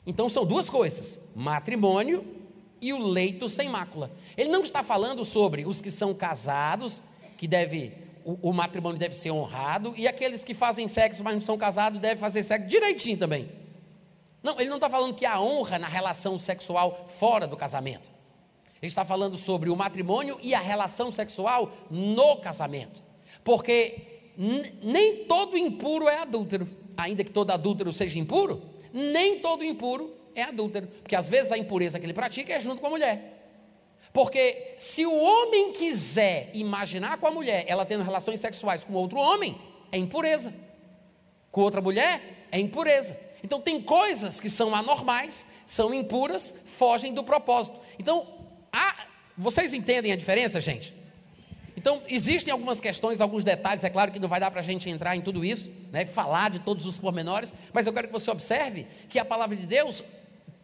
Então 0.06 0.28
são 0.28 0.44
duas 0.44 0.68
coisas: 0.70 1.20
matrimônio 1.34 2.24
e 2.80 2.92
o 2.92 2.98
leito 2.98 3.48
sem 3.48 3.68
mácula. 3.68 4.10
Ele 4.36 4.48
não 4.48 4.62
está 4.62 4.82
falando 4.82 5.24
sobre 5.24 5.66
os 5.66 5.80
que 5.80 5.90
são 5.90 6.14
casados, 6.14 7.02
que 7.36 7.46
deve 7.46 7.92
o, 8.24 8.50
o, 8.50 8.52
matrimônio 8.52 8.98
deve 8.98 9.14
ser 9.14 9.30
honrado, 9.30 9.94
e 9.96 10.06
aqueles 10.06 10.44
que 10.44 10.54
fazem 10.54 10.88
sexo, 10.88 11.22
mas 11.24 11.34
não 11.34 11.40
são 11.40 11.56
casados, 11.56 12.00
devem 12.00 12.18
fazer 12.18 12.42
sexo 12.42 12.68
direitinho 12.68 13.18
também. 13.18 13.48
Não, 14.42 14.58
ele 14.58 14.70
não 14.70 14.76
está 14.76 14.88
falando 14.88 15.14
que 15.14 15.26
há 15.26 15.40
honra 15.40 15.78
na 15.78 15.88
relação 15.88 16.38
sexual 16.38 17.06
fora 17.08 17.46
do 17.46 17.56
casamento. 17.56 18.10
Ele 18.80 18.88
está 18.88 19.04
falando 19.04 19.36
sobre 19.36 19.68
o 19.68 19.76
matrimônio 19.76 20.38
e 20.42 20.54
a 20.54 20.60
relação 20.60 21.12
sexual 21.12 21.70
no 21.90 22.36
casamento. 22.36 23.02
Porque 23.44 24.22
nem 24.82 25.24
todo 25.24 25.56
impuro 25.56 26.08
é 26.08 26.18
adúltero, 26.18 26.66
ainda 26.96 27.22
que 27.22 27.30
todo 27.30 27.50
adúltero 27.50 27.92
seja 27.92 28.18
impuro, 28.18 28.62
nem 28.92 29.40
todo 29.40 29.62
impuro 29.62 30.14
é 30.34 30.42
adúltero, 30.42 30.86
porque 30.86 31.14
às 31.14 31.28
vezes 31.28 31.52
a 31.52 31.58
impureza 31.58 31.98
que 31.98 32.06
ele 32.06 32.14
pratica 32.14 32.52
é 32.52 32.60
junto 32.60 32.80
com 32.80 32.86
a 32.86 32.90
mulher. 32.90 33.39
Porque 34.12 34.74
se 34.76 35.06
o 35.06 35.14
homem 35.14 35.72
quiser 35.72 36.50
imaginar 36.54 37.18
com 37.18 37.26
a 37.26 37.30
mulher 37.30 37.64
ela 37.68 37.86
tendo 37.86 38.02
relações 38.02 38.40
sexuais 38.40 38.82
com 38.82 38.92
outro 38.94 39.18
homem, 39.18 39.60
é 39.92 39.98
impureza. 39.98 40.52
Com 41.50 41.60
outra 41.62 41.80
mulher, 41.80 42.46
é 42.50 42.58
impureza. 42.58 43.18
Então 43.42 43.60
tem 43.60 43.80
coisas 43.80 44.40
que 44.40 44.50
são 44.50 44.74
anormais, 44.74 45.46
são 45.64 45.94
impuras, 45.94 46.54
fogem 46.66 47.14
do 47.14 47.22
propósito. 47.22 47.80
Então, 47.98 48.26
há, 48.72 49.06
vocês 49.36 49.72
entendem 49.72 50.12
a 50.12 50.16
diferença, 50.16 50.60
gente? 50.60 50.94
Então, 51.76 52.02
existem 52.08 52.52
algumas 52.52 52.78
questões, 52.78 53.22
alguns 53.22 53.42
detalhes, 53.42 53.82
é 53.84 53.88
claro 53.88 54.12
que 54.12 54.18
não 54.18 54.28
vai 54.28 54.38
dar 54.38 54.50
para 54.50 54.60
a 54.60 54.62
gente 54.62 54.90
entrar 54.90 55.16
em 55.16 55.22
tudo 55.22 55.42
isso, 55.42 55.70
né, 55.90 56.04
falar 56.04 56.50
de 56.50 56.58
todos 56.58 56.84
os 56.84 56.98
pormenores, 56.98 57.54
mas 57.72 57.86
eu 57.86 57.92
quero 57.92 58.08
que 58.08 58.12
você 58.12 58.30
observe 58.30 58.86
que 59.08 59.18
a 59.18 59.24
palavra 59.24 59.56
de 59.56 59.66
Deus 59.66 60.04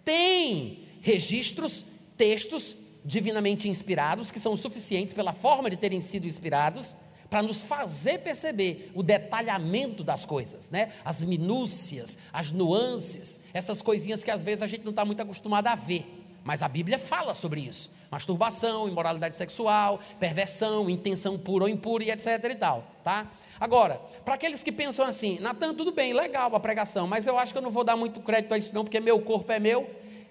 tem 0.05 0.87
registros, 1.01 1.87
textos 2.19 2.77
divinamente 3.07 3.69
inspirados, 3.69 4.33
que 4.33 4.40
são 4.40 4.57
suficientes 4.57 5.14
pela 5.14 5.33
forma 5.33 5.71
de 5.71 5.77
terem 5.77 6.03
sido 6.03 6.27
inspirados, 6.27 6.97
para 7.31 7.42
nos 7.42 7.62
fazer 7.62 8.19
perceber 8.19 8.90
o 8.95 9.03
detalhamento 9.03 10.03
das 10.03 10.25
coisas, 10.25 10.71
né? 10.71 10.92
as 11.05 11.23
minúcias, 11.23 12.19
as 12.33 12.51
nuances, 12.51 13.40
essas 13.55 13.81
coisinhas 13.81 14.23
que 14.23 14.31
às 14.31 14.42
vezes 14.42 14.62
a 14.62 14.66
gente 14.66 14.85
não 14.85 14.90
está 14.90 15.05
muito 15.05 15.23
acostumado 15.23 15.69
a 15.69 15.75
ver, 15.75 16.05
mas 16.45 16.62
a 16.62 16.69
Bíblia 16.69 16.99
fala 16.99 17.35
sobre 17.35 17.61
isso: 17.61 17.90
masturbação, 18.11 18.88
imoralidade 18.88 19.35
sexual, 19.35 20.01
perversão, 20.21 20.88
intenção 20.88 21.38
pura 21.38 21.64
ou 21.64 21.69
impura 21.69 22.05
e 22.05 22.11
etc 22.11 22.27
e 22.45 22.55
tal, 22.55 22.85
tá? 23.03 23.27
Agora, 23.59 24.01
para 24.25 24.35
aqueles 24.35 24.62
que 24.62 24.71
pensam 24.71 25.05
assim, 25.05 25.38
Natan, 25.40 25.75
tudo 25.75 25.90
bem, 25.90 26.12
legal 26.12 26.55
a 26.55 26.61
pregação, 26.61 27.07
mas 27.07 27.27
eu 27.27 27.38
acho 27.38 27.53
que 27.53 27.59
eu 27.59 27.62
não 27.62 27.71
vou 27.71 27.83
dar 27.83 27.97
muito 27.97 28.21
crédito 28.21 28.53
a 28.53 28.59
isso 28.59 28.75
não, 28.75 28.85
porque 28.85 29.01
meu 29.01 29.21
corpo 29.21 29.51
é 29.51 29.59
meu, 29.59 29.88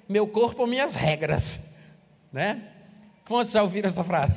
meu 0.08 0.28
corpo, 0.28 0.66
minhas 0.68 0.96
regras 0.96 1.75
né? 2.36 2.62
Quantos 3.26 3.54
já 3.54 3.64
ouviram 3.64 3.88
essa 3.88 4.04
frase? 4.04 4.34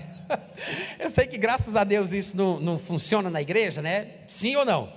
Eu 1.00 1.10
sei 1.10 1.26
que 1.26 1.36
graças 1.36 1.74
a 1.74 1.82
Deus 1.82 2.12
isso 2.12 2.36
não, 2.36 2.60
não 2.60 2.78
funciona 2.78 3.28
na 3.28 3.42
igreja, 3.42 3.82
né? 3.82 4.18
Sim 4.28 4.54
ou 4.54 4.64
não? 4.64 4.92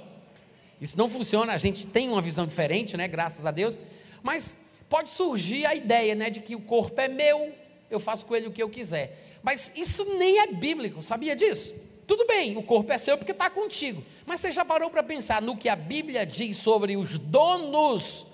Isso 0.80 0.96
não 0.96 1.10
funciona, 1.10 1.52
a 1.52 1.58
gente 1.58 1.88
tem 1.88 2.08
uma 2.08 2.22
visão 2.22 2.46
diferente, 2.46 2.96
né? 2.96 3.08
Graças 3.08 3.44
a 3.44 3.50
Deus. 3.50 3.80
Mas 4.22 4.56
pode 4.88 5.10
surgir 5.10 5.66
a 5.66 5.74
ideia, 5.74 6.14
né? 6.14 6.30
De 6.30 6.42
que 6.42 6.56
o 6.56 6.62
corpo 6.62 7.02
é 7.02 7.08
meu, 7.08 7.52
eu 7.90 8.00
faço 8.00 8.24
com 8.24 8.36
ele 8.36 8.46
o 8.46 8.52
que 8.52 8.62
eu 8.62 8.70
quiser. 8.70 9.40
Mas 9.42 9.72
isso 9.76 10.06
nem 10.20 10.38
é 10.38 10.46
bíblico, 10.54 11.02
sabia 11.02 11.36
disso? 11.36 11.74
Tudo 12.06 12.28
bem, 12.28 12.56
o 12.56 12.62
corpo 12.62 12.94
é 12.94 13.00
seu 13.00 13.18
porque 13.18 13.32
está 13.32 13.50
contigo. 13.50 14.04
Mas 14.28 14.42
você 14.42 14.52
já 14.52 14.64
parou 14.64 14.92
para 14.92 15.02
pensar 15.02 15.42
no 15.42 15.58
que 15.58 15.70
a 15.70 15.76
Bíblia 15.76 16.24
diz 16.24 16.58
sobre 16.58 16.96
os 16.96 17.18
donos, 17.18 18.28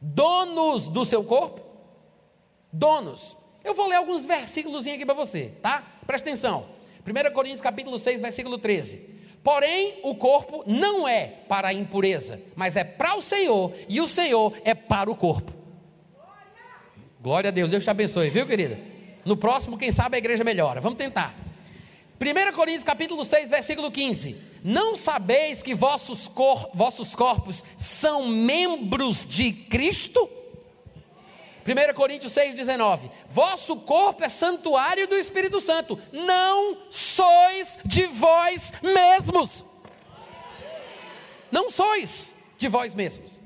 donos 0.00 0.86
do 0.86 1.04
seu 1.04 1.24
corpo? 1.24 1.60
Donos. 2.72 3.36
Eu 3.64 3.74
vou 3.74 3.88
ler 3.88 3.96
alguns 3.96 4.24
versículos 4.24 4.86
aqui 4.86 5.04
para 5.04 5.14
você, 5.14 5.52
tá? 5.60 5.82
Presta 6.06 6.28
atenção. 6.28 6.66
1 7.06 7.32
Coríntios 7.32 7.60
capítulo 7.60 7.98
6, 7.98 8.20
versículo 8.20 8.58
13. 8.58 9.18
Porém, 9.42 9.98
o 10.02 10.14
corpo 10.14 10.64
não 10.66 11.06
é 11.06 11.26
para 11.48 11.68
a 11.68 11.72
impureza, 11.72 12.40
mas 12.54 12.76
é 12.76 12.84
para 12.84 13.16
o 13.16 13.22
Senhor, 13.22 13.72
e 13.88 14.00
o 14.00 14.06
Senhor 14.06 14.52
é 14.64 14.74
para 14.74 15.10
o 15.10 15.16
corpo. 15.16 15.52
Glória 17.20 17.48
a 17.48 17.50
Deus, 17.50 17.70
Deus 17.70 17.84
te 17.84 17.90
abençoe, 17.90 18.30
viu, 18.30 18.46
querida? 18.46 18.78
No 19.24 19.36
próximo, 19.36 19.76
quem 19.78 19.90
sabe 19.90 20.16
a 20.16 20.18
igreja 20.18 20.44
melhora. 20.44 20.80
Vamos 20.80 20.98
tentar. 20.98 21.34
1 22.20 22.52
Coríntios 22.52 22.84
capítulo 22.84 23.24
6, 23.24 23.50
versículo 23.50 23.90
15. 23.90 24.36
Não 24.62 24.96
sabeis 24.96 25.62
que 25.62 25.74
vossos, 25.74 26.26
cor, 26.26 26.70
vossos 26.74 27.14
corpos 27.14 27.64
são 27.76 28.26
membros 28.26 29.24
de 29.26 29.52
Cristo? 29.52 30.28
1 31.68 31.94
Coríntios 31.94 32.32
6,19: 32.32 33.10
Vosso 33.26 33.76
corpo 33.76 34.24
é 34.24 34.28
santuário 34.28 35.06
do 35.06 35.14
Espírito 35.14 35.60
Santo, 35.60 35.98
não 36.12 36.78
sois 36.90 37.78
de 37.84 38.06
vós 38.06 38.72
mesmos. 38.82 39.64
Não 41.50 41.70
sois 41.70 42.36
de 42.58 42.68
vós 42.68 42.94
mesmos. 42.94 43.40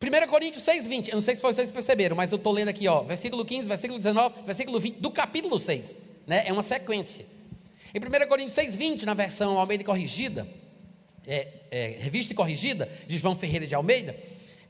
1 0.00 0.28
Coríntios 0.28 0.64
6, 0.64 0.86
20. 0.86 1.08
Eu 1.08 1.14
não 1.14 1.22
sei 1.22 1.36
se 1.36 1.42
vocês 1.42 1.70
perceberam, 1.70 2.16
mas 2.16 2.32
eu 2.32 2.36
estou 2.36 2.52
lendo 2.52 2.68
aqui, 2.68 2.88
ó, 2.88 3.02
versículo 3.02 3.44
15, 3.44 3.68
versículo 3.68 3.98
19, 3.98 4.42
versículo 4.44 4.80
20, 4.80 4.96
do 4.96 5.10
capítulo 5.10 5.58
6. 5.58 5.96
Né? 6.26 6.44
É 6.46 6.52
uma 6.52 6.62
sequência. 6.62 7.24
Em 7.94 7.98
1 7.98 8.28
Coríntios 8.28 8.54
6, 8.54 8.74
20, 8.74 9.06
na 9.06 9.14
versão 9.14 9.58
Almeida 9.58 9.84
Corrigida, 9.84 10.48
é, 11.26 11.46
é, 11.70 11.96
revista 12.00 12.32
e 12.32 12.36
corrigida, 12.36 12.88
de 13.06 13.16
João 13.16 13.36
Ferreira 13.36 13.66
de 13.66 13.74
Almeida, 13.74 14.16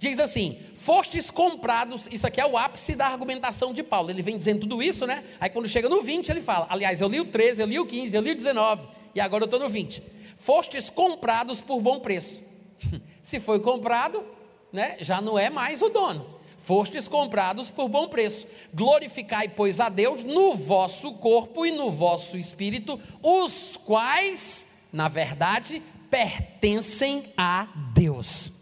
diz 0.03 0.19
assim: 0.19 0.59
Fostes 0.75 1.31
comprados, 1.31 2.09
isso 2.11 2.27
aqui 2.27 2.41
é 2.41 2.47
o 2.47 2.59
ápice 2.59 2.97
da 2.97 3.07
argumentação 3.07 3.73
de 3.73 3.83
Paulo. 3.85 4.11
Ele 4.11 4.23
vem 4.23 4.37
dizendo 4.37 4.63
tudo 4.63 4.83
isso, 4.83 5.07
né? 5.07 5.23
Aí 5.41 5.49
quando 5.49 5.69
chega 5.69 5.89
no 5.89 6.03
20, 6.03 6.29
ele 6.29 6.41
fala: 6.41 6.67
Aliás, 6.69 7.01
eu 7.01 7.09
li 7.09 7.21
o 7.21 7.25
13, 7.25 7.63
eu 7.63 7.67
li 7.67 7.79
o 7.79 7.87
15, 7.87 8.17
eu 8.17 8.21
li 8.21 8.33
o 8.33 8.35
19, 8.35 8.89
e 9.15 9.21
agora 9.21 9.45
eu 9.45 9.47
estou 9.47 9.61
no 9.61 9.69
20. 9.69 10.03
Fostes 10.37 10.91
comprados 10.91 11.61
por 11.61 11.81
bom 11.81 12.01
preço. 12.01 12.43
Se 13.23 13.39
foi 13.39 13.61
comprado, 13.61 14.25
né, 14.73 14.97
já 15.01 15.21
não 15.21 15.39
é 15.39 15.49
mais 15.49 15.81
o 15.81 15.89
dono. 15.89 16.41
Fostes 16.59 17.07
comprados 17.07 17.71
por 17.71 17.89
bom 17.89 18.09
preço. 18.09 18.47
Glorificai, 18.75 19.49
pois, 19.49 19.79
a 19.79 19.89
Deus 19.89 20.25
no 20.25 20.57
vosso 20.57 21.15
corpo 21.15 21.65
e 21.65 21.71
no 21.71 21.91
vosso 21.91 22.37
espírito, 22.37 22.99
os 23.23 23.77
quais, 23.77 24.67
na 24.93 25.09
verdade, 25.09 25.81
pertencem 26.11 27.25
a 27.37 27.69
Deus. 27.95 28.62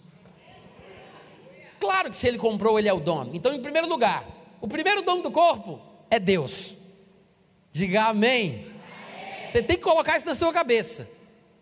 Claro 1.80 2.10
que 2.10 2.16
se 2.16 2.28
ele 2.28 2.38
comprou, 2.38 2.78
ele 2.78 2.88
é 2.88 2.92
o 2.92 3.00
dono. 3.00 3.30
Então, 3.34 3.54
em 3.54 3.62
primeiro 3.62 3.88
lugar, 3.88 4.24
o 4.60 4.68
primeiro 4.68 5.00
dono 5.02 5.22
do 5.22 5.30
corpo 5.30 5.80
é 6.10 6.20
Deus. 6.20 6.74
Diga 7.72 8.04
amém. 8.04 8.66
amém. 8.66 9.48
Você 9.48 9.62
tem 9.62 9.76
que 9.76 9.82
colocar 9.82 10.18
isso 10.18 10.26
na 10.26 10.34
sua 10.34 10.52
cabeça. 10.52 11.08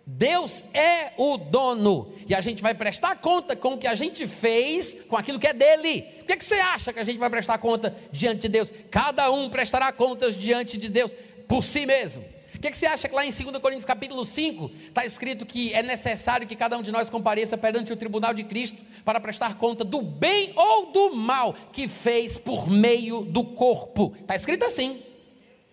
Deus 0.04 0.64
é 0.74 1.12
o 1.16 1.36
dono. 1.36 2.12
E 2.26 2.34
a 2.34 2.40
gente 2.40 2.62
vai 2.62 2.74
prestar 2.74 3.16
conta 3.16 3.54
com 3.54 3.74
o 3.74 3.78
que 3.78 3.86
a 3.86 3.94
gente 3.94 4.26
fez, 4.26 5.04
com 5.06 5.16
aquilo 5.16 5.38
que 5.38 5.46
é 5.46 5.52
dele. 5.52 6.02
Por 6.02 6.26
que, 6.26 6.36
que 6.36 6.44
você 6.44 6.56
acha 6.56 6.92
que 6.92 6.98
a 6.98 7.04
gente 7.04 7.18
vai 7.18 7.30
prestar 7.30 7.58
conta 7.58 7.94
diante 8.10 8.40
de 8.40 8.48
Deus? 8.48 8.72
Cada 8.90 9.30
um 9.30 9.48
prestará 9.48 9.92
contas 9.92 10.36
diante 10.36 10.78
de 10.78 10.88
Deus 10.88 11.14
por 11.46 11.62
si 11.62 11.86
mesmo. 11.86 12.24
O 12.58 12.60
que, 12.60 12.72
que, 12.72 12.76
você 12.76 12.86
acha 12.86 13.08
que 13.08 13.14
lá 13.14 13.24
em 13.24 13.30
2 13.30 13.58
Coríntios 13.58 13.84
capítulo 13.84 14.24
5 14.24 14.72
está 14.88 15.06
escrito 15.06 15.46
que 15.46 15.72
é 15.72 15.80
necessário 15.80 16.44
que 16.44 16.56
cada 16.56 16.76
um 16.76 16.82
de 16.82 16.90
nós 16.90 17.08
compareça 17.08 17.56
perante 17.56 17.92
o 17.92 17.96
tribunal 17.96 18.34
de 18.34 18.42
Cristo 18.42 18.76
para 19.04 19.20
prestar 19.20 19.56
conta 19.56 19.84
do 19.84 20.02
bem 20.02 20.52
ou 20.56 20.90
do 20.90 21.14
mal 21.14 21.54
que 21.72 21.86
fez 21.86 22.36
por 22.36 22.68
meio 22.68 23.20
do 23.20 23.44
corpo? 23.44 24.12
Está 24.20 24.34
escrito 24.34 24.64
assim, 24.64 25.00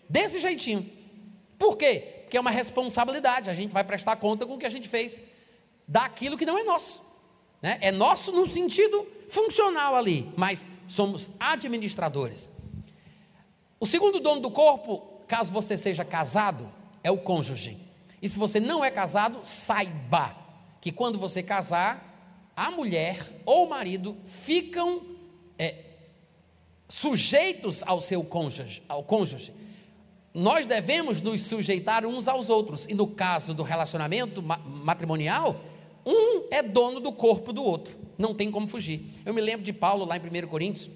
desse 0.07 0.39
jeitinho. 0.39 0.87
Por 1.57 1.75
quê? 1.75 2.21
Porque 2.21 2.37
é 2.37 2.39
uma 2.39 2.51
responsabilidade, 2.51 3.49
a 3.49 3.53
gente 3.55 3.73
vai 3.73 3.83
prestar 3.83 4.17
conta 4.17 4.45
com 4.45 4.53
o 4.53 4.57
que 4.59 4.65
a 4.67 4.69
gente 4.69 4.87
fez 4.87 5.19
daquilo 5.87 6.37
que 6.37 6.45
não 6.45 6.55
é 6.55 6.63
nosso. 6.63 7.01
Né? 7.63 7.79
É 7.81 7.91
nosso 7.91 8.31
no 8.31 8.45
sentido 8.47 9.07
funcional 9.27 9.95
ali, 9.95 10.31
mas 10.37 10.63
somos 10.87 11.31
administradores. 11.39 12.51
O 13.79 13.87
segundo 13.87 14.19
dono 14.19 14.39
do 14.39 14.51
corpo 14.51 15.14
caso 15.27 15.51
você 15.51 15.77
seja 15.77 16.05
casado, 16.05 16.69
é 17.03 17.11
o 17.11 17.17
cônjuge. 17.17 17.77
E 18.21 18.27
se 18.27 18.39
você 18.39 18.59
não 18.59 18.83
é 18.83 18.89
casado, 18.89 19.39
saiba 19.43 20.35
que 20.81 20.91
quando 20.91 21.19
você 21.19 21.43
casar, 21.43 22.51
a 22.55 22.71
mulher 22.71 23.41
ou 23.45 23.65
o 23.65 23.69
marido 23.69 24.17
ficam 24.25 25.01
é, 25.59 25.75
sujeitos 26.87 27.83
ao 27.83 27.99
seu 27.99 28.23
cônjuge, 28.23 28.81
ao 28.87 29.03
cônjuge. 29.03 29.51
Nós 30.33 30.67
devemos 30.67 31.21
nos 31.21 31.43
sujeitar 31.43 32.05
uns 32.05 32.27
aos 32.27 32.49
outros. 32.49 32.85
E 32.87 32.93
no 32.93 33.07
caso 33.07 33.53
do 33.53 33.63
relacionamento 33.63 34.41
matrimonial, 34.41 35.61
um 36.05 36.47
é 36.51 36.61
dono 36.61 36.99
do 36.99 37.11
corpo 37.11 37.53
do 37.53 37.63
outro. 37.63 37.97
Não 38.17 38.33
tem 38.33 38.51
como 38.51 38.67
fugir. 38.67 39.13
Eu 39.25 39.33
me 39.33 39.41
lembro 39.41 39.65
de 39.65 39.73
Paulo 39.73 40.05
lá 40.05 40.17
em 40.17 40.19
1 40.19 40.47
Coríntios, 40.47 40.89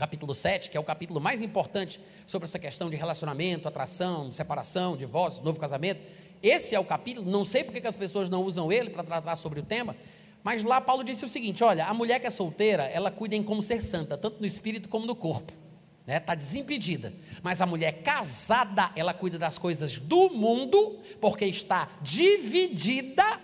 capítulo 0.00 0.34
7, 0.34 0.70
que 0.70 0.78
é 0.78 0.80
o 0.80 0.82
capítulo 0.82 1.20
mais 1.20 1.42
importante 1.42 2.00
sobre 2.24 2.46
essa 2.46 2.58
questão 2.58 2.88
de 2.88 2.96
relacionamento, 2.96 3.68
atração, 3.68 4.32
separação, 4.32 4.96
divórcio, 4.96 5.44
novo 5.44 5.60
casamento. 5.60 6.00
Esse 6.42 6.74
é 6.74 6.80
o 6.80 6.84
capítulo, 6.84 7.30
não 7.30 7.44
sei 7.44 7.62
porque 7.62 7.82
que 7.82 7.86
as 7.86 7.96
pessoas 7.96 8.30
não 8.30 8.42
usam 8.42 8.72
ele 8.72 8.88
para 8.88 9.04
tratar 9.04 9.36
sobre 9.36 9.60
o 9.60 9.62
tema, 9.62 9.94
mas 10.42 10.64
lá 10.64 10.80
Paulo 10.80 11.04
disse 11.04 11.22
o 11.22 11.28
seguinte: 11.28 11.62
olha, 11.62 11.84
a 11.84 11.92
mulher 11.92 12.18
que 12.18 12.26
é 12.26 12.30
solteira, 12.30 12.84
ela 12.84 13.10
cuida 13.10 13.36
em 13.36 13.42
como 13.42 13.60
ser 13.60 13.82
santa, 13.82 14.16
tanto 14.16 14.40
no 14.40 14.46
espírito 14.46 14.88
como 14.88 15.04
no 15.04 15.14
corpo. 15.14 15.52
Está 15.52 16.06
né? 16.06 16.18
Tá 16.18 16.34
desimpedida. 16.34 17.12
Mas 17.42 17.60
a 17.60 17.66
mulher 17.66 18.02
casada, 18.02 18.90
ela 18.96 19.12
cuida 19.12 19.38
das 19.38 19.58
coisas 19.58 19.98
do 19.98 20.30
mundo, 20.30 20.98
porque 21.20 21.44
está 21.44 21.90
dividida 22.00 23.38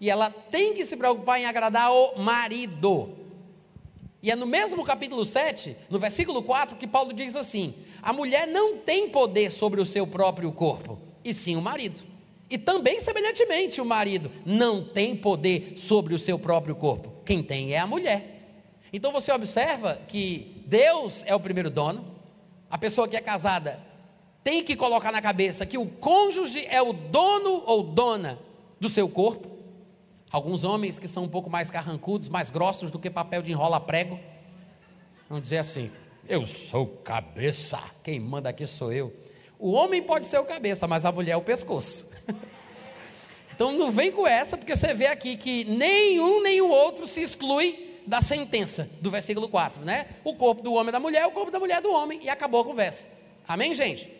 e 0.00 0.10
ela 0.10 0.30
tem 0.30 0.74
que 0.74 0.84
se 0.84 0.96
preocupar 0.96 1.38
em 1.38 1.46
agradar 1.46 1.92
o 1.92 2.18
marido. 2.18 3.21
E 4.22 4.30
é 4.30 4.36
no 4.36 4.46
mesmo 4.46 4.84
capítulo 4.84 5.24
7, 5.24 5.76
no 5.90 5.98
versículo 5.98 6.42
4, 6.42 6.76
que 6.76 6.86
Paulo 6.86 7.12
diz 7.12 7.34
assim: 7.34 7.74
a 8.00 8.12
mulher 8.12 8.46
não 8.46 8.78
tem 8.78 9.08
poder 9.08 9.50
sobre 9.50 9.80
o 9.80 9.86
seu 9.86 10.06
próprio 10.06 10.52
corpo, 10.52 10.98
e 11.24 11.34
sim 11.34 11.56
o 11.56 11.62
marido. 11.62 12.02
E 12.48 12.56
também, 12.56 13.00
semelhantemente, 13.00 13.80
o 13.80 13.84
marido 13.84 14.30
não 14.44 14.84
tem 14.84 15.16
poder 15.16 15.74
sobre 15.76 16.14
o 16.14 16.18
seu 16.18 16.38
próprio 16.38 16.76
corpo. 16.76 17.12
Quem 17.24 17.42
tem 17.42 17.72
é 17.72 17.78
a 17.78 17.86
mulher. 17.86 18.32
Então 18.92 19.10
você 19.10 19.32
observa 19.32 19.98
que 20.06 20.62
Deus 20.66 21.24
é 21.26 21.34
o 21.34 21.40
primeiro 21.40 21.70
dono, 21.70 22.04
a 22.70 22.78
pessoa 22.78 23.08
que 23.08 23.16
é 23.16 23.20
casada 23.20 23.80
tem 24.44 24.62
que 24.62 24.76
colocar 24.76 25.10
na 25.10 25.22
cabeça 25.22 25.64
que 25.64 25.78
o 25.78 25.86
cônjuge 25.86 26.66
é 26.68 26.80
o 26.82 26.92
dono 26.92 27.62
ou 27.66 27.82
dona 27.82 28.38
do 28.78 28.88
seu 28.88 29.08
corpo, 29.08 29.51
Alguns 30.32 30.64
homens 30.64 30.98
que 30.98 31.06
são 31.06 31.24
um 31.24 31.28
pouco 31.28 31.50
mais 31.50 31.70
carrancudos, 31.70 32.30
mais 32.30 32.48
grossos 32.48 32.90
do 32.90 32.98
que 32.98 33.10
papel 33.10 33.42
de 33.42 33.52
enrola 33.52 33.78
prego, 33.78 34.18
vão 35.28 35.38
dizer 35.38 35.58
assim: 35.58 35.92
Eu 36.26 36.46
sou 36.46 36.86
cabeça, 36.86 37.78
quem 38.02 38.18
manda 38.18 38.48
aqui 38.48 38.66
sou 38.66 38.90
eu. 38.90 39.12
O 39.58 39.72
homem 39.72 40.02
pode 40.02 40.26
ser 40.26 40.38
o 40.38 40.44
cabeça, 40.44 40.88
mas 40.88 41.04
a 41.04 41.12
mulher 41.12 41.32
é 41.32 41.36
o 41.36 41.42
pescoço. 41.42 42.10
então 43.54 43.72
não 43.72 43.90
vem 43.90 44.10
com 44.10 44.26
essa, 44.26 44.56
porque 44.56 44.74
você 44.74 44.94
vê 44.94 45.06
aqui 45.06 45.36
que 45.36 45.64
nenhum 45.64 46.42
nem 46.42 46.62
o 46.62 46.68
outro 46.70 47.06
se 47.06 47.20
exclui 47.20 48.00
da 48.06 48.22
sentença 48.22 48.90
do 49.02 49.10
versículo 49.10 49.50
4, 49.50 49.84
né? 49.84 50.06
O 50.24 50.34
corpo 50.34 50.62
do 50.62 50.72
homem 50.72 50.88
é 50.88 50.92
da 50.92 50.98
mulher, 50.98 51.26
o 51.26 51.30
corpo 51.30 51.50
da 51.50 51.60
mulher 51.60 51.76
é 51.76 51.80
do 51.82 51.92
homem, 51.92 52.20
e 52.22 52.30
acabou 52.30 52.62
a 52.62 52.64
conversa. 52.64 53.06
Amém, 53.46 53.74
gente? 53.74 54.10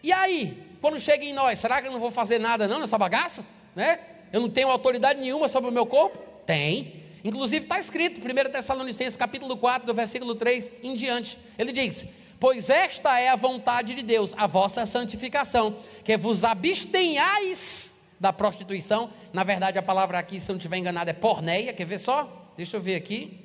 E 0.00 0.12
aí, 0.12 0.62
quando 0.80 0.98
chega 1.00 1.24
em 1.24 1.32
nós, 1.32 1.58
será 1.58 1.82
que 1.82 1.88
eu 1.88 1.92
não 1.92 2.00
vou 2.00 2.12
fazer 2.12 2.38
nada 2.38 2.68
não 2.68 2.78
nessa 2.78 2.96
bagaça? 2.96 3.44
Né? 3.74 3.98
Eu 4.32 4.40
não 4.40 4.48
tenho 4.48 4.68
autoridade 4.68 5.20
nenhuma 5.20 5.48
sobre 5.48 5.68
o 5.68 5.72
meu 5.72 5.84
corpo? 5.84 6.18
Tem. 6.46 7.02
Inclusive 7.22 7.64
está 7.64 7.78
escrito, 7.78 8.20
1 8.20 8.50
Tessalonicenses 8.50 9.16
capítulo 9.16 9.56
4, 9.56 9.86
do 9.86 9.94
versículo 9.94 10.34
3 10.34 10.72
em 10.82 10.94
diante. 10.94 11.38
Ele 11.58 11.70
diz: 11.70 12.06
Pois 12.40 12.70
esta 12.70 13.20
é 13.20 13.28
a 13.28 13.36
vontade 13.36 13.94
de 13.94 14.02
Deus, 14.02 14.34
a 14.36 14.46
vossa 14.46 14.84
santificação, 14.86 15.76
que 16.02 16.16
vos 16.16 16.42
abstenhais 16.42 18.08
da 18.18 18.32
prostituição. 18.32 19.10
Na 19.32 19.44
verdade, 19.44 19.78
a 19.78 19.82
palavra 19.82 20.18
aqui, 20.18 20.40
se 20.40 20.50
eu 20.50 20.54
não 20.54 20.58
estiver 20.58 20.78
enganado, 20.78 21.10
é 21.10 21.12
porneia. 21.12 21.72
Quer 21.72 21.84
ver 21.84 22.00
só? 22.00 22.50
Deixa 22.56 22.76
eu 22.76 22.80
ver 22.80 22.96
aqui. 22.96 23.38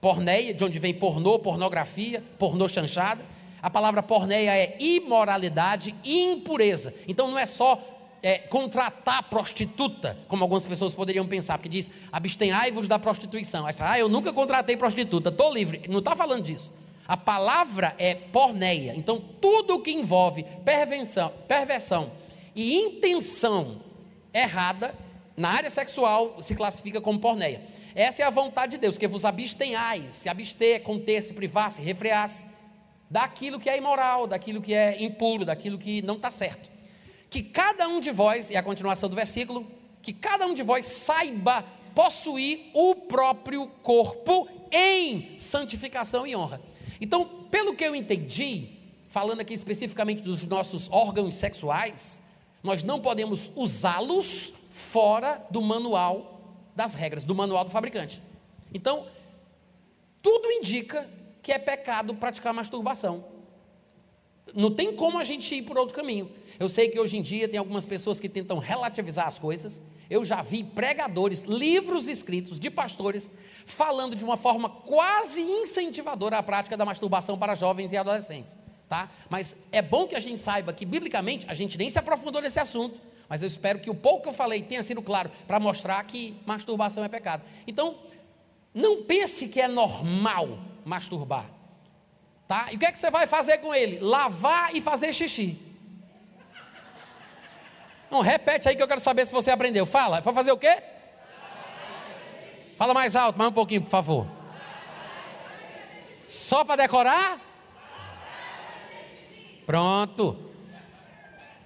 Porneia, 0.00 0.52
de 0.52 0.64
onde 0.64 0.78
vem 0.78 0.92
pornô, 0.92 1.38
pornografia, 1.38 2.22
pornô 2.38 2.68
chanchada. 2.68 3.24
A 3.62 3.70
palavra 3.70 4.02
porneia 4.02 4.56
é 4.56 4.76
imoralidade 4.80 5.94
e 6.02 6.20
impureza. 6.20 6.94
Então 7.06 7.30
não 7.30 7.38
é 7.38 7.46
só 7.46 7.99
é, 8.22 8.38
contratar 8.38 9.22
prostituta, 9.24 10.18
como 10.28 10.44
algumas 10.44 10.66
pessoas 10.66 10.94
poderiam 10.94 11.26
pensar, 11.26 11.56
porque 11.58 11.68
diz: 11.68 11.90
abstenhai-vos 12.12 12.86
da 12.86 12.98
prostituição. 12.98 13.66
Aí, 13.66 13.74
ah, 13.80 13.98
eu 13.98 14.08
nunca 14.08 14.32
contratei 14.32 14.76
prostituta, 14.76 15.30
estou 15.30 15.52
livre. 15.52 15.82
Não 15.88 16.00
está 16.00 16.14
falando 16.14 16.44
disso. 16.44 16.72
A 17.08 17.16
palavra 17.16 17.94
é 17.98 18.14
porneia. 18.14 18.94
Então, 18.94 19.20
tudo 19.40 19.80
que 19.80 19.90
envolve 19.90 20.44
perversão, 20.64 21.32
perversão 21.48 22.12
e 22.54 22.76
intenção 22.76 23.82
errada 24.32 24.94
na 25.36 25.50
área 25.50 25.70
sexual 25.70 26.36
se 26.40 26.54
classifica 26.54 27.00
como 27.00 27.18
porneia. 27.18 27.62
Essa 27.94 28.22
é 28.22 28.24
a 28.24 28.30
vontade 28.30 28.72
de 28.72 28.78
Deus, 28.78 28.96
que 28.96 29.08
vos 29.08 29.24
abstenhais, 29.24 30.14
se 30.14 30.28
abster, 30.28 30.82
conter, 30.82 31.20
se 31.22 31.34
privar, 31.34 31.70
se 31.72 31.82
refrear 31.82 32.30
daquilo 33.10 33.58
que 33.58 33.68
é 33.68 33.76
imoral, 33.76 34.28
daquilo 34.28 34.60
que 34.60 34.72
é 34.72 35.02
impuro, 35.02 35.44
daquilo 35.44 35.76
que 35.76 36.00
não 36.02 36.14
está 36.14 36.30
certo 36.30 36.70
que 37.30 37.42
cada 37.42 37.88
um 37.88 38.00
de 38.00 38.10
vós, 38.10 38.50
e 38.50 38.56
a 38.56 38.62
continuação 38.62 39.08
do 39.08 39.14
versículo, 39.14 39.64
que 40.02 40.12
cada 40.12 40.46
um 40.46 40.52
de 40.52 40.64
vós 40.64 40.84
saiba 40.84 41.64
possuir 41.94 42.70
o 42.74 42.94
próprio 42.94 43.68
corpo 43.82 44.48
em 44.72 45.38
santificação 45.38 46.26
e 46.26 46.34
honra. 46.34 46.60
Então, 47.00 47.24
pelo 47.50 47.74
que 47.74 47.84
eu 47.84 47.94
entendi, 47.94 48.68
falando 49.08 49.40
aqui 49.40 49.54
especificamente 49.54 50.22
dos 50.22 50.44
nossos 50.44 50.90
órgãos 50.90 51.36
sexuais, 51.36 52.20
nós 52.62 52.82
não 52.82 53.00
podemos 53.00 53.50
usá-los 53.54 54.52
fora 54.72 55.44
do 55.50 55.62
manual 55.62 56.40
das 56.74 56.94
regras, 56.94 57.24
do 57.24 57.34
manual 57.34 57.64
do 57.64 57.70
fabricante. 57.70 58.22
Então, 58.72 59.06
tudo 60.22 60.50
indica 60.50 61.08
que 61.42 61.52
é 61.52 61.58
pecado 61.58 62.14
praticar 62.14 62.52
masturbação. 62.52 63.24
Não 64.54 64.70
tem 64.70 64.94
como 64.94 65.18
a 65.18 65.24
gente 65.24 65.54
ir 65.54 65.62
por 65.62 65.78
outro 65.78 65.94
caminho. 65.94 66.30
Eu 66.58 66.68
sei 66.68 66.88
que 66.88 66.98
hoje 66.98 67.16
em 67.16 67.22
dia 67.22 67.48
tem 67.48 67.58
algumas 67.58 67.86
pessoas 67.86 68.18
que 68.18 68.28
tentam 68.28 68.58
relativizar 68.58 69.26
as 69.26 69.38
coisas 69.38 69.80
Eu 70.10 70.24
já 70.24 70.42
vi 70.42 70.64
pregadores, 70.64 71.44
livros 71.44 72.08
escritos 72.08 72.58
de 72.58 72.68
pastores, 72.68 73.30
falando 73.64 74.16
de 74.16 74.24
uma 74.24 74.36
forma 74.36 74.68
quase 74.68 75.40
incentivadora 75.40 76.38
a 76.38 76.42
prática 76.42 76.76
da 76.76 76.84
masturbação 76.84 77.38
para 77.38 77.54
jovens 77.54 77.92
e 77.92 77.96
adolescentes. 77.96 78.58
Tá? 78.88 79.08
Mas 79.28 79.54
é 79.70 79.80
bom 79.80 80.08
que 80.08 80.16
a 80.16 80.20
gente 80.20 80.42
saiba 80.42 80.72
que, 80.72 80.84
biblicamente, 80.84 81.46
a 81.48 81.54
gente 81.54 81.78
nem 81.78 81.88
se 81.88 81.96
aprofundou 81.96 82.42
nesse 82.42 82.58
assunto, 82.58 83.00
mas 83.28 83.40
eu 83.40 83.46
espero 83.46 83.78
que 83.78 83.88
o 83.88 83.94
pouco 83.94 84.24
que 84.24 84.28
eu 84.30 84.32
falei 84.32 84.60
tenha 84.60 84.82
sido 84.82 85.00
claro 85.00 85.30
para 85.46 85.60
mostrar 85.60 86.02
que 86.02 86.34
masturbação 86.44 87.04
é 87.04 87.08
pecado. 87.08 87.44
Então, 87.68 87.96
não 88.74 89.04
pense 89.04 89.46
que 89.46 89.60
é 89.60 89.68
normal 89.68 90.58
masturbar. 90.84 91.48
Tá? 92.50 92.66
E 92.72 92.74
o 92.74 92.78
que 92.80 92.84
é 92.84 92.90
que 92.90 92.98
você 92.98 93.12
vai 93.12 93.28
fazer 93.28 93.58
com 93.58 93.72
ele? 93.72 94.00
Lavar 94.00 94.74
e 94.74 94.80
fazer 94.80 95.12
xixi. 95.12 95.56
Não, 98.10 98.22
repete 98.22 98.68
aí 98.68 98.74
que 98.74 98.82
eu 98.82 98.88
quero 98.88 99.00
saber 99.00 99.24
se 99.24 99.32
você 99.32 99.52
aprendeu. 99.52 99.86
Fala, 99.86 100.18
é 100.18 100.20
para 100.20 100.32
fazer 100.32 100.50
o 100.50 100.58
quê? 100.58 100.82
Fala 102.76 102.92
mais 102.92 103.14
alto, 103.14 103.38
mais 103.38 103.52
um 103.52 103.54
pouquinho, 103.54 103.82
por 103.82 103.90
favor. 103.90 104.26
Só 106.28 106.64
para 106.64 106.82
decorar? 106.82 107.38
Pronto. 109.64 110.36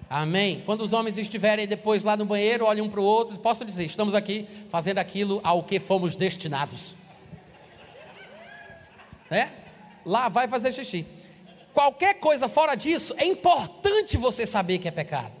Amém. 0.07 0.61
Quando 0.67 0.81
os 0.81 0.93
homens 0.93 1.17
estiverem 1.17 1.65
depois 1.65 2.03
lá 2.03 2.15
no 2.15 2.25
banheiro, 2.25 2.63
olhem 2.63 2.83
um 2.83 2.89
para 2.91 3.01
o 3.01 3.03
outro, 3.03 3.39
posso 3.39 3.65
dizer: 3.65 3.85
estamos 3.85 4.13
aqui 4.13 4.47
fazendo 4.69 4.99
aquilo 4.99 5.41
ao 5.43 5.63
que 5.63 5.79
fomos 5.79 6.15
destinados. 6.15 6.95
É? 9.31 9.64
Lá 10.05 10.29
vai 10.29 10.47
fazer 10.47 10.71
xixi. 10.71 11.05
Qualquer 11.73 12.15
coisa 12.19 12.47
fora 12.47 12.75
disso, 12.75 13.13
é 13.17 13.25
importante 13.25 14.15
você 14.17 14.45
saber 14.45 14.77
que 14.77 14.87
é 14.87 14.91
pecado. 14.91 15.33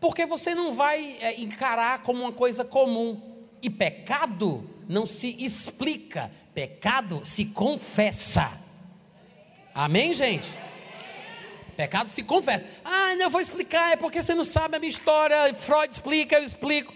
Porque 0.00 0.26
você 0.26 0.54
não 0.54 0.74
vai 0.74 1.18
é, 1.20 1.40
encarar 1.40 2.02
como 2.02 2.22
uma 2.22 2.32
coisa 2.32 2.64
comum. 2.64 3.20
E 3.62 3.70
pecado 3.70 4.68
não 4.88 5.06
se 5.06 5.36
explica, 5.42 6.30
pecado 6.54 7.20
se 7.24 7.46
confessa. 7.46 8.50
Amém, 9.74 10.12
gente? 10.12 10.52
Pecado 11.76 12.10
se 12.10 12.22
confessa. 12.22 12.66
Ah, 12.84 13.14
não 13.16 13.30
vou 13.30 13.40
explicar, 13.40 13.92
é 13.92 13.96
porque 13.96 14.20
você 14.20 14.34
não 14.34 14.44
sabe 14.44 14.76
a 14.76 14.78
minha 14.78 14.90
história. 14.90 15.54
Freud 15.54 15.92
explica, 15.92 16.36
eu 16.36 16.44
explico. 16.44 16.92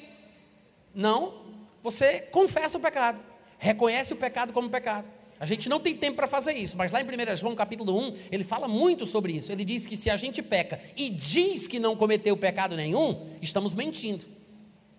Não, 0.95 1.43
você 1.83 2.21
confessa 2.21 2.77
o 2.79 2.81
pecado, 2.81 3.23
reconhece 3.59 4.13
o 4.13 4.17
pecado 4.17 4.53
como 4.53 4.69
pecado. 4.69 5.07
A 5.39 5.47
gente 5.47 5.69
não 5.69 5.81
tem 5.81 5.97
tempo 5.97 6.17
para 6.17 6.29
fazer 6.29 6.53
isso, 6.53 6.77
mas 6.77 6.93
lá 6.93 7.01
em 7.01 7.05
1 7.05 7.37
João 7.37 7.55
capítulo 7.55 7.99
1, 7.99 8.17
ele 8.31 8.45
fala 8.45 8.69
muito 8.69 9.07
sobre 9.07 9.33
isso. 9.33 9.51
Ele 9.51 9.65
diz 9.65 9.87
que 9.87 9.97
se 9.97 10.09
a 10.09 10.17
gente 10.17 10.43
peca 10.43 10.81
e 10.97 11.11
diz 11.11 11.67
que 11.67 11.81
não 11.81 11.97
cometeu 11.97 12.37
pecado 12.37 12.77
nenhum, 12.77 13.31
estamos 13.43 13.75
mentindo. 13.75 14.25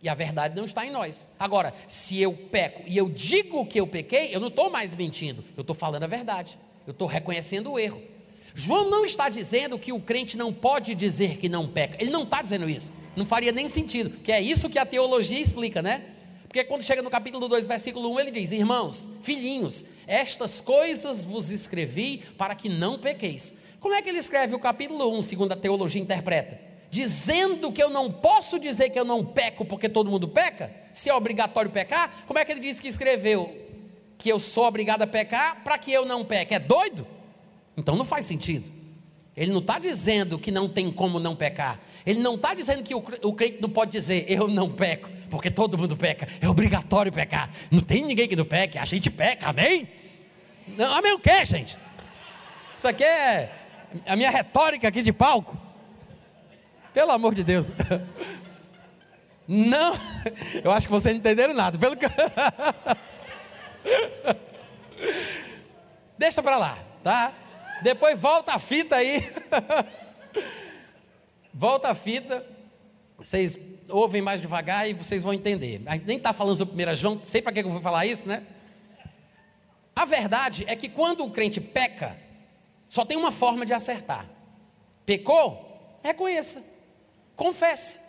E 0.03 0.09
a 0.09 0.13
verdade 0.13 0.55
não 0.55 0.65
está 0.65 0.85
em 0.85 0.91
nós. 0.91 1.27
Agora, 1.39 1.73
se 1.87 2.21
eu 2.21 2.33
peco 2.33 2.83
e 2.85 2.97
eu 2.97 3.09
digo 3.09 3.65
que 3.65 3.79
eu 3.79 3.87
pequei, 3.87 4.35
eu 4.35 4.39
não 4.39 4.49
estou 4.49 4.69
mais 4.69 4.93
mentindo, 4.93 5.43
eu 5.57 5.61
estou 5.61 5.75
falando 5.75 6.03
a 6.03 6.07
verdade. 6.07 6.59
Eu 6.85 6.91
estou 6.91 7.07
reconhecendo 7.07 7.71
o 7.71 7.79
erro. 7.79 8.01
João 8.53 8.89
não 8.89 9.03
está 9.03 9.27
dizendo 9.27 9.77
que 9.77 9.91
o 9.91 9.99
crente 9.99 10.37
não 10.37 10.53
pode 10.53 10.93
dizer 10.95 11.37
que 11.37 11.49
não 11.49 11.67
peca. 11.67 11.97
Ele 11.99 12.11
não 12.11 12.23
está 12.23 12.41
dizendo 12.41 12.69
isso. 12.69 12.93
Não 13.15 13.25
faria 13.25 13.51
nem 13.51 13.67
sentido, 13.67 14.11
que 14.21 14.31
é 14.31 14.39
isso 14.39 14.69
que 14.69 14.77
a 14.77 14.85
teologia 14.85 15.39
explica, 15.39 15.81
né? 15.81 16.03
Porque 16.55 16.69
quando 16.69 16.83
chega 16.83 17.01
no 17.01 17.09
capítulo 17.09 17.49
2, 17.49 17.67
versículo 17.67 18.13
1, 18.13 18.19
ele 18.21 18.31
diz: 18.31 18.53
Irmãos, 18.53 19.09
filhinhos, 19.21 19.83
estas 20.07 20.61
coisas 20.61 21.25
vos 21.25 21.49
escrevi 21.49 22.23
para 22.37 22.55
que 22.55 22.69
não 22.69 22.97
pequeis. 22.97 23.55
Como 23.77 23.93
é 23.93 24.01
que 24.01 24.07
ele 24.07 24.19
escreve 24.19 24.55
o 24.55 24.59
capítulo 24.59 25.05
1, 25.19 25.21
segundo 25.23 25.51
a 25.51 25.57
teologia 25.57 26.01
interpreta? 26.01 26.57
Dizendo 26.89 27.73
que 27.73 27.83
eu 27.83 27.89
não 27.89 28.09
posso 28.09 28.57
dizer 28.57 28.89
que 28.89 28.97
eu 28.97 29.03
não 29.03 29.25
peco 29.25 29.65
porque 29.65 29.89
todo 29.89 30.09
mundo 30.09 30.29
peca? 30.29 30.73
Se 30.93 31.09
é 31.09 31.13
obrigatório 31.13 31.69
pecar, 31.69 32.23
como 32.25 32.39
é 32.39 32.45
que 32.45 32.53
ele 32.53 32.61
diz 32.61 32.79
que 32.79 32.87
escreveu 32.87 33.53
que 34.17 34.29
eu 34.29 34.39
sou 34.39 34.63
obrigado 34.63 35.01
a 35.01 35.07
pecar 35.07 35.61
para 35.61 35.77
que 35.77 35.91
eu 35.91 36.05
não 36.05 36.23
peque? 36.23 36.55
É 36.55 36.59
doido? 36.59 37.05
Então 37.75 37.97
não 37.97 38.05
faz 38.05 38.25
sentido. 38.25 38.71
Ele 39.35 39.51
não 39.51 39.59
está 39.59 39.79
dizendo 39.79 40.39
que 40.39 40.49
não 40.49 40.69
tem 40.69 40.89
como 40.91 41.19
não 41.19 41.35
pecar. 41.35 41.79
Ele 42.05 42.19
não 42.21 42.35
está 42.35 42.53
dizendo 42.53 42.83
que 42.83 42.95
o, 42.95 43.01
crente 43.01 43.57
não 43.61 43.69
pode 43.69 43.91
dizer 43.91 44.25
eu 44.29 44.47
não 44.47 44.69
peco, 44.69 45.09
porque 45.29 45.51
todo 45.51 45.77
mundo 45.77 45.97
peca. 45.97 46.27
É 46.39 46.47
obrigatório 46.47 47.11
pecar. 47.11 47.49
Não 47.69 47.81
tem 47.81 48.03
ninguém 48.03 48.27
que 48.27 48.35
não 48.35 48.45
peque. 48.45 48.77
A 48.77 48.85
gente 48.85 49.09
peca, 49.09 49.49
amém? 49.49 49.89
Não, 50.77 50.93
amém 50.93 51.13
o 51.13 51.19
quê, 51.19 51.43
gente? 51.43 51.77
Isso 52.73 52.87
aqui 52.87 53.03
é 53.03 53.51
a 54.05 54.15
minha 54.15 54.29
retórica 54.29 54.87
aqui 54.87 55.01
de 55.01 55.11
palco. 55.11 55.57
Pelo 56.93 57.11
amor 57.11 57.35
de 57.35 57.43
Deus. 57.43 57.67
Não, 59.47 59.93
eu 60.63 60.71
acho 60.71 60.87
que 60.87 60.93
vocês 60.93 61.13
não 61.13 61.19
entenderam 61.19 61.53
nada. 61.53 61.77
Pelo 61.77 61.95
que... 61.95 62.05
Deixa 66.17 66.41
para 66.41 66.57
lá, 66.57 66.79
tá? 67.03 67.33
Depois 67.85 68.19
volta 68.19 68.55
a 68.55 68.57
fita 68.57 68.95
aí. 68.95 69.31
volta 71.53 71.89
a 71.89 71.93
fita. 71.93 72.43
Vocês 73.15 73.55
ouvem 73.87 74.23
mais 74.23 74.41
devagar 74.41 74.89
e 74.89 74.93
vocês 74.95 75.21
vão 75.21 75.31
entender. 75.31 75.79
Nem 76.03 76.17
está 76.17 76.33
falando 76.33 76.57
sobre 76.57 76.83
1 76.83 76.95
João, 76.95 77.19
sei 77.21 77.43
para 77.43 77.53
que 77.53 77.59
eu 77.59 77.69
vou 77.69 77.79
falar 77.79 78.07
isso, 78.07 78.27
né? 78.27 78.41
A 79.95 80.03
verdade 80.03 80.65
é 80.67 80.75
que 80.75 80.89
quando 80.89 81.23
o 81.23 81.29
crente 81.29 81.61
peca, 81.61 82.17
só 82.87 83.05
tem 83.05 83.15
uma 83.17 83.31
forma 83.31 83.63
de 83.67 83.73
acertar. 83.73 84.27
Pecou? 85.05 85.99
Reconheça. 86.03 86.63
Confesse. 87.35 87.99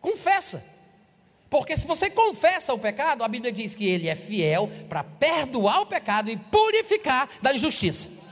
Confessa. 0.00 0.64
Porque 1.50 1.76
se 1.76 1.88
você 1.88 2.08
confessa 2.08 2.72
o 2.72 2.78
pecado, 2.78 3.24
a 3.24 3.28
Bíblia 3.28 3.50
diz 3.50 3.74
que 3.74 3.90
ele 3.90 4.08
é 4.08 4.14
fiel 4.14 4.70
para 4.88 5.02
perdoar 5.02 5.80
o 5.80 5.86
pecado 5.86 6.30
e 6.30 6.36
purificar 6.36 7.28
da 7.42 7.52
injustiça. 7.52 8.22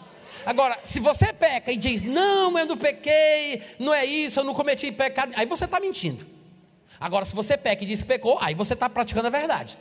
Agora, 0.45 0.79
se 0.85 1.01
você 1.01 1.33
peca 1.33 1.71
e 1.73 1.77
diz, 1.77 2.03
não, 2.03 2.59
eu 2.59 2.67
não 2.67 2.77
pequei, 2.77 3.63
não 3.79 3.93
é 3.93 4.05
isso, 4.05 4.41
eu 4.41 4.45
não 4.45 4.55
cometi 4.55 4.91
pecado, 4.91 5.33
aí 5.37 5.47
você 5.47 5.65
está 5.65 5.79
mentindo. 5.79 6.27
Agora, 6.99 7.25
se 7.25 7.35
você 7.35 7.57
peca 7.57 7.83
e 7.83 7.87
diz 7.87 8.03
que 8.03 8.09
pecou, 8.09 8.39
aí 8.41 8.55
você 8.55 8.75
está 8.75 8.89
praticando 8.89 9.27
a 9.27 9.31
verdade. 9.31 9.77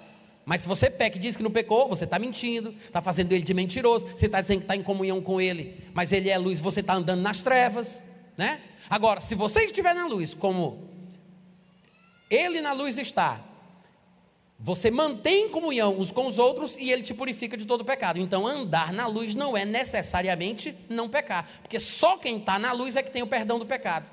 Mas 0.45 0.61
se 0.61 0.67
você 0.67 0.89
peca 0.89 1.17
e 1.17 1.19
diz 1.19 1.35
que 1.35 1.43
não 1.43 1.51
pecou, 1.51 1.87
você 1.87 2.03
está 2.03 2.17
mentindo, 2.17 2.73
está 2.83 3.01
fazendo 3.01 3.31
ele 3.31 3.43
de 3.43 3.53
mentiroso, 3.53 4.07
você 4.07 4.25
está 4.25 4.41
dizendo 4.41 4.59
que 4.59 4.63
está 4.63 4.75
em 4.75 4.83
comunhão 4.83 5.21
com 5.21 5.39
ele, 5.39 5.83
mas 5.93 6.11
ele 6.11 6.29
é 6.29 6.37
luz, 6.37 6.59
você 6.59 6.79
está 6.79 6.93
andando 6.93 7.21
nas 7.21 7.43
trevas, 7.43 8.03
né? 8.35 8.59
Agora, 8.89 9.21
se 9.21 9.35
você 9.35 9.65
estiver 9.65 9.93
na 9.93 10.07
luz, 10.07 10.33
como 10.33 10.89
ele 12.29 12.61
na 12.61 12.73
luz 12.73 12.97
está, 12.97 13.39
você 14.63 14.91
mantém 14.91 15.49
comunhão 15.49 15.99
uns 15.99 16.11
com 16.11 16.27
os 16.27 16.37
outros 16.37 16.77
e 16.77 16.91
ele 16.91 17.01
te 17.01 17.15
purifica 17.15 17.57
de 17.57 17.65
todo 17.65 17.83
pecado. 17.83 18.19
Então, 18.19 18.45
andar 18.45 18.93
na 18.93 19.07
luz 19.07 19.33
não 19.33 19.57
é 19.57 19.65
necessariamente 19.65 20.77
não 20.87 21.09
pecar, 21.09 21.49
porque 21.63 21.79
só 21.79 22.15
quem 22.15 22.37
está 22.37 22.59
na 22.59 22.71
luz 22.71 22.95
é 22.95 23.01
que 23.01 23.09
tem 23.09 23.23
o 23.23 23.27
perdão 23.27 23.57
do 23.57 23.65
pecado. 23.65 24.09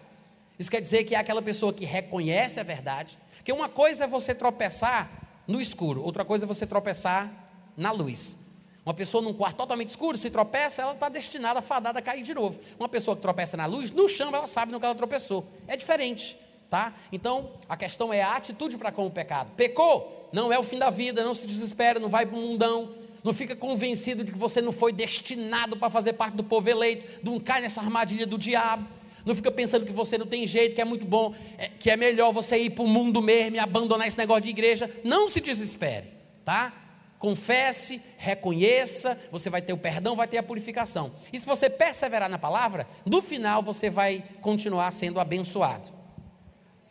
Isso 0.59 0.71
quer 0.71 0.81
dizer 0.81 1.05
que 1.05 1.15
é 1.15 1.19
aquela 1.19 1.43
pessoa 1.43 1.73
que 1.73 1.85
reconhece 1.85 2.59
a 2.59 2.63
verdade. 2.63 3.19
Porque 3.37 3.53
uma 3.53 3.69
coisa 3.69 4.05
é 4.05 4.07
você 4.07 4.35
tropeçar 4.35 5.11
no 5.47 5.61
escuro, 5.61 6.03
outra 6.03 6.25
coisa 6.25 6.47
é 6.47 6.49
você 6.49 6.67
tropeçar 6.67 7.31
na 7.77 7.93
luz. 7.93 8.49
Uma 8.85 8.95
pessoa 8.95 9.23
num 9.23 9.35
quarto 9.35 9.57
totalmente 9.57 9.91
escuro, 9.91 10.17
se 10.17 10.31
tropeça, 10.31 10.81
ela 10.81 10.95
está 10.95 11.11
destinada, 11.11 11.61
fadada 11.61 11.99
a 11.99 12.03
cair 12.03 12.23
de 12.23 12.33
novo. 12.33 12.59
Uma 12.79 12.89
pessoa 12.89 13.15
que 13.15 13.21
tropeça 13.21 13.55
na 13.55 13.67
luz, 13.67 13.91
no 13.91 14.09
chão, 14.09 14.35
ela 14.35 14.47
sabe 14.47 14.73
no 14.73 14.81
que 14.81 14.87
ela 14.87 14.95
tropeçou. 14.95 15.47
É 15.67 15.77
diferente, 15.77 16.39
tá? 16.69 16.95
Então, 17.13 17.53
a 17.69 17.77
questão 17.77 18.13
é 18.13 18.23
a 18.23 18.37
atitude 18.37 18.77
para 18.77 18.93
com 18.93 19.07
o 19.07 19.11
pecado. 19.11 19.51
Pecou? 19.57 20.19
não 20.33 20.53
é 20.53 20.59
o 20.59 20.63
fim 20.63 20.79
da 20.79 20.91
vida, 20.91 21.25
não 21.25 21.35
se 21.35 21.47
desespera, 21.47 21.99
não 21.99 22.09
vai 22.09 22.27
para 22.27 22.37
o 22.37 22.41
mundão, 22.41 22.95
não 23.23 23.33
fica 23.33 23.57
convencido 23.57 24.23
de 24.25 24.33
que 24.33 24.39
você 24.39 24.61
não 24.61 24.73
foi 24.73 24.93
destinado 24.93 25.77
para 25.77 25.91
fazer 25.91 26.13
parte 26.15 26.35
do 26.35 26.45
povo 26.45 26.69
eleito, 26.69 27.21
não 27.23 27.39
cai 27.41 27.61
nessa 27.61 27.81
armadilha 27.81 28.27
do 28.27 28.39
diabo, 28.39 28.87
não 29.25 29.35
fica 29.35 29.51
pensando 29.51 29.85
que 29.85 29.93
você 29.93 30.17
não 30.17 30.27
tem 30.27 30.47
jeito, 30.47 30.75
que 30.75 30.81
é 30.81 30.85
muito 30.85 31.05
bom, 31.05 31.35
é, 31.59 31.69
que 31.69 31.91
é 31.91 31.97
melhor 31.97 32.33
você 32.33 32.57
ir 32.57 32.71
para 32.71 32.85
o 32.85 32.89
mundo 32.89 33.21
mesmo 33.21 33.57
e 33.57 33.59
abandonar 33.59 34.07
esse 34.07 34.17
negócio 34.17 34.43
de 34.43 34.51
igreja, 34.51 34.91
não 35.05 35.29
se 35.29 35.41
desespere, 35.41 36.09
tá? 36.45 36.73
Confesse, 37.19 38.01
reconheça, 38.17 39.21
você 39.33 39.51
vai 39.51 39.61
ter 39.61 39.73
o 39.73 39.77
perdão, 39.77 40.15
vai 40.15 40.29
ter 40.29 40.39
a 40.39 40.43
purificação. 40.43 41.13
E 41.33 41.39
se 41.39 41.45
você 41.45 41.69
perseverar 41.69 42.31
na 42.31 42.39
palavra, 42.39 42.87
no 43.05 43.21
final 43.21 43.61
você 43.61 43.91
vai 43.91 44.23
continuar 44.41 44.93
sendo 44.93 45.19
abençoado. 45.19 45.98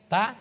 Tá? 0.09 0.37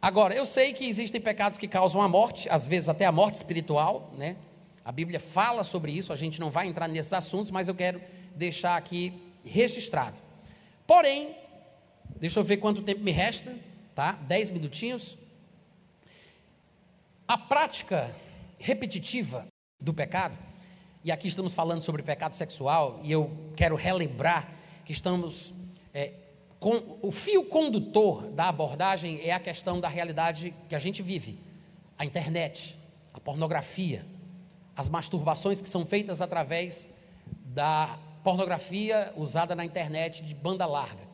Agora, 0.00 0.34
eu 0.34 0.46
sei 0.46 0.72
que 0.72 0.88
existem 0.88 1.20
pecados 1.20 1.58
que 1.58 1.66
causam 1.66 2.00
a 2.00 2.08
morte, 2.08 2.48
às 2.48 2.66
vezes 2.66 2.88
até 2.88 3.04
a 3.04 3.12
morte 3.12 3.34
espiritual, 3.34 4.12
né? 4.16 4.36
A 4.84 4.92
Bíblia 4.92 5.20
fala 5.20 5.64
sobre 5.64 5.92
isso, 5.92 6.12
a 6.12 6.16
gente 6.16 6.40
não 6.40 6.50
vai 6.50 6.66
entrar 6.66 6.88
nesses 6.88 7.12
assuntos, 7.12 7.50
mas 7.50 7.68
eu 7.68 7.74
quero 7.74 8.00
deixar 8.34 8.76
aqui 8.76 9.12
registrado. 9.44 10.20
Porém, 10.86 11.36
deixa 12.16 12.40
eu 12.40 12.44
ver 12.44 12.58
quanto 12.58 12.82
tempo 12.82 13.02
me 13.02 13.10
resta, 13.10 13.54
tá? 13.94 14.12
Dez 14.12 14.48
minutinhos. 14.48 15.18
A 17.26 17.36
prática 17.36 18.14
repetitiva 18.58 19.46
do 19.78 19.92
pecado, 19.92 20.38
e 21.04 21.12
aqui 21.12 21.28
estamos 21.28 21.52
falando 21.52 21.82
sobre 21.82 22.02
pecado 22.02 22.34
sexual, 22.34 23.00
e 23.02 23.12
eu 23.12 23.30
quero 23.56 23.76
relembrar 23.76 24.48
que 24.84 24.92
estamos 24.92 25.52
é, 25.92 26.12
com, 26.60 26.98
o 27.02 27.12
fio 27.12 27.44
condutor 27.44 28.30
da 28.30 28.48
abordagem 28.48 29.20
é 29.22 29.32
a 29.32 29.38
questão 29.38 29.80
da 29.80 29.88
realidade 29.88 30.54
que 30.68 30.74
a 30.74 30.78
gente 30.78 31.02
vive. 31.02 31.38
a 31.96 32.04
internet, 32.04 32.78
a 33.12 33.18
pornografia, 33.18 34.06
as 34.76 34.88
masturbações 34.88 35.60
que 35.60 35.68
são 35.68 35.84
feitas 35.84 36.20
através 36.20 36.88
da 37.44 37.98
pornografia 38.22 39.12
usada 39.16 39.56
na 39.56 39.64
internet 39.64 40.22
de 40.22 40.32
banda 40.32 40.64
larga. 40.64 41.08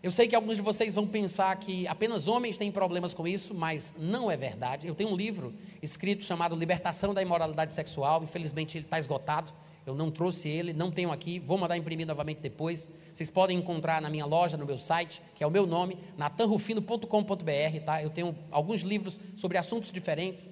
Eu 0.00 0.12
sei 0.12 0.28
que 0.28 0.36
alguns 0.36 0.54
de 0.54 0.62
vocês 0.62 0.94
vão 0.94 1.08
pensar 1.08 1.56
que 1.56 1.88
apenas 1.88 2.28
homens 2.28 2.56
têm 2.56 2.70
problemas 2.70 3.12
com 3.12 3.26
isso, 3.26 3.52
mas 3.52 3.94
não 3.98 4.30
é 4.30 4.36
verdade. 4.36 4.86
Eu 4.86 4.94
tenho 4.94 5.10
um 5.10 5.16
livro 5.16 5.52
escrito 5.82 6.22
chamado 6.22 6.54
Libertação 6.54 7.12
da 7.12 7.20
Imoralidade 7.20 7.74
Sexual, 7.74 8.22
infelizmente 8.22 8.78
ele 8.78 8.84
está 8.84 9.00
esgotado. 9.00 9.52
Eu 9.88 9.94
não 9.94 10.10
trouxe 10.10 10.48
ele, 10.48 10.72
não 10.72 10.90
tenho 10.90 11.10
aqui, 11.10 11.38
vou 11.38 11.56
mandar 11.56 11.76
imprimir 11.76 12.06
novamente 12.06 12.38
depois. 12.38 12.88
Vocês 13.12 13.30
podem 13.30 13.58
encontrar 13.58 14.02
na 14.02 14.10
minha 14.10 14.26
loja, 14.26 14.56
no 14.56 14.66
meu 14.66 14.78
site, 14.78 15.22
que 15.34 15.42
é 15.42 15.46
o 15.46 15.50
meu 15.50 15.66
nome, 15.66 15.96
natanrufino.com.br, 16.16 17.80
tá? 17.84 18.02
Eu 18.02 18.10
tenho 18.10 18.36
alguns 18.50 18.82
livros 18.82 19.20
sobre 19.36 19.56
assuntos 19.56 19.90
diferentes. 19.90 20.48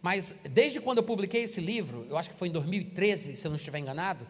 Mas 0.00 0.34
desde 0.50 0.80
quando 0.80 0.98
eu 0.98 1.04
publiquei 1.04 1.42
esse 1.42 1.60
livro, 1.60 2.06
eu 2.08 2.16
acho 2.16 2.30
que 2.30 2.36
foi 2.36 2.48
em 2.48 2.52
2013, 2.52 3.36
se 3.36 3.46
eu 3.46 3.50
não 3.50 3.56
estiver 3.56 3.78
enganado, 3.78 4.26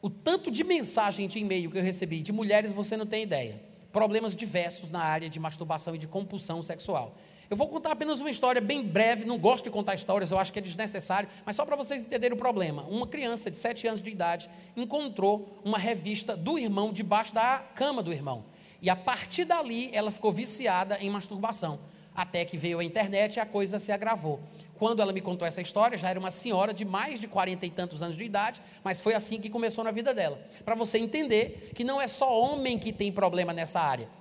o 0.00 0.08
tanto 0.08 0.50
de 0.50 0.62
mensagem 0.62 1.26
de 1.26 1.38
e-mail 1.38 1.70
que 1.70 1.78
eu 1.78 1.82
recebi 1.82 2.22
de 2.22 2.32
mulheres, 2.32 2.72
você 2.72 2.96
não 2.96 3.06
tem 3.06 3.22
ideia 3.22 3.70
problemas 3.92 4.36
diversos 4.36 4.90
na 4.90 5.00
área 5.00 5.28
de 5.28 5.38
masturbação 5.38 5.94
e 5.94 5.98
de 5.98 6.06
compulsão 6.06 6.62
sexual. 6.62 7.16
Eu 7.50 7.56
vou 7.56 7.66
contar 7.66 7.90
apenas 7.90 8.20
uma 8.20 8.30
história 8.30 8.60
bem 8.60 8.80
breve, 8.80 9.24
não 9.24 9.36
gosto 9.36 9.64
de 9.64 9.70
contar 9.70 9.96
histórias, 9.96 10.30
eu 10.30 10.38
acho 10.38 10.52
que 10.52 10.60
é 10.60 10.62
desnecessário, 10.62 11.28
mas 11.44 11.56
só 11.56 11.66
para 11.66 11.74
vocês 11.74 12.00
entenderem 12.00 12.36
o 12.36 12.38
problema. 12.38 12.84
Uma 12.84 13.08
criança 13.08 13.50
de 13.50 13.58
7 13.58 13.88
anos 13.88 14.00
de 14.00 14.08
idade 14.08 14.48
encontrou 14.76 15.60
uma 15.64 15.76
revista 15.76 16.36
do 16.36 16.56
irmão 16.56 16.92
debaixo 16.92 17.34
da 17.34 17.58
cama 17.74 18.04
do 18.04 18.12
irmão. 18.12 18.44
E 18.80 18.88
a 18.88 18.94
partir 18.94 19.44
dali 19.44 19.90
ela 19.92 20.12
ficou 20.12 20.30
viciada 20.30 20.96
em 21.00 21.10
masturbação. 21.10 21.80
Até 22.14 22.44
que 22.44 22.56
veio 22.56 22.78
a 22.78 22.84
internet 22.84 23.34
e 23.34 23.40
a 23.40 23.46
coisa 23.46 23.80
se 23.80 23.90
agravou. 23.90 24.38
Quando 24.76 25.02
ela 25.02 25.12
me 25.12 25.20
contou 25.20 25.46
essa 25.46 25.60
história, 25.60 25.98
já 25.98 26.08
era 26.08 26.20
uma 26.20 26.30
senhora 26.30 26.72
de 26.72 26.84
mais 26.84 27.20
de 27.20 27.26
40 27.26 27.66
e 27.66 27.70
tantos 27.70 28.00
anos 28.00 28.16
de 28.16 28.22
idade, 28.22 28.62
mas 28.84 29.00
foi 29.00 29.12
assim 29.12 29.40
que 29.40 29.50
começou 29.50 29.82
na 29.82 29.90
vida 29.90 30.14
dela. 30.14 30.40
Para 30.64 30.76
você 30.76 30.98
entender 30.98 31.72
que 31.74 31.82
não 31.82 32.00
é 32.00 32.06
só 32.06 32.32
homem 32.32 32.78
que 32.78 32.92
tem 32.92 33.10
problema 33.10 33.52
nessa 33.52 33.80
área. 33.80 34.19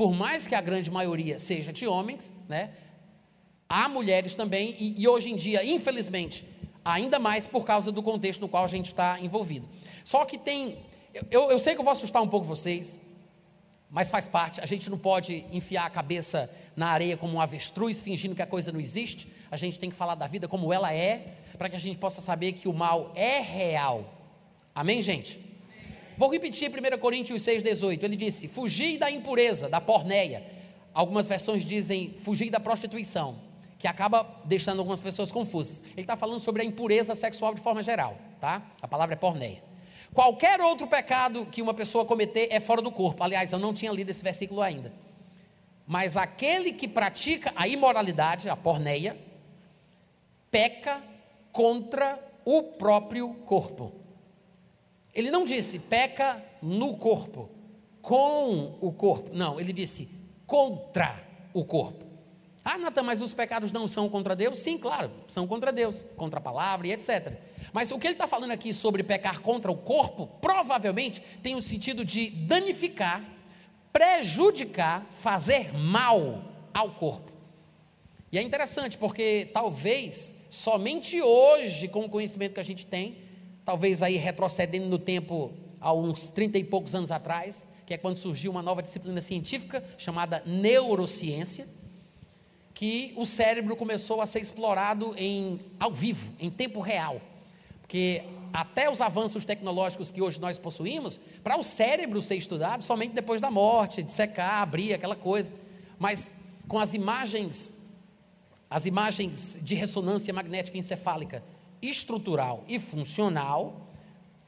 Por 0.00 0.14
mais 0.14 0.46
que 0.46 0.54
a 0.54 0.62
grande 0.62 0.90
maioria 0.90 1.38
seja 1.38 1.74
de 1.74 1.86
homens, 1.86 2.32
né? 2.48 2.70
Há 3.68 3.86
mulheres 3.86 4.34
também, 4.34 4.74
e, 4.78 5.02
e 5.02 5.06
hoje 5.06 5.28
em 5.28 5.36
dia, 5.36 5.62
infelizmente, 5.62 6.42
ainda 6.82 7.18
mais 7.18 7.46
por 7.46 7.66
causa 7.66 7.92
do 7.92 8.02
contexto 8.02 8.40
no 8.40 8.48
qual 8.48 8.64
a 8.64 8.66
gente 8.66 8.86
está 8.86 9.20
envolvido. 9.20 9.68
Só 10.02 10.24
que 10.24 10.38
tem. 10.38 10.78
Eu, 11.30 11.50
eu 11.50 11.58
sei 11.58 11.74
que 11.74 11.80
eu 11.80 11.84
vou 11.84 11.92
assustar 11.92 12.22
um 12.22 12.28
pouco 12.28 12.46
vocês, 12.46 12.98
mas 13.90 14.08
faz 14.08 14.26
parte. 14.26 14.58
A 14.62 14.64
gente 14.64 14.88
não 14.88 14.96
pode 14.96 15.44
enfiar 15.52 15.84
a 15.84 15.90
cabeça 15.90 16.50
na 16.74 16.88
areia 16.88 17.18
como 17.18 17.34
um 17.34 17.40
avestruz, 17.40 18.00
fingindo 18.00 18.34
que 18.34 18.40
a 18.40 18.46
coisa 18.46 18.72
não 18.72 18.80
existe 18.80 19.30
a 19.50 19.56
gente 19.56 19.78
tem 19.78 19.90
que 19.90 19.96
falar 19.96 20.14
da 20.14 20.26
vida 20.26 20.46
como 20.46 20.72
ela 20.72 20.94
é, 20.94 21.34
para 21.58 21.68
que 21.68 21.76
a 21.76 21.78
gente 21.78 21.98
possa 21.98 22.22
saber 22.22 22.52
que 22.52 22.68
o 22.68 22.72
mal 22.72 23.12
é 23.14 23.40
real. 23.40 24.14
Amém, 24.74 25.02
gente? 25.02 25.49
Vou 26.20 26.28
repetir 26.28 26.70
1 26.70 26.98
Coríntios 26.98 27.42
6,18. 27.44 28.02
Ele 28.02 28.14
disse: 28.14 28.46
Fugir 28.46 28.98
da 28.98 29.10
impureza, 29.10 29.70
da 29.70 29.80
porneia. 29.80 30.44
Algumas 30.92 31.26
versões 31.26 31.64
dizem 31.64 32.12
fugir 32.18 32.50
da 32.50 32.60
prostituição, 32.60 33.40
que 33.78 33.88
acaba 33.88 34.28
deixando 34.44 34.80
algumas 34.80 35.00
pessoas 35.00 35.32
confusas. 35.32 35.82
Ele 35.92 36.02
está 36.02 36.16
falando 36.16 36.38
sobre 36.38 36.60
a 36.60 36.64
impureza 36.66 37.14
sexual 37.14 37.54
de 37.54 37.62
forma 37.62 37.82
geral, 37.82 38.18
tá? 38.38 38.62
A 38.82 38.86
palavra 38.86 39.14
é 39.14 39.16
porneia. 39.16 39.62
Qualquer 40.12 40.60
outro 40.60 40.86
pecado 40.86 41.46
que 41.46 41.62
uma 41.62 41.72
pessoa 41.72 42.04
cometer 42.04 42.48
é 42.50 42.60
fora 42.60 42.82
do 42.82 42.92
corpo. 42.92 43.24
Aliás, 43.24 43.50
eu 43.50 43.58
não 43.58 43.72
tinha 43.72 43.90
lido 43.90 44.10
esse 44.10 44.22
versículo 44.22 44.60
ainda. 44.60 44.92
Mas 45.86 46.18
aquele 46.18 46.70
que 46.70 46.86
pratica 46.86 47.50
a 47.56 47.66
imoralidade, 47.66 48.50
a 48.50 48.56
porneia, 48.56 49.16
peca 50.50 51.02
contra 51.50 52.22
o 52.44 52.62
próprio 52.62 53.32
corpo. 53.46 53.99
Ele 55.14 55.30
não 55.30 55.44
disse 55.44 55.78
peca 55.78 56.42
no 56.62 56.96
corpo, 56.96 57.50
com 58.00 58.78
o 58.80 58.92
corpo. 58.92 59.30
Não, 59.32 59.60
ele 59.60 59.72
disse 59.72 60.08
contra 60.46 61.22
o 61.52 61.64
corpo. 61.64 62.10
Ah, 62.64 62.76
Natan, 62.78 63.02
mas 63.02 63.20
os 63.20 63.32
pecados 63.32 63.72
não 63.72 63.88
são 63.88 64.08
contra 64.08 64.36
Deus? 64.36 64.58
Sim, 64.58 64.76
claro, 64.76 65.10
são 65.26 65.46
contra 65.46 65.72
Deus, 65.72 66.04
contra 66.16 66.38
a 66.38 66.42
palavra 66.42 66.86
e 66.86 66.92
etc. 66.92 67.32
Mas 67.72 67.90
o 67.90 67.98
que 67.98 68.06
ele 68.06 68.14
está 68.14 68.26
falando 68.26 68.50
aqui 68.50 68.72
sobre 68.74 69.02
pecar 69.02 69.40
contra 69.40 69.70
o 69.70 69.76
corpo, 69.76 70.26
provavelmente 70.40 71.22
tem 71.42 71.56
o 71.56 71.62
sentido 71.62 72.04
de 72.04 72.30
danificar, 72.30 73.24
prejudicar, 73.92 75.06
fazer 75.10 75.72
mal 75.72 76.44
ao 76.72 76.90
corpo. 76.90 77.32
E 78.30 78.38
é 78.38 78.42
interessante 78.42 78.96
porque 78.96 79.50
talvez 79.52 80.36
somente 80.50 81.20
hoje, 81.20 81.88
com 81.88 82.04
o 82.04 82.08
conhecimento 82.08 82.54
que 82.54 82.60
a 82.60 82.64
gente 82.64 82.84
tem, 82.84 83.18
talvez 83.64 84.02
aí 84.02 84.16
retrocedendo 84.16 84.86
no 84.86 84.98
tempo 84.98 85.52
há 85.80 85.92
uns 85.92 86.28
30 86.28 86.58
e 86.58 86.64
poucos 86.64 86.94
anos 86.94 87.10
atrás, 87.10 87.66
que 87.86 87.94
é 87.94 87.98
quando 87.98 88.16
surgiu 88.16 88.50
uma 88.50 88.62
nova 88.62 88.82
disciplina 88.82 89.20
científica 89.20 89.82
chamada 89.98 90.42
neurociência, 90.46 91.66
que 92.72 93.12
o 93.16 93.26
cérebro 93.26 93.76
começou 93.76 94.20
a 94.20 94.26
ser 94.26 94.40
explorado 94.40 95.14
em 95.16 95.60
ao 95.78 95.92
vivo, 95.92 96.32
em 96.38 96.50
tempo 96.50 96.80
real. 96.80 97.20
Porque 97.80 98.22
até 98.52 98.90
os 98.90 99.00
avanços 99.00 99.44
tecnológicos 99.44 100.10
que 100.10 100.22
hoje 100.22 100.40
nós 100.40 100.58
possuímos, 100.58 101.20
para 101.42 101.58
o 101.58 101.62
cérebro 101.62 102.22
ser 102.22 102.36
estudado 102.36 102.82
somente 102.82 103.12
depois 103.12 103.40
da 103.40 103.50
morte, 103.50 104.02
de 104.02 104.12
secar, 104.12 104.62
abrir, 104.62 104.94
aquela 104.94 105.16
coisa. 105.16 105.52
Mas 105.98 106.32
com 106.68 106.78
as 106.78 106.94
imagens 106.94 107.78
as 108.70 108.86
imagens 108.86 109.58
de 109.60 109.74
ressonância 109.74 110.32
magnética 110.32 110.78
encefálica 110.78 111.42
estrutural 111.82 112.64
e 112.68 112.78
funcional, 112.78 113.88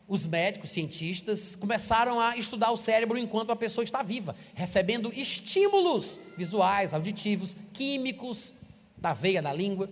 os 0.08 0.26
médicos, 0.26 0.70
cientistas, 0.70 1.54
começaram 1.54 2.20
a 2.20 2.36
estudar 2.36 2.70
o 2.70 2.76
cérebro 2.76 3.16
enquanto 3.16 3.50
a 3.50 3.56
pessoa 3.56 3.84
está 3.84 4.02
viva, 4.02 4.36
recebendo 4.54 5.12
estímulos 5.12 6.20
visuais, 6.36 6.92
auditivos, 6.92 7.56
químicos, 7.72 8.52
da 8.96 9.12
veia, 9.12 9.40
da 9.40 9.52
língua. 9.52 9.88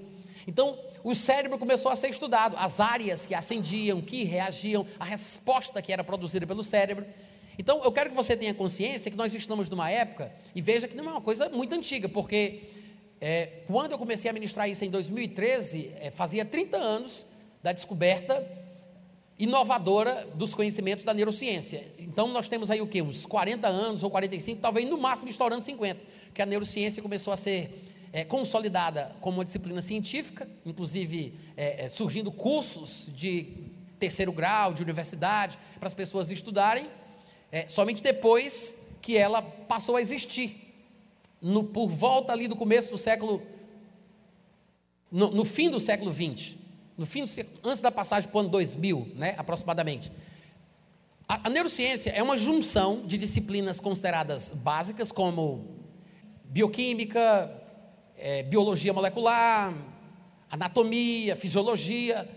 Então, 0.46 0.78
o 1.02 1.14
cérebro 1.14 1.58
começou 1.58 1.90
a 1.90 1.96
ser 1.96 2.10
estudado, 2.10 2.56
as 2.58 2.80
áreas 2.80 3.24
que 3.24 3.34
acendiam, 3.34 4.02
que 4.02 4.24
reagiam, 4.24 4.86
a 4.98 5.04
resposta 5.04 5.80
que 5.80 5.92
era 5.92 6.04
produzida 6.04 6.46
pelo 6.46 6.62
cérebro. 6.62 7.06
Então, 7.58 7.82
eu 7.82 7.92
quero 7.92 8.10
que 8.10 8.16
você 8.16 8.36
tenha 8.36 8.52
consciência 8.52 9.10
que 9.10 9.16
nós 9.16 9.34
estamos 9.34 9.68
numa 9.68 9.90
época, 9.90 10.32
e 10.54 10.60
veja 10.60 10.86
que 10.86 10.96
não 10.96 11.04
é 11.04 11.12
uma 11.12 11.20
coisa 11.20 11.48
muito 11.48 11.74
antiga, 11.74 12.08
porque 12.08 12.64
é, 13.20 13.62
quando 13.66 13.92
eu 13.92 13.98
comecei 13.98 14.30
a 14.30 14.34
ministrar 14.34 14.68
isso 14.68 14.84
em 14.84 14.90
2013, 14.90 15.92
é, 16.00 16.10
fazia 16.10 16.44
30 16.44 16.76
anos 16.76 17.26
da 17.62 17.72
descoberta 17.72 18.46
inovadora 19.38 20.26
dos 20.34 20.52
conhecimentos 20.54 21.02
da 21.02 21.14
neurociência. 21.14 21.90
Então 21.98 22.28
nós 22.28 22.46
temos 22.46 22.70
aí 22.70 22.82
o 22.82 22.86
que? 22.86 23.00
Uns 23.00 23.24
40 23.24 23.66
anos 23.66 24.02
ou 24.02 24.10
45, 24.10 24.60
talvez 24.60 24.86
no 24.86 24.98
máximo 24.98 25.30
estourando 25.30 25.62
50, 25.62 25.98
que 26.34 26.42
a 26.42 26.46
neurociência 26.46 27.02
começou 27.02 27.32
a 27.32 27.36
ser 27.36 27.84
é, 28.12 28.22
consolidada 28.22 29.16
como 29.20 29.38
uma 29.38 29.44
disciplina 29.44 29.80
científica, 29.80 30.46
inclusive 30.66 31.32
é, 31.56 31.86
é, 31.86 31.88
surgindo 31.88 32.30
cursos 32.30 33.08
de 33.14 33.46
terceiro 33.98 34.32
grau, 34.32 34.74
de 34.74 34.82
universidade, 34.82 35.58
para 35.78 35.86
as 35.86 35.94
pessoas 35.94 36.30
estudarem, 36.30 36.86
é, 37.50 37.66
somente 37.66 38.02
depois 38.02 38.76
que 39.00 39.16
ela 39.16 39.40
passou 39.40 39.96
a 39.96 40.02
existir 40.02 40.70
no, 41.40 41.64
por 41.64 41.88
volta 41.88 42.32
ali 42.32 42.46
do 42.46 42.56
começo 42.56 42.90
do 42.90 42.98
século, 42.98 43.42
no, 45.10 45.30
no 45.30 45.44
fim 45.44 45.70
do 45.70 45.80
século 45.80 46.10
20, 46.10 46.59
no 47.00 47.06
fim 47.06 47.24
do, 47.24 47.30
antes 47.64 47.80
da 47.80 47.90
passagem 47.90 48.28
para 48.28 48.36
o 48.36 48.40
ano 48.40 48.50
2000, 48.50 49.12
né, 49.14 49.34
aproximadamente. 49.38 50.12
A, 51.26 51.48
a 51.48 51.50
neurociência 51.50 52.10
é 52.10 52.22
uma 52.22 52.36
junção 52.36 53.06
de 53.06 53.16
disciplinas 53.16 53.80
consideradas 53.80 54.50
básicas, 54.50 55.10
como 55.10 55.78
bioquímica, 56.44 57.50
é, 58.18 58.42
biologia 58.42 58.92
molecular, 58.92 59.72
anatomia, 60.50 61.34
fisiologia, 61.36 62.28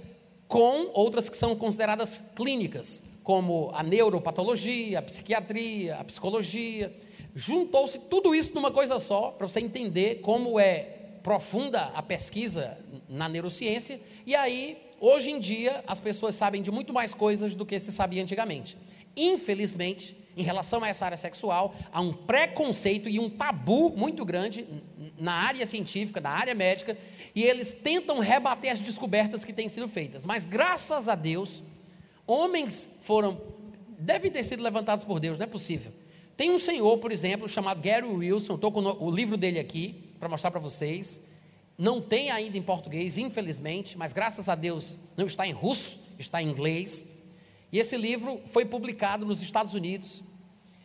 com 0.48 0.90
outras 0.94 1.28
que 1.28 1.36
são 1.36 1.54
consideradas 1.58 2.24
clínicas, 2.34 3.20
como 3.22 3.70
a 3.74 3.84
neuropatologia, 3.84 5.00
a 5.00 5.02
psiquiatria, 5.02 5.98
a 5.98 6.06
psicologia. 6.06 6.96
Juntou-se 7.36 8.00
tudo 8.00 8.34
isso 8.34 8.56
numa 8.56 8.72
coisa 8.72 8.98
só, 8.98 9.32
para 9.32 9.46
você 9.46 9.60
entender 9.60 10.22
como 10.22 10.58
é 10.58 11.03
profunda 11.24 11.92
a 11.96 12.04
pesquisa 12.04 12.78
na 13.08 13.30
neurociência. 13.30 14.00
E 14.26 14.36
aí, 14.36 14.78
hoje 15.00 15.32
em 15.32 15.40
dia, 15.40 15.84
as 15.88 16.00
pessoas 16.00 16.36
sabem 16.36 16.62
de 16.62 16.70
muito 16.70 16.94
mais 16.94 17.14
coisas 17.14 17.56
do 17.56 17.66
que 17.66 17.80
se 17.80 17.92
sabia 17.92 18.22
antigamente. 18.22 18.78
Infelizmente, 19.16 20.18
em 20.36 20.44
relação 20.44 20.84
a 20.84 20.90
essa 20.90 21.06
área 21.06 21.18
sexual, 21.18 21.74
há 21.92 22.02
um 22.02 22.12
preconceito 22.12 23.08
e 23.08 23.20
um 23.20 23.30
tabu 23.30 23.92
muito 23.92 24.26
grande 24.26 24.68
na 25.18 25.34
área 25.34 25.66
científica, 25.66 26.20
na 26.20 26.32
área 26.32 26.54
médica, 26.54 26.98
e 27.34 27.44
eles 27.44 27.72
tentam 27.72 28.20
rebater 28.20 28.72
as 28.72 28.82
descobertas 28.82 29.46
que 29.46 29.54
têm 29.54 29.70
sido 29.70 29.88
feitas. 29.88 30.26
Mas 30.26 30.44
graças 30.44 31.08
a 31.08 31.16
Deus, 31.16 31.64
homens 32.28 33.00
foram, 33.04 33.40
devem 33.98 34.30
ter 34.30 34.44
sido 34.44 34.62
levantados 34.62 35.06
por 35.06 35.20
Deus, 35.20 35.38
não 35.38 35.46
é 35.46 35.48
possível 35.48 35.92
tem 36.36 36.50
um 36.50 36.58
senhor, 36.58 36.98
por 36.98 37.12
exemplo, 37.12 37.48
chamado 37.48 37.82
Gary 37.82 38.08
Wilson, 38.08 38.56
estou 38.56 38.72
com 38.72 38.82
o 38.82 39.12
livro 39.12 39.38
dele 39.38 39.60
aqui 39.60 40.03
para 40.24 40.30
mostrar 40.30 40.52
para 40.52 40.60
vocês. 40.62 41.22
Não 41.78 42.00
tem 42.00 42.32
ainda 42.32 42.58
em 42.58 42.62
português, 42.62 43.18
infelizmente, 43.18 43.98
mas 43.98 44.14
graças 44.14 44.48
a 44.48 44.56
Deus 44.56 44.98
não 45.18 45.26
está 45.26 45.46
em 45.46 45.52
russo, 45.52 46.00
está 46.18 46.42
em 46.42 46.50
inglês. 46.50 47.06
E 47.74 47.78
esse 47.78 47.98
livro 47.98 48.40
foi 48.46 48.64
publicado 48.64 49.26
nos 49.26 49.42
Estados 49.42 49.74
Unidos. 49.74 50.24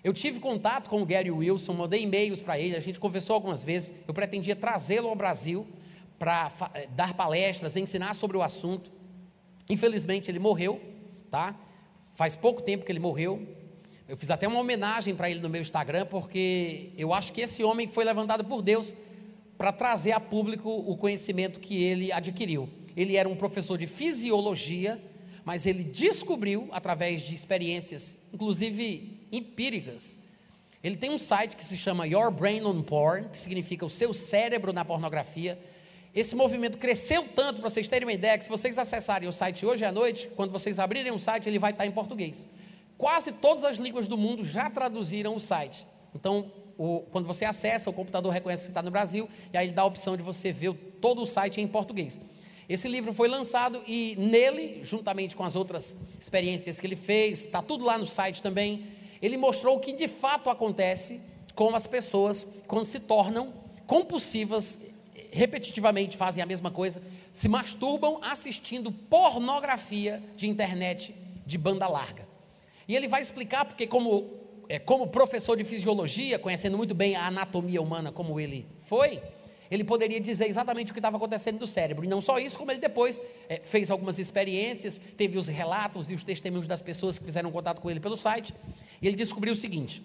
Eu 0.02 0.12
tive 0.12 0.40
contato 0.40 0.90
com 0.90 1.00
o 1.00 1.06
Gary 1.06 1.30
Wilson, 1.30 1.72
mandei 1.72 2.02
e-mails 2.02 2.42
para 2.42 2.58
ele, 2.58 2.74
a 2.74 2.80
gente 2.80 2.98
conversou 2.98 3.34
algumas 3.34 3.62
vezes. 3.62 3.94
Eu 4.08 4.14
pretendia 4.14 4.56
trazê-lo 4.56 5.08
ao 5.08 5.14
Brasil 5.14 5.66
para 6.18 6.50
eh, 6.74 6.88
dar 6.96 7.14
palestras, 7.14 7.76
ensinar 7.76 8.14
sobre 8.14 8.36
o 8.36 8.42
assunto. 8.42 8.90
Infelizmente 9.68 10.28
ele 10.28 10.40
morreu, 10.40 10.80
tá? 11.30 11.54
Faz 12.14 12.34
pouco 12.34 12.60
tempo 12.60 12.84
que 12.84 12.90
ele 12.90 12.98
morreu. 12.98 13.46
Eu 14.08 14.16
fiz 14.16 14.32
até 14.32 14.48
uma 14.48 14.58
homenagem 14.58 15.14
para 15.14 15.30
ele 15.30 15.38
no 15.38 15.48
meu 15.48 15.60
Instagram, 15.60 16.06
porque 16.06 16.90
eu 16.96 17.14
acho 17.14 17.32
que 17.32 17.42
esse 17.42 17.62
homem 17.62 17.86
foi 17.86 18.04
levantado 18.04 18.44
por 18.44 18.62
Deus 18.62 18.96
para 19.58 19.72
trazer 19.72 20.12
a 20.12 20.20
público 20.20 20.70
o 20.70 20.96
conhecimento 20.96 21.60
que 21.60 21.82
ele 21.82 22.12
adquiriu. 22.12 22.68
Ele 22.96 23.16
era 23.16 23.28
um 23.28 23.36
professor 23.36 23.76
de 23.76 23.86
fisiologia, 23.86 25.02
mas 25.44 25.66
ele 25.66 25.82
descobriu, 25.84 26.68
através 26.70 27.22
de 27.22 27.34
experiências, 27.34 28.16
inclusive 28.32 29.26
empíricas, 29.30 30.16
ele 30.82 30.96
tem 30.96 31.10
um 31.10 31.18
site 31.18 31.56
que 31.56 31.64
se 31.64 31.76
chama 31.76 32.06
Your 32.06 32.30
Brain 32.30 32.64
on 32.64 32.82
Porn, 32.82 33.28
que 33.30 33.38
significa 33.38 33.84
o 33.84 33.90
seu 33.90 34.12
cérebro 34.12 34.72
na 34.72 34.84
pornografia. 34.84 35.58
Esse 36.14 36.36
movimento 36.36 36.78
cresceu 36.78 37.26
tanto, 37.34 37.60
para 37.60 37.68
vocês 37.68 37.88
terem 37.88 38.06
uma 38.06 38.12
ideia, 38.12 38.38
que 38.38 38.44
se 38.44 38.50
vocês 38.50 38.78
acessarem 38.78 39.28
o 39.28 39.32
site 39.32 39.66
hoje 39.66 39.84
à 39.84 39.90
noite, 39.90 40.28
quando 40.36 40.52
vocês 40.52 40.78
abrirem 40.78 41.12
o 41.12 41.18
site, 41.18 41.48
ele 41.48 41.58
vai 41.58 41.72
estar 41.72 41.84
em 41.84 41.90
português. 41.90 42.46
Quase 42.96 43.32
todas 43.32 43.64
as 43.64 43.76
línguas 43.76 44.06
do 44.06 44.16
mundo 44.16 44.44
já 44.44 44.70
traduziram 44.70 45.34
o 45.34 45.40
site. 45.40 45.84
Então, 46.14 46.50
o, 46.78 47.00
quando 47.10 47.26
você 47.26 47.44
acessa, 47.44 47.90
o 47.90 47.92
computador 47.92 48.32
reconhece 48.32 48.64
que 48.64 48.70
está 48.70 48.80
no 48.80 48.90
Brasil, 48.90 49.28
e 49.52 49.58
aí 49.58 49.66
ele 49.66 49.74
dá 49.74 49.82
a 49.82 49.84
opção 49.84 50.16
de 50.16 50.22
você 50.22 50.52
ver 50.52 50.72
todo 51.00 51.20
o 51.20 51.26
site 51.26 51.60
em 51.60 51.66
português. 51.66 52.18
Esse 52.68 52.86
livro 52.86 53.12
foi 53.12 53.28
lançado 53.28 53.82
e 53.86 54.14
nele, 54.16 54.80
juntamente 54.84 55.34
com 55.34 55.42
as 55.42 55.56
outras 55.56 55.96
experiências 56.20 56.78
que 56.78 56.86
ele 56.86 56.96
fez, 56.96 57.44
está 57.44 57.60
tudo 57.60 57.84
lá 57.84 57.98
no 57.98 58.06
site 58.06 58.40
também, 58.40 58.86
ele 59.20 59.36
mostrou 59.36 59.76
o 59.76 59.80
que 59.80 59.92
de 59.92 60.06
fato 60.06 60.48
acontece 60.48 61.20
com 61.54 61.74
as 61.74 61.86
pessoas 61.86 62.46
quando 62.68 62.84
se 62.84 63.00
tornam 63.00 63.52
compulsivas, 63.86 64.78
repetitivamente 65.32 66.16
fazem 66.16 66.42
a 66.42 66.46
mesma 66.46 66.70
coisa, 66.70 67.02
se 67.32 67.48
masturbam 67.48 68.20
assistindo 68.22 68.92
pornografia 68.92 70.22
de 70.36 70.46
internet 70.46 71.14
de 71.44 71.58
banda 71.58 71.88
larga. 71.88 72.28
E 72.86 72.94
ele 72.94 73.08
vai 73.08 73.20
explicar 73.20 73.64
porque 73.64 73.86
como 73.86 74.37
é, 74.68 74.78
como 74.78 75.06
professor 75.08 75.56
de 75.56 75.64
fisiologia, 75.64 76.38
conhecendo 76.38 76.76
muito 76.76 76.94
bem 76.94 77.16
a 77.16 77.26
anatomia 77.26 77.80
humana 77.80 78.12
como 78.12 78.38
ele 78.38 78.66
foi, 78.84 79.20
ele 79.70 79.84
poderia 79.84 80.20
dizer 80.20 80.46
exatamente 80.46 80.90
o 80.90 80.94
que 80.94 80.98
estava 80.98 81.16
acontecendo 81.16 81.58
no 81.58 81.66
cérebro. 81.66 82.04
E 82.04 82.08
não 82.08 82.20
só 82.20 82.38
isso, 82.38 82.58
como 82.58 82.70
ele 82.70 82.80
depois 82.80 83.20
é, 83.48 83.60
fez 83.60 83.90
algumas 83.90 84.18
experiências, 84.18 85.00
teve 85.16 85.38
os 85.38 85.48
relatos 85.48 86.10
e 86.10 86.14
os 86.14 86.22
testemunhos 86.22 86.66
das 86.66 86.82
pessoas 86.82 87.18
que 87.18 87.24
fizeram 87.24 87.50
contato 87.50 87.80
com 87.80 87.90
ele 87.90 88.00
pelo 88.00 88.16
site, 88.16 88.54
e 89.00 89.06
ele 89.06 89.16
descobriu 89.16 89.52
o 89.52 89.56
seguinte: 89.56 90.02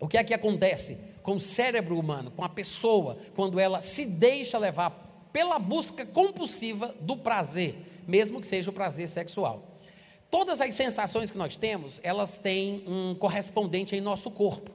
o 0.00 0.06
que 0.06 0.16
é 0.16 0.24
que 0.24 0.34
acontece 0.34 0.98
com 1.22 1.36
o 1.36 1.40
cérebro 1.40 1.98
humano, 1.98 2.30
com 2.30 2.44
a 2.44 2.48
pessoa, 2.48 3.18
quando 3.34 3.60
ela 3.60 3.82
se 3.82 4.06
deixa 4.06 4.58
levar 4.58 5.28
pela 5.32 5.58
busca 5.58 6.06
compulsiva 6.06 6.94
do 7.00 7.16
prazer, 7.16 7.76
mesmo 8.06 8.40
que 8.40 8.46
seja 8.46 8.70
o 8.70 8.72
prazer 8.72 9.08
sexual. 9.08 9.67
Todas 10.30 10.60
as 10.60 10.74
sensações 10.74 11.30
que 11.30 11.38
nós 11.38 11.56
temos, 11.56 12.00
elas 12.02 12.36
têm 12.36 12.84
um 12.86 13.14
correspondente 13.14 13.96
em 13.96 14.00
nosso 14.00 14.30
corpo. 14.30 14.70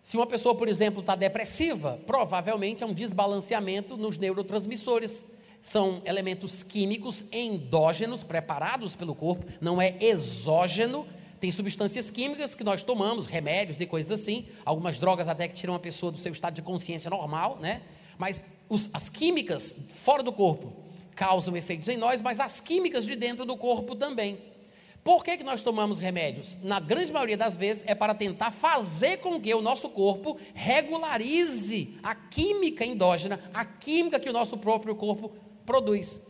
Se 0.00 0.16
uma 0.16 0.26
pessoa, 0.26 0.54
por 0.54 0.68
exemplo, 0.68 1.00
está 1.00 1.16
depressiva, 1.16 2.00
provavelmente 2.06 2.84
é 2.84 2.86
um 2.86 2.94
desbalanceamento 2.94 3.96
nos 3.96 4.16
neurotransmissores. 4.16 5.26
São 5.60 6.00
elementos 6.04 6.62
químicos 6.62 7.24
endógenos 7.32 8.22
preparados 8.22 8.94
pelo 8.94 9.14
corpo, 9.14 9.44
não 9.60 9.82
é 9.82 9.96
exógeno. 10.00 11.04
Tem 11.40 11.50
substâncias 11.50 12.10
químicas 12.10 12.54
que 12.54 12.62
nós 12.62 12.82
tomamos, 12.82 13.26
remédios 13.26 13.80
e 13.80 13.86
coisas 13.86 14.20
assim, 14.20 14.46
algumas 14.64 15.00
drogas 15.00 15.28
até 15.28 15.48
que 15.48 15.54
tiram 15.54 15.74
a 15.74 15.78
pessoa 15.78 16.12
do 16.12 16.18
seu 16.18 16.32
estado 16.32 16.54
de 16.54 16.62
consciência 16.62 17.10
normal, 17.10 17.58
né? 17.60 17.82
Mas 18.16 18.44
os, 18.68 18.88
as 18.92 19.08
químicas 19.08 19.74
fora 19.90 20.22
do 20.22 20.32
corpo 20.32 20.72
causam 21.14 21.56
efeitos 21.56 21.88
em 21.88 21.96
nós, 21.96 22.22
mas 22.22 22.38
as 22.38 22.60
químicas 22.60 23.04
de 23.04 23.16
dentro 23.16 23.44
do 23.44 23.56
corpo 23.56 23.96
também. 23.96 24.38
Por 25.08 25.24
que, 25.24 25.38
que 25.38 25.42
nós 25.42 25.62
tomamos 25.62 25.98
remédios? 25.98 26.58
Na 26.62 26.78
grande 26.78 27.10
maioria 27.10 27.34
das 27.34 27.56
vezes 27.56 27.82
é 27.86 27.94
para 27.94 28.12
tentar 28.12 28.50
fazer 28.50 29.16
com 29.16 29.40
que 29.40 29.54
o 29.54 29.62
nosso 29.62 29.88
corpo 29.88 30.38
regularize 30.52 31.98
a 32.02 32.14
química 32.14 32.84
endógena, 32.84 33.40
a 33.54 33.64
química 33.64 34.20
que 34.20 34.28
o 34.28 34.34
nosso 34.34 34.58
próprio 34.58 34.94
corpo 34.94 35.32
produz. 35.64 36.20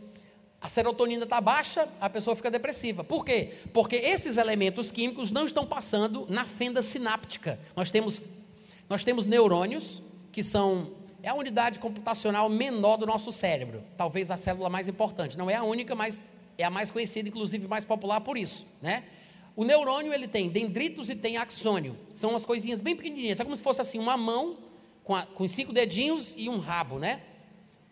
A 0.61 0.69
serotonina 0.69 1.25
está 1.25 1.41
baixa, 1.41 1.89
a 2.01 2.09
pessoa 2.09 2.37
fica 2.37 2.53
depressiva. 2.53 3.03
Por 3.03 3.25
quê? 3.25 3.55
Porque 3.73 3.97
esses 3.97 4.37
elementos 4.37 4.93
químicos 4.93 5.33
não 5.33 5.45
estão 5.45 5.67
passando 5.67 6.25
na 6.31 6.45
fenda 6.45 6.81
sináptica. 6.81 7.59
Nós 7.75 7.91
temos, 7.91 8.23
nós 8.89 9.03
temos 9.03 9.27
neurônios, 9.27 10.01
que 10.31 10.45
são 10.45 10.93
é 11.21 11.29
a 11.31 11.35
unidade 11.35 11.81
computacional 11.81 12.49
menor 12.49 12.97
do 12.97 13.05
nosso 13.05 13.33
cérebro, 13.33 13.83
talvez 13.97 14.31
a 14.31 14.37
célula 14.37 14.71
mais 14.71 14.87
importante. 14.87 15.37
Não 15.37 15.51
é 15.51 15.57
a 15.57 15.65
única, 15.65 15.97
mas 15.97 16.23
é 16.59 16.65
a 16.65 16.71
mais 16.71 16.91
conhecida, 16.91 17.29
inclusive 17.29 17.67
mais 17.69 17.85
popular 17.85 18.21
por 18.21 18.37
isso, 18.37 18.67
né? 18.83 19.05
O 19.57 19.65
neurônio 19.65 20.13
ele 20.13 20.29
tem 20.29 20.49
dendritos 20.49 21.09
e 21.09 21.15
tem 21.15 21.37
axônio. 21.37 21.97
São 22.15 22.31
umas 22.31 22.45
coisinhas 22.45 22.81
bem 22.81 22.95
pequenininhas, 22.95 23.41
é 23.41 23.45
como 23.45 23.57
se 23.57 23.63
fosse 23.63 23.81
assim 23.81 23.99
uma 23.99 24.17
mão 24.17 24.59
com, 25.05 25.15
a, 25.15 25.23
com 25.23 25.49
cinco 25.49 25.73
dedinhos 25.73 26.35
e 26.37 26.49
um 26.49 26.59
rabo, 26.59 26.99
né? 26.99 27.23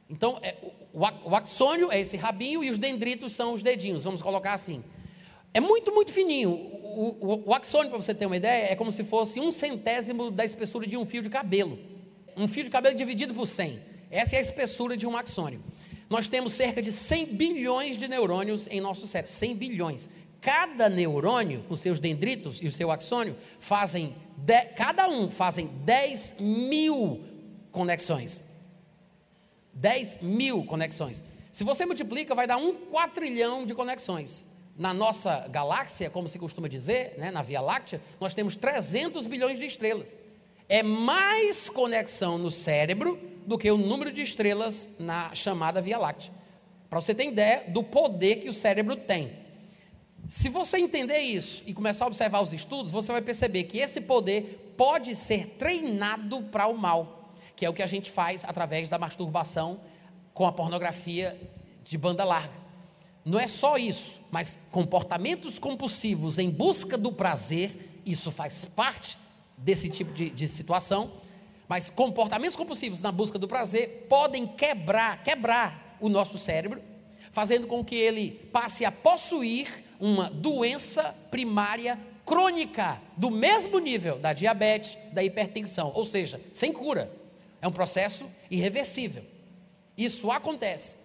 Então, 0.09 0.39
é, 0.43 0.55
o, 0.93 1.01
o 1.31 1.35
axônio 1.35 1.91
é 1.91 2.01
esse 2.01 2.17
rabinho 2.17 2.62
e 2.62 2.71
os 2.71 2.79
dendritos 2.79 3.33
são 3.33 3.53
os 3.53 3.62
dedinhos, 3.62 4.05
vamos 4.05 4.23
colocar 4.23 4.53
assim. 4.53 4.85
É 5.53 5.61
muito, 5.61 5.91
muito 5.91 6.12
fininho. 6.12 6.51
O, 6.51 7.17
o, 7.21 7.43
o 7.47 7.55
axônio, 7.55 7.89
para 7.89 8.01
você 8.01 8.14
ter 8.14 8.27
uma 8.27 8.37
ideia, 8.37 8.73
é 8.73 8.77
como 8.77 8.93
se 8.93 9.03
fosse 9.03 9.41
um 9.41 9.51
centésimo 9.51 10.31
da 10.31 10.45
espessura 10.45 10.87
de 10.87 10.97
um 10.97 11.05
fio 11.07 11.23
de 11.23 11.31
cabelo. 11.31 11.79
Um 12.37 12.47
fio 12.47 12.62
de 12.62 12.71
cabelo 12.71 12.95
dividido 12.95 13.33
por 13.33 13.47
100. 13.47 13.81
Essa 14.11 14.37
é 14.37 14.39
a 14.39 14.43
espessura 14.43 14.97
de 14.97 15.07
um 15.07 15.17
axônio. 15.17 15.62
Nós 16.09 16.28
temos 16.28 16.52
cerca 16.52 16.80
de 16.80 16.92
100 16.92 17.26
bilhões 17.26 17.98
de 17.98 18.07
neurônios 18.07 18.68
em 18.68 18.80
nosso 18.80 19.07
cérebro, 19.07 19.32
100 19.32 19.57
bilhões. 19.57 20.11
Cada 20.40 20.88
neurônio, 20.88 21.64
com 21.68 21.74
seus 21.74 21.98
dendritos 21.98 22.62
e 22.62 22.68
o 22.68 22.72
seu 22.72 22.90
axônio, 22.90 23.36
fazem, 23.59 24.14
de, 24.36 24.62
cada 24.76 25.09
um 25.09 25.30
fazem 25.30 25.66
10 25.84 26.36
mil 26.38 27.20
conexões. 27.72 28.44
10 29.74 30.22
mil 30.22 30.64
conexões. 30.64 31.24
Se 31.52 31.64
você 31.64 31.84
multiplica, 31.84 32.34
vai 32.34 32.46
dar 32.46 32.59
um 32.59 32.74
quatrilhão 32.74 33.66
de 33.66 33.74
conexões. 33.74 34.44
Na 34.76 34.94
nossa 34.94 35.48
galáxia, 35.48 36.11
como 36.11 36.28
se 36.28 36.38
costuma 36.38 36.68
dizer, 36.68 37.14
né, 37.18 37.30
na 37.30 37.42
Via 37.42 37.61
Láctea, 37.61 38.00
nós 38.20 38.34
temos 38.34 38.54
300 38.54 39.26
bilhões 39.26 39.59
de 39.59 39.66
estrelas. 39.66 40.16
É 40.68 40.82
mais 40.82 41.68
conexão 41.68 42.38
no 42.38 42.50
cérebro 42.50 43.18
do 43.47 43.57
que 43.57 43.70
o 43.70 43.78
número 43.78 44.11
de 44.11 44.22
estrelas 44.22 44.90
na 44.99 45.34
chamada 45.34 45.80
Via 45.80 45.99
Láctea. 45.99 46.32
Para 46.90 47.01
você 47.01 47.14
ter 47.14 47.28
ideia 47.28 47.64
do 47.68 47.82
poder 47.82 48.36
que 48.36 48.49
o 48.49 48.53
cérebro 48.53 48.97
tem. 48.97 49.32
Se 50.28 50.49
você 50.49 50.78
entender 50.78 51.20
isso 51.20 51.62
e 51.66 51.72
começar 51.72 52.05
a 52.05 52.09
observar 52.09 52.42
os 52.42 52.53
estudos, 52.53 52.90
você 52.90 53.12
vai 53.12 53.22
perceber 53.22 53.64
que 53.64 53.78
esse 53.78 54.01
poder 54.01 54.74
pode 54.76 55.14
ser 55.14 55.57
treinado 55.59 56.42
para 56.42 56.66
o 56.66 56.76
mal, 56.76 57.32
que 57.55 57.64
é 57.64 57.70
o 57.70 57.72
que 57.72 57.82
a 57.82 57.86
gente 57.86 58.11
faz 58.11 58.44
através 58.44 58.88
da 58.88 58.99
masturbação 58.99 59.80
com 60.34 60.44
a 60.44 60.53
pornografia 60.53 61.38
de 61.84 61.97
banda 61.97 62.24
larga. 62.24 62.66
Não 63.24 63.38
é 63.38 63.47
só 63.47 63.76
isso, 63.76 64.20
mas 64.30 64.59
comportamentos 64.70 65.59
compulsivos 65.59 66.38
em 66.38 66.51
busca 66.51 66.99
do 66.99 67.12
prazer, 67.12 68.01
isso 68.05 68.30
faz 68.30 68.64
parte 68.64 69.16
desse 69.57 69.88
tipo 69.88 70.12
de, 70.12 70.30
de 70.30 70.49
situação 70.49 71.11
mas 71.69 71.91
comportamentos 71.91 72.57
compulsivos 72.57 73.01
na 73.01 73.11
busca 73.11 73.39
do 73.39 73.49
prazer 73.49 74.07
podem 74.09 74.47
quebrar, 74.47 75.23
quebrar 75.23 75.97
o 76.01 76.09
nosso 76.09 76.39
cérebro, 76.39 76.81
fazendo 77.33 77.67
com 77.67 77.85
que 77.85 77.95
ele 77.95 78.33
passe 78.53 78.85
a 78.85 78.93
possuir 78.93 79.85
uma 79.99 80.31
doença 80.31 81.14
primária 81.31 81.99
crônica 82.25 83.01
do 83.17 83.31
mesmo 83.31 83.79
nível 83.79 84.19
da 84.19 84.33
diabetes, 84.33 84.97
da 85.12 85.23
hipertensão, 85.23 85.93
ou 85.95 86.05
seja, 86.05 86.41
sem 86.53 86.73
cura. 86.73 87.11
É 87.61 87.69
um 87.69 87.73
processo 87.73 88.27
irreversível. 88.51 89.25
Isso 89.97 90.31
acontece. 90.31 90.97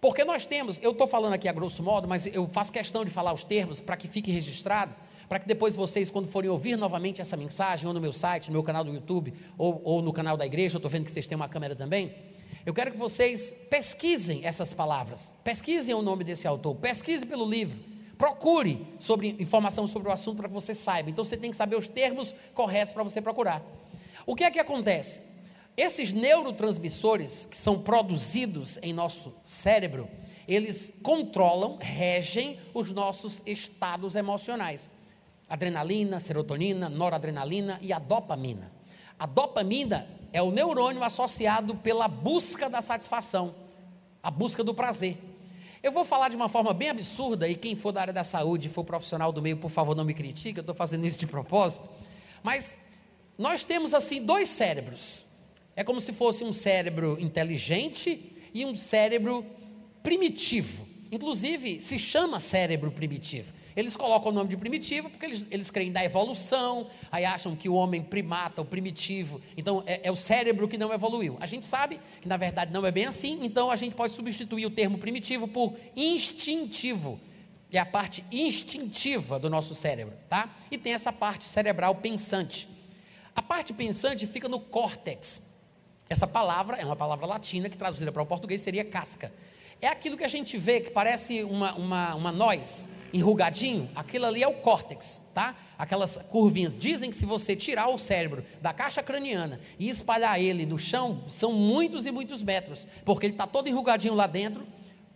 Porque 0.00 0.24
nós 0.24 0.46
temos, 0.46 0.78
eu 0.80 0.92
estou 0.92 1.06
falando 1.06 1.32
aqui 1.32 1.48
a 1.48 1.52
grosso 1.52 1.82
modo, 1.82 2.06
mas 2.06 2.24
eu 2.26 2.46
faço 2.46 2.72
questão 2.72 3.04
de 3.04 3.10
falar 3.10 3.32
os 3.32 3.42
termos 3.42 3.80
para 3.80 3.96
que 3.96 4.06
fique 4.06 4.30
registrado 4.30 4.94
para 5.28 5.38
que 5.38 5.46
depois 5.46 5.76
vocês, 5.76 6.08
quando 6.08 6.26
forem 6.26 6.48
ouvir 6.48 6.76
novamente 6.76 7.20
essa 7.20 7.36
mensagem, 7.36 7.86
ou 7.86 7.92
no 7.92 8.00
meu 8.00 8.12
site, 8.12 8.46
no 8.46 8.52
meu 8.52 8.62
canal 8.62 8.82
do 8.82 8.92
YouTube, 8.92 9.34
ou, 9.58 9.80
ou 9.84 10.02
no 10.02 10.12
canal 10.12 10.36
da 10.36 10.46
igreja, 10.46 10.76
eu 10.76 10.78
estou 10.78 10.90
vendo 10.90 11.04
que 11.04 11.10
vocês 11.10 11.26
têm 11.26 11.36
uma 11.36 11.48
câmera 11.48 11.76
também, 11.76 12.14
eu 12.64 12.74
quero 12.74 12.90
que 12.90 12.98
vocês 12.98 13.66
pesquisem 13.70 14.44
essas 14.44 14.74
palavras, 14.74 15.34
pesquisem 15.44 15.94
o 15.94 16.02
nome 16.02 16.24
desse 16.24 16.46
autor, 16.46 16.74
pesquise 16.76 17.24
pelo 17.24 17.48
livro, 17.48 17.78
procure 18.16 18.86
sobre 18.98 19.36
informação 19.38 19.86
sobre 19.86 20.08
o 20.08 20.12
assunto 20.12 20.38
para 20.38 20.48
que 20.48 20.54
você 20.54 20.74
saiba. 20.74 21.08
Então 21.08 21.24
você 21.24 21.36
tem 21.36 21.50
que 21.50 21.56
saber 21.56 21.76
os 21.76 21.86
termos 21.86 22.34
corretos 22.52 22.92
para 22.92 23.02
você 23.02 23.22
procurar. 23.22 23.62
O 24.26 24.34
que 24.34 24.44
é 24.44 24.50
que 24.50 24.58
acontece? 24.58 25.22
Esses 25.76 26.12
neurotransmissores 26.12 27.46
que 27.46 27.56
são 27.56 27.80
produzidos 27.80 28.78
em 28.82 28.92
nosso 28.92 29.32
cérebro, 29.44 30.08
eles 30.46 30.98
controlam, 31.02 31.78
regem 31.80 32.58
os 32.74 32.92
nossos 32.92 33.40
estados 33.46 34.14
emocionais. 34.16 34.90
Adrenalina, 35.48 36.20
serotonina, 36.20 36.88
noradrenalina 36.88 37.78
e 37.80 37.92
a 37.92 37.98
dopamina. 37.98 38.70
A 39.18 39.26
dopamina 39.26 40.06
é 40.32 40.42
o 40.42 40.50
neurônio 40.50 41.02
associado 41.02 41.74
pela 41.76 42.06
busca 42.06 42.68
da 42.68 42.82
satisfação, 42.82 43.54
a 44.22 44.30
busca 44.30 44.62
do 44.62 44.74
prazer. 44.74 45.16
Eu 45.82 45.92
vou 45.92 46.04
falar 46.04 46.28
de 46.28 46.36
uma 46.36 46.48
forma 46.48 46.74
bem 46.74 46.90
absurda, 46.90 47.48
e 47.48 47.54
quem 47.54 47.76
for 47.76 47.92
da 47.92 48.00
área 48.00 48.12
da 48.12 48.24
saúde, 48.24 48.68
for 48.68 48.84
profissional 48.84 49.32
do 49.32 49.40
meio, 49.40 49.56
por 49.56 49.70
favor, 49.70 49.94
não 49.94 50.04
me 50.04 50.12
critique, 50.12 50.58
eu 50.58 50.62
estou 50.62 50.74
fazendo 50.74 51.06
isso 51.06 51.18
de 51.18 51.26
propósito. 51.26 51.88
Mas 52.42 52.76
nós 53.36 53.62
temos 53.64 53.94
assim 53.94 54.24
dois 54.24 54.48
cérebros. 54.48 55.24
É 55.76 55.84
como 55.84 56.00
se 56.00 56.12
fosse 56.12 56.42
um 56.42 56.52
cérebro 56.52 57.16
inteligente 57.20 58.32
e 58.52 58.66
um 58.66 58.74
cérebro 58.74 59.46
primitivo. 60.02 60.86
Inclusive, 61.10 61.80
se 61.80 61.98
chama 61.98 62.40
cérebro 62.40 62.90
primitivo. 62.90 63.52
Eles 63.78 63.94
colocam 63.94 64.32
o 64.32 64.34
nome 64.34 64.50
de 64.50 64.56
primitivo 64.56 65.08
porque 65.08 65.24
eles, 65.24 65.46
eles 65.52 65.70
creem 65.70 65.92
na 65.92 66.04
evolução, 66.04 66.88
aí 67.12 67.24
acham 67.24 67.54
que 67.54 67.68
o 67.68 67.74
homem 67.74 68.02
primata, 68.02 68.60
o 68.60 68.64
primitivo, 68.64 69.40
então 69.56 69.84
é, 69.86 70.00
é 70.02 70.10
o 70.10 70.16
cérebro 70.16 70.66
que 70.66 70.76
não 70.76 70.92
evoluiu. 70.92 71.36
A 71.38 71.46
gente 71.46 71.64
sabe 71.64 72.00
que 72.20 72.26
na 72.26 72.36
verdade 72.36 72.72
não 72.72 72.84
é 72.84 72.90
bem 72.90 73.04
assim, 73.04 73.38
então 73.40 73.70
a 73.70 73.76
gente 73.76 73.94
pode 73.94 74.14
substituir 74.14 74.66
o 74.66 74.70
termo 74.70 74.98
primitivo 74.98 75.46
por 75.46 75.76
instintivo. 75.94 77.20
É 77.70 77.78
a 77.78 77.86
parte 77.86 78.24
instintiva 78.32 79.38
do 79.38 79.48
nosso 79.48 79.76
cérebro, 79.76 80.12
tá? 80.28 80.52
E 80.72 80.76
tem 80.76 80.92
essa 80.92 81.12
parte 81.12 81.44
cerebral 81.44 81.94
pensante. 81.94 82.68
A 83.32 83.42
parte 83.42 83.72
pensante 83.72 84.26
fica 84.26 84.48
no 84.48 84.58
córtex. 84.58 85.56
Essa 86.08 86.26
palavra 86.26 86.78
é 86.78 86.84
uma 86.84 86.96
palavra 86.96 87.26
latina 87.26 87.68
que 87.68 87.78
traduzida 87.78 88.10
para 88.10 88.22
o 88.24 88.26
português 88.26 88.60
seria 88.60 88.84
casca. 88.84 89.32
É 89.80 89.86
aquilo 89.86 90.16
que 90.16 90.24
a 90.24 90.28
gente 90.28 90.58
vê 90.58 90.80
que 90.80 90.90
parece 90.90 91.44
uma, 91.44 91.74
uma, 91.76 92.14
uma 92.16 92.32
noz 92.32 92.97
enrugadinho, 93.12 93.88
aquilo 93.94 94.26
ali 94.26 94.42
é 94.42 94.48
o 94.48 94.54
córtex, 94.54 95.30
tá? 95.34 95.56
Aquelas 95.78 96.16
curvinhas. 96.28 96.78
Dizem 96.78 97.10
que 97.10 97.16
se 97.16 97.24
você 97.24 97.54
tirar 97.54 97.88
o 97.88 97.98
cérebro 97.98 98.44
da 98.60 98.72
caixa 98.72 99.02
craniana 99.02 99.60
e 99.78 99.88
espalhar 99.88 100.40
ele 100.40 100.66
no 100.66 100.78
chão, 100.78 101.22
são 101.28 101.52
muitos 101.52 102.06
e 102.06 102.10
muitos 102.10 102.42
metros, 102.42 102.86
porque 103.04 103.26
ele 103.26 103.34
está 103.34 103.46
todo 103.46 103.68
enrugadinho 103.68 104.14
lá 104.14 104.26
dentro, 104.26 104.66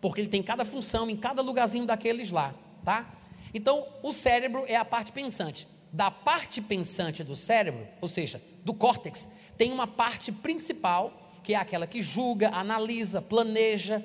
porque 0.01 0.21
ele 0.21 0.29
tem 0.29 0.43
cada 0.43 0.65
função 0.65 1.09
em 1.09 1.17
cada 1.17 1.43
lugarzinho 1.43 1.87
daqueles 1.87 2.31
lá, 2.31 2.55
tá? 2.85 3.07
Então, 3.55 3.87
o 4.03 4.13
cérebro 4.13 4.65
é 4.67 4.77
a 4.77 4.85
parte 4.85 5.13
pensante. 5.13 5.69
Da 5.93 6.11
parte 6.11 6.61
pensante 6.61 7.23
do 7.23 7.37
cérebro, 7.37 7.87
ou 8.01 8.09
seja, 8.09 8.43
do 8.65 8.73
córtex, 8.73 9.29
tem 9.59 9.71
uma 9.71 9.87
parte 9.87 10.33
principal, 10.33 11.13
que 11.43 11.53
é 11.53 11.57
aquela 11.57 11.87
que 11.87 12.03
julga, 12.03 12.49
analisa, 12.49 13.21
planeja, 13.21 14.03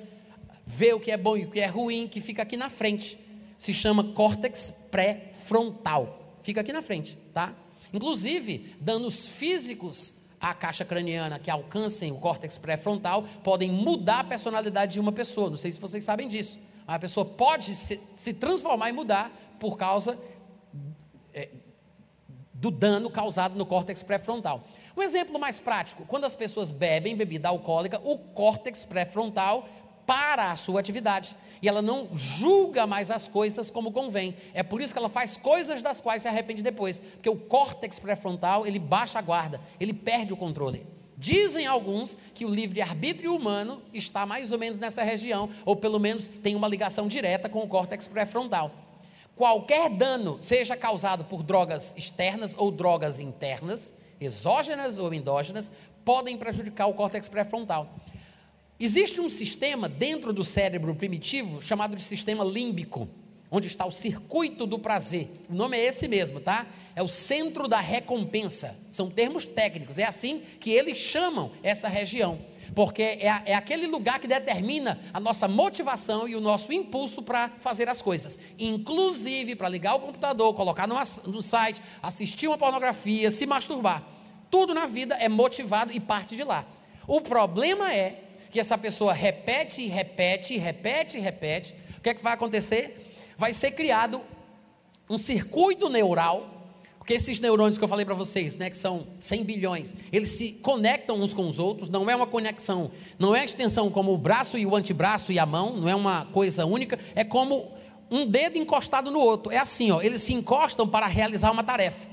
vê 0.66 0.92
o 0.92 1.00
que 1.00 1.10
é 1.10 1.16
bom 1.16 1.36
e 1.36 1.44
o 1.44 1.50
que 1.50 1.60
é 1.60 1.66
ruim, 1.66 2.06
que 2.06 2.20
fica 2.20 2.42
aqui 2.42 2.56
na 2.56 2.68
frente 2.68 3.18
se 3.58 3.74
chama 3.74 4.04
córtex 4.12 4.70
pré-frontal. 4.90 6.36
Fica 6.42 6.60
aqui 6.60 6.72
na 6.72 6.80
frente, 6.80 7.18
tá? 7.34 7.52
Inclusive, 7.92 8.74
danos 8.80 9.28
físicos 9.28 10.14
à 10.40 10.54
caixa 10.54 10.84
craniana 10.84 11.38
que 11.38 11.50
alcancem 11.50 12.12
o 12.12 12.16
córtex 12.16 12.56
pré-frontal 12.56 13.24
podem 13.42 13.70
mudar 13.70 14.20
a 14.20 14.24
personalidade 14.24 14.92
de 14.92 15.00
uma 15.00 15.12
pessoa. 15.12 15.50
Não 15.50 15.56
sei 15.56 15.72
se 15.72 15.80
vocês 15.80 16.04
sabem 16.04 16.28
disso. 16.28 16.58
A 16.86 16.98
pessoa 16.98 17.26
pode 17.26 17.74
se, 17.74 18.00
se 18.16 18.32
transformar 18.32 18.88
e 18.88 18.92
mudar 18.92 19.30
por 19.58 19.76
causa 19.76 20.16
é, 21.34 21.48
do 22.54 22.70
dano 22.70 23.10
causado 23.10 23.56
no 23.56 23.66
córtex 23.66 24.02
pré-frontal. 24.02 24.64
Um 24.96 25.02
exemplo 25.02 25.38
mais 25.38 25.60
prático: 25.60 26.04
quando 26.06 26.24
as 26.24 26.34
pessoas 26.34 26.72
bebem 26.72 27.16
bebida 27.16 27.48
alcoólica, 27.48 28.00
o 28.02 28.18
córtex 28.18 28.84
pré-frontal 28.84 29.68
para 30.08 30.50
a 30.50 30.56
sua 30.56 30.80
atividade 30.80 31.36
e 31.60 31.68
ela 31.68 31.82
não 31.82 32.08
julga 32.14 32.86
mais 32.86 33.10
as 33.10 33.28
coisas 33.28 33.70
como 33.70 33.92
convém. 33.92 34.34
É 34.54 34.62
por 34.62 34.80
isso 34.80 34.94
que 34.94 34.98
ela 34.98 35.10
faz 35.10 35.36
coisas 35.36 35.82
das 35.82 36.00
quais 36.00 36.22
se 36.22 36.28
arrepende 36.28 36.62
depois, 36.62 36.98
porque 36.98 37.28
o 37.28 37.36
córtex 37.36 37.98
pré-frontal, 37.98 38.66
ele 38.66 38.78
baixa 38.78 39.18
a 39.18 39.22
guarda, 39.22 39.60
ele 39.78 39.92
perde 39.92 40.32
o 40.32 40.36
controle. 40.36 40.86
Dizem 41.14 41.66
alguns 41.66 42.16
que 42.32 42.46
o 42.46 42.48
livre-arbítrio 42.48 43.36
humano 43.36 43.82
está 43.92 44.24
mais 44.24 44.50
ou 44.50 44.58
menos 44.58 44.78
nessa 44.78 45.02
região, 45.02 45.50
ou 45.66 45.76
pelo 45.76 45.98
menos 45.98 46.26
tem 46.26 46.56
uma 46.56 46.68
ligação 46.68 47.06
direta 47.06 47.46
com 47.46 47.62
o 47.62 47.68
córtex 47.68 48.08
pré-frontal. 48.08 48.70
Qualquer 49.36 49.90
dano, 49.90 50.38
seja 50.40 50.74
causado 50.74 51.24
por 51.24 51.42
drogas 51.42 51.94
externas 51.98 52.54
ou 52.56 52.70
drogas 52.70 53.18
internas, 53.18 53.92
exógenas 54.18 54.96
ou 54.96 55.12
endógenas, 55.12 55.70
podem 56.02 56.38
prejudicar 56.38 56.86
o 56.86 56.94
córtex 56.94 57.28
pré-frontal. 57.28 57.92
Existe 58.80 59.20
um 59.20 59.28
sistema 59.28 59.88
dentro 59.88 60.32
do 60.32 60.44
cérebro 60.44 60.94
primitivo 60.94 61.60
chamado 61.60 61.96
de 61.96 62.02
sistema 62.02 62.44
límbico, 62.44 63.08
onde 63.50 63.66
está 63.66 63.84
o 63.84 63.90
circuito 63.90 64.66
do 64.66 64.78
prazer. 64.78 65.28
O 65.50 65.54
nome 65.54 65.76
é 65.76 65.86
esse 65.86 66.06
mesmo, 66.06 66.38
tá? 66.38 66.64
É 66.94 67.02
o 67.02 67.08
centro 67.08 67.66
da 67.66 67.80
recompensa. 67.80 68.78
São 68.88 69.10
termos 69.10 69.44
técnicos. 69.44 69.98
É 69.98 70.04
assim 70.04 70.42
que 70.60 70.70
eles 70.70 70.96
chamam 70.96 71.50
essa 71.60 71.88
região. 71.88 72.38
Porque 72.72 73.02
é, 73.02 73.42
é 73.46 73.54
aquele 73.54 73.88
lugar 73.88 74.20
que 74.20 74.28
determina 74.28 75.00
a 75.12 75.18
nossa 75.18 75.48
motivação 75.48 76.28
e 76.28 76.36
o 76.36 76.40
nosso 76.40 76.72
impulso 76.72 77.20
para 77.22 77.48
fazer 77.58 77.88
as 77.88 78.00
coisas. 78.00 78.38
Inclusive 78.60 79.56
para 79.56 79.68
ligar 79.68 79.96
o 79.96 80.00
computador, 80.00 80.54
colocar 80.54 80.86
no, 80.86 80.94
no 81.26 81.42
site, 81.42 81.82
assistir 82.00 82.46
uma 82.46 82.58
pornografia, 82.58 83.28
se 83.32 83.44
masturbar. 83.44 84.04
Tudo 84.48 84.72
na 84.72 84.86
vida 84.86 85.16
é 85.16 85.28
motivado 85.28 85.90
e 85.92 85.98
parte 85.98 86.36
de 86.36 86.44
lá. 86.44 86.64
O 87.08 87.20
problema 87.20 87.92
é 87.92 88.27
que 88.50 88.58
essa 88.58 88.78
pessoa 88.78 89.12
repete, 89.12 89.86
repete, 89.86 90.56
repete, 90.56 91.18
repete, 91.18 91.74
o 91.98 92.00
que 92.00 92.10
é 92.10 92.14
que 92.14 92.22
vai 92.22 92.32
acontecer? 92.32 93.14
Vai 93.36 93.52
ser 93.52 93.72
criado 93.72 94.20
um 95.08 95.18
circuito 95.18 95.88
neural, 95.88 96.54
porque 96.98 97.14
esses 97.14 97.40
neurônios 97.40 97.78
que 97.78 97.84
eu 97.84 97.88
falei 97.88 98.04
para 98.04 98.14
vocês, 98.14 98.56
né, 98.56 98.68
que 98.68 98.76
são 98.76 99.06
100 99.18 99.44
bilhões, 99.44 99.96
eles 100.12 100.30
se 100.30 100.52
conectam 100.52 101.20
uns 101.20 101.32
com 101.32 101.48
os 101.48 101.58
outros, 101.58 101.88
não 101.88 102.08
é 102.08 102.14
uma 102.14 102.26
conexão, 102.26 102.90
não 103.18 103.34
é 103.34 103.44
extensão 103.44 103.90
como 103.90 104.12
o 104.12 104.18
braço 104.18 104.58
e 104.58 104.66
o 104.66 104.76
antebraço 104.76 105.32
e 105.32 105.38
a 105.38 105.46
mão, 105.46 105.76
não 105.76 105.88
é 105.88 105.94
uma 105.94 106.26
coisa 106.26 106.66
única, 106.66 106.98
é 107.14 107.24
como 107.24 107.72
um 108.10 108.26
dedo 108.26 108.58
encostado 108.58 109.10
no 109.10 109.20
outro. 109.20 109.52
É 109.52 109.58
assim, 109.58 109.90
ó, 109.90 110.00
eles 110.00 110.22
se 110.22 110.32
encostam 110.32 110.86
para 110.86 111.06
realizar 111.06 111.50
uma 111.50 111.62
tarefa. 111.62 112.08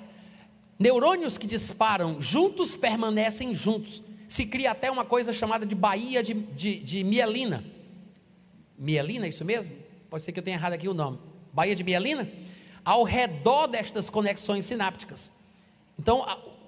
Neurônios 0.77 1.37
que 1.37 1.47
disparam 1.47 2.21
juntos 2.21 2.75
permanecem 2.75 3.53
juntos 3.55 4.03
se 4.27 4.45
cria 4.45 4.71
até 4.71 4.89
uma 4.89 5.05
coisa 5.05 5.31
chamada 5.31 5.65
de 5.65 5.75
baía 5.75 6.21
de, 6.23 6.33
de, 6.33 6.79
de 6.79 7.03
mielina. 7.03 7.63
Mielina, 8.77 9.25
é 9.25 9.29
isso 9.29 9.45
mesmo? 9.45 9.75
Pode 10.09 10.23
ser 10.23 10.31
que 10.31 10.39
eu 10.39 10.43
tenha 10.43 10.57
errado 10.57 10.73
aqui 10.73 10.87
o 10.87 10.93
nome. 10.93 11.19
Baía 11.53 11.75
de 11.75 11.83
mielina? 11.83 12.27
Ao 12.83 13.03
redor 13.03 13.67
destas 13.67 14.09
conexões 14.09 14.65
sinápticas. 14.65 15.31
Então, 15.97 16.25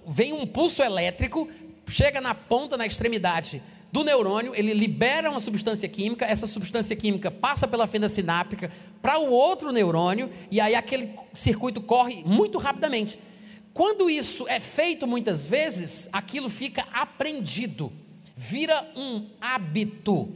vem 0.08 0.34
um 0.34 0.48
pulso 0.48 0.82
elétrico, 0.82 1.50
chega 1.88 2.22
na 2.22 2.34
ponta, 2.34 2.78
na 2.78 2.86
extremidade 2.86 3.62
do 3.92 4.04
neurônio, 4.04 4.54
ele 4.56 4.74
libera 4.74 5.30
uma 5.30 5.40
substância 5.40 5.88
química, 5.88 6.26
essa 6.26 6.46
substância 6.46 6.96
química 6.96 7.32
passa 7.32 7.68
pela 7.68 7.88
fenda 7.88 8.10
sináptica 8.10 8.72
para 9.02 9.18
o 9.18 9.32
outro 9.32 9.72
neurônio, 9.72 10.30
e 10.52 10.60
aí 10.60 10.76
aquele 10.76 11.12
circuito 11.34 11.82
corre 11.82 12.24
muito 12.26 12.58
rapidamente. 12.58 13.18
Quando 13.78 14.10
isso 14.10 14.48
é 14.48 14.60
feito 14.60 15.06
muitas 15.06 15.46
vezes, 15.46 16.10
aquilo 16.12 16.50
fica 16.50 16.88
aprendido, 16.92 17.94
vira 18.36 18.92
um 18.96 19.30
hábito. 19.40 20.34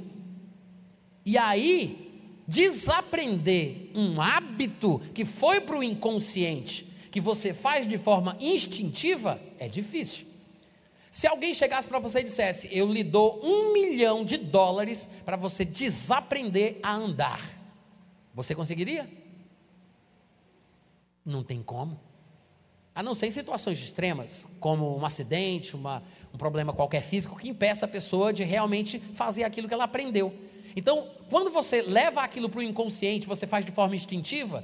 E 1.26 1.40
aí, 1.40 2.22
desaprender 2.48 3.90
um 3.96 4.22
hábito 4.22 5.00
que 5.16 5.26
foi 5.26 5.60
para 5.60 5.76
o 5.76 5.82
inconsciente, 5.82 6.86
que 7.10 7.20
você 7.20 7.52
faz 7.52 7.88
de 7.88 7.98
forma 7.98 8.38
instintiva, 8.40 9.42
é 9.58 9.68
difícil. 9.68 10.28
Se 11.10 11.26
alguém 11.26 11.52
chegasse 11.56 11.88
para 11.88 11.98
você 11.98 12.20
e 12.20 12.26
dissesse: 12.26 12.70
Eu 12.72 12.94
lhe 12.94 13.04
dou 13.04 13.44
um 13.44 13.74
milhão 13.74 14.24
de 14.24 14.38
dólares 14.38 15.10
para 15.26 15.36
você 15.36 15.66
desaprender 15.66 16.78
a 16.84 16.94
andar, 16.94 17.42
você 18.36 18.54
conseguiria? 18.54 19.10
Não 21.26 21.44
tem 21.44 21.64
como. 21.64 22.11
A 22.94 23.02
não 23.02 23.16
ser 23.16 23.28
em 23.28 23.32
situações 23.32 23.80
extremas, 23.80 24.48
como 24.60 24.98
um 24.98 25.06
acidente, 25.06 25.76
uma, 25.76 26.04
um 26.34 26.38
problema 26.38 26.74
qualquer 26.74 27.02
físico, 27.02 27.38
que 27.38 27.48
impeça 27.48 27.86
a 27.86 27.88
pessoa 27.88 28.34
de 28.34 28.44
realmente 28.44 29.00
fazer 29.14 29.44
aquilo 29.44 29.68
que 29.68 29.74
ela 29.74 29.86
aprendeu. 29.86 30.34
Então, 30.76 31.08
quando 31.30 31.50
você 31.50 31.82
leva 31.82 32.22
aquilo 32.22 32.50
para 32.50 32.60
o 32.60 32.64
inconsciente, 32.64 33.28
você 33.28 33.48
faz 33.48 33.64
de 33.64 33.72
forma 33.72 33.96
instintiva, 33.96 34.64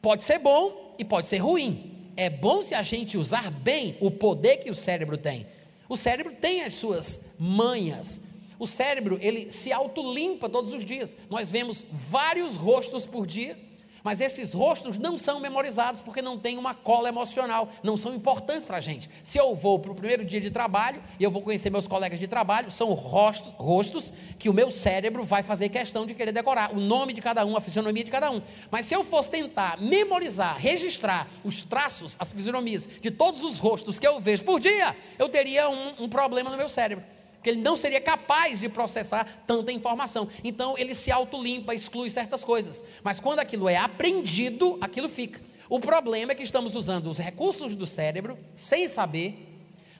pode 0.00 0.24
ser 0.24 0.38
bom 0.38 0.94
e 0.98 1.04
pode 1.04 1.28
ser 1.28 1.38
ruim. 1.38 2.10
É 2.16 2.28
bom 2.28 2.62
se 2.62 2.74
a 2.74 2.82
gente 2.82 3.16
usar 3.16 3.50
bem 3.50 3.96
o 4.00 4.10
poder 4.10 4.58
que 4.58 4.70
o 4.70 4.74
cérebro 4.74 5.16
tem. 5.16 5.46
O 5.88 5.96
cérebro 5.96 6.32
tem 6.32 6.62
as 6.62 6.74
suas 6.74 7.34
manhas. 7.38 8.22
O 8.58 8.66
cérebro, 8.66 9.18
ele 9.20 9.50
se 9.50 9.72
autolimpa 9.72 10.48
todos 10.48 10.72
os 10.72 10.84
dias. 10.84 11.14
Nós 11.30 11.50
vemos 11.50 11.86
vários 11.90 12.54
rostos 12.56 13.06
por 13.06 13.26
dia 13.26 13.56
Mas 14.02 14.20
esses 14.20 14.52
rostos 14.52 14.98
não 14.98 15.16
são 15.16 15.38
memorizados 15.38 16.00
porque 16.00 16.20
não 16.20 16.38
tem 16.38 16.58
uma 16.58 16.74
cola 16.74 17.08
emocional, 17.08 17.68
não 17.82 17.96
são 17.96 18.14
importantes 18.14 18.66
para 18.66 18.78
a 18.78 18.80
gente. 18.80 19.08
Se 19.22 19.38
eu 19.38 19.54
vou 19.54 19.78
para 19.78 19.92
o 19.92 19.94
primeiro 19.94 20.24
dia 20.24 20.40
de 20.40 20.50
trabalho 20.50 21.02
e 21.18 21.24
eu 21.24 21.30
vou 21.30 21.42
conhecer 21.42 21.70
meus 21.70 21.86
colegas 21.86 22.18
de 22.18 22.26
trabalho, 22.26 22.70
são 22.70 22.92
rostos, 22.92 23.52
rostos 23.56 24.12
que 24.38 24.48
o 24.48 24.52
meu 24.52 24.70
cérebro 24.70 25.24
vai 25.24 25.42
fazer 25.42 25.68
questão 25.68 26.04
de 26.04 26.14
querer 26.14 26.32
decorar, 26.32 26.72
o 26.72 26.80
nome 26.80 27.12
de 27.12 27.22
cada 27.22 27.44
um, 27.46 27.56
a 27.56 27.60
fisionomia 27.60 28.04
de 28.04 28.10
cada 28.10 28.30
um. 28.30 28.42
Mas 28.70 28.86
se 28.86 28.94
eu 28.94 29.04
fosse 29.04 29.30
tentar 29.30 29.80
memorizar, 29.80 30.56
registrar 30.58 31.28
os 31.44 31.62
traços, 31.62 32.16
as 32.18 32.32
fisionomias 32.32 32.88
de 33.00 33.10
todos 33.10 33.44
os 33.44 33.58
rostos 33.58 33.98
que 33.98 34.06
eu 34.06 34.20
vejo 34.20 34.44
por 34.44 34.58
dia, 34.58 34.96
eu 35.18 35.28
teria 35.28 35.68
um, 35.68 36.04
um 36.04 36.08
problema 36.08 36.50
no 36.50 36.56
meu 36.56 36.68
cérebro 36.68 37.04
que 37.42 37.50
ele 37.50 37.60
não 37.60 37.76
seria 37.76 38.00
capaz 38.00 38.60
de 38.60 38.68
processar 38.68 39.42
tanta 39.46 39.72
informação. 39.72 40.28
Então 40.44 40.78
ele 40.78 40.94
se 40.94 41.10
autolimpa, 41.10 41.74
exclui 41.74 42.08
certas 42.08 42.44
coisas. 42.44 42.84
Mas 43.02 43.18
quando 43.18 43.40
aquilo 43.40 43.68
é 43.68 43.76
aprendido, 43.76 44.78
aquilo 44.80 45.08
fica. 45.08 45.40
O 45.68 45.80
problema 45.80 46.32
é 46.32 46.34
que 46.34 46.42
estamos 46.42 46.74
usando 46.74 47.08
os 47.08 47.18
recursos 47.18 47.74
do 47.74 47.86
cérebro 47.86 48.38
sem 48.54 48.86
saber, 48.86 49.48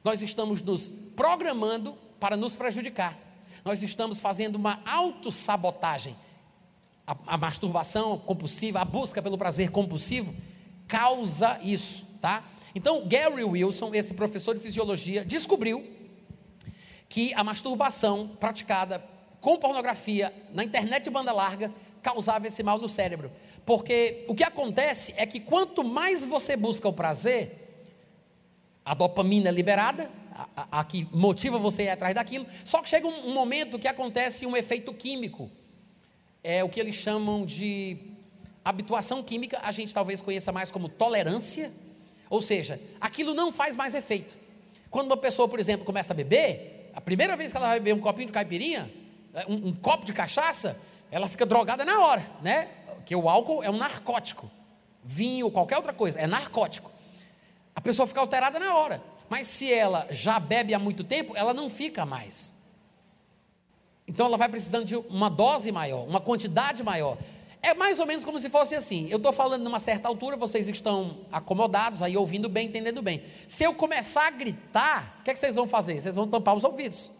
nós 0.04 0.22
estamos 0.22 0.60
nos 0.60 0.92
programando 1.16 1.96
para 2.20 2.36
nos 2.36 2.54
prejudicar. 2.54 3.18
Nós 3.64 3.82
estamos 3.82 4.20
fazendo 4.20 4.56
uma 4.56 4.80
autossabotagem. 4.84 6.16
A, 7.06 7.16
a 7.26 7.36
masturbação 7.36 8.18
compulsiva, 8.18 8.80
a 8.80 8.84
busca 8.84 9.20
pelo 9.20 9.38
prazer 9.38 9.70
compulsivo, 9.70 10.34
causa 10.86 11.58
isso, 11.62 12.04
tá? 12.20 12.44
Então, 12.74 13.06
Gary 13.06 13.44
Wilson, 13.44 13.94
esse 13.94 14.14
professor 14.14 14.54
de 14.54 14.60
fisiologia, 14.60 15.24
descobriu 15.24 15.84
que 17.12 17.34
a 17.34 17.44
masturbação 17.44 18.26
praticada 18.26 19.04
com 19.38 19.58
pornografia 19.58 20.32
na 20.50 20.64
internet 20.64 21.10
banda 21.10 21.30
larga 21.30 21.70
causava 22.02 22.46
esse 22.46 22.62
mal 22.62 22.78
no 22.78 22.88
cérebro. 22.88 23.30
Porque 23.66 24.24
o 24.28 24.34
que 24.34 24.42
acontece 24.42 25.12
é 25.18 25.26
que 25.26 25.38
quanto 25.38 25.84
mais 25.84 26.24
você 26.24 26.56
busca 26.56 26.88
o 26.88 26.92
prazer, 26.92 27.84
a 28.82 28.94
dopamina 28.94 29.50
é 29.50 29.52
liberada, 29.52 30.10
a, 30.34 30.48
a, 30.56 30.80
a 30.80 30.84
que 30.84 31.06
motiva 31.12 31.58
você 31.58 31.82
a 31.82 31.84
ir 31.84 31.88
atrás 31.90 32.14
daquilo, 32.14 32.46
só 32.64 32.80
que 32.80 32.88
chega 32.88 33.06
um, 33.06 33.28
um 33.28 33.34
momento 33.34 33.78
que 33.78 33.86
acontece 33.86 34.46
um 34.46 34.56
efeito 34.56 34.90
químico. 34.94 35.50
É 36.42 36.64
o 36.64 36.68
que 36.70 36.80
eles 36.80 36.96
chamam 36.96 37.44
de 37.44 37.98
habituação 38.64 39.22
química, 39.22 39.60
a 39.62 39.70
gente 39.70 39.92
talvez 39.92 40.22
conheça 40.22 40.50
mais 40.50 40.70
como 40.70 40.88
tolerância, 40.88 41.70
ou 42.30 42.40
seja, 42.40 42.80
aquilo 42.98 43.34
não 43.34 43.52
faz 43.52 43.76
mais 43.76 43.94
efeito. 43.94 44.38
Quando 44.88 45.08
uma 45.08 45.16
pessoa, 45.18 45.46
por 45.46 45.60
exemplo, 45.60 45.84
começa 45.84 46.14
a 46.14 46.16
beber, 46.16 46.81
a 46.94 47.00
primeira 47.00 47.36
vez 47.36 47.52
que 47.52 47.56
ela 47.56 47.68
vai 47.68 47.80
beber 47.80 47.94
um 47.94 48.00
copinho 48.00 48.26
de 48.26 48.32
caipirinha, 48.32 48.90
é, 49.34 49.46
um, 49.46 49.68
um 49.68 49.72
copo 49.74 50.04
de 50.04 50.12
cachaça, 50.12 50.78
ela 51.10 51.28
fica 51.28 51.46
drogada 51.46 51.84
na 51.84 52.00
hora, 52.00 52.26
né? 52.42 52.68
Porque 52.96 53.14
o 53.14 53.28
álcool 53.28 53.62
é 53.62 53.70
um 53.70 53.76
narcótico. 53.76 54.50
Vinho, 55.04 55.50
qualquer 55.50 55.76
outra 55.76 55.92
coisa, 55.92 56.18
é 56.20 56.26
narcótico. 56.26 56.90
A 57.74 57.80
pessoa 57.80 58.06
fica 58.06 58.20
alterada 58.20 58.58
na 58.58 58.74
hora. 58.76 59.02
Mas 59.28 59.46
se 59.46 59.72
ela 59.72 60.06
já 60.10 60.38
bebe 60.38 60.74
há 60.74 60.78
muito 60.78 61.02
tempo, 61.02 61.36
ela 61.36 61.54
não 61.54 61.68
fica 61.68 62.04
mais. 62.04 62.54
Então 64.06 64.26
ela 64.26 64.36
vai 64.36 64.48
precisando 64.48 64.84
de 64.84 64.96
uma 64.96 65.30
dose 65.30 65.72
maior, 65.72 66.06
uma 66.06 66.20
quantidade 66.20 66.82
maior. 66.82 67.16
É 67.62 67.74
mais 67.74 68.00
ou 68.00 68.06
menos 68.06 68.24
como 68.24 68.40
se 68.40 68.50
fosse 68.50 68.74
assim. 68.74 69.06
Eu 69.08 69.18
estou 69.18 69.32
falando 69.32 69.62
numa 69.62 69.78
certa 69.78 70.08
altura, 70.08 70.36
vocês 70.36 70.66
estão 70.66 71.18
acomodados, 71.30 72.02
aí 72.02 72.16
ouvindo 72.16 72.48
bem, 72.48 72.66
entendendo 72.66 73.00
bem. 73.00 73.22
Se 73.46 73.62
eu 73.62 73.72
começar 73.72 74.26
a 74.26 74.30
gritar, 74.30 75.18
o 75.20 75.22
que, 75.22 75.30
é 75.30 75.32
que 75.32 75.38
vocês 75.38 75.54
vão 75.54 75.68
fazer? 75.68 76.00
Vocês 76.00 76.16
vão 76.16 76.26
tampar 76.26 76.56
os 76.56 76.64
ouvidos. 76.64 77.10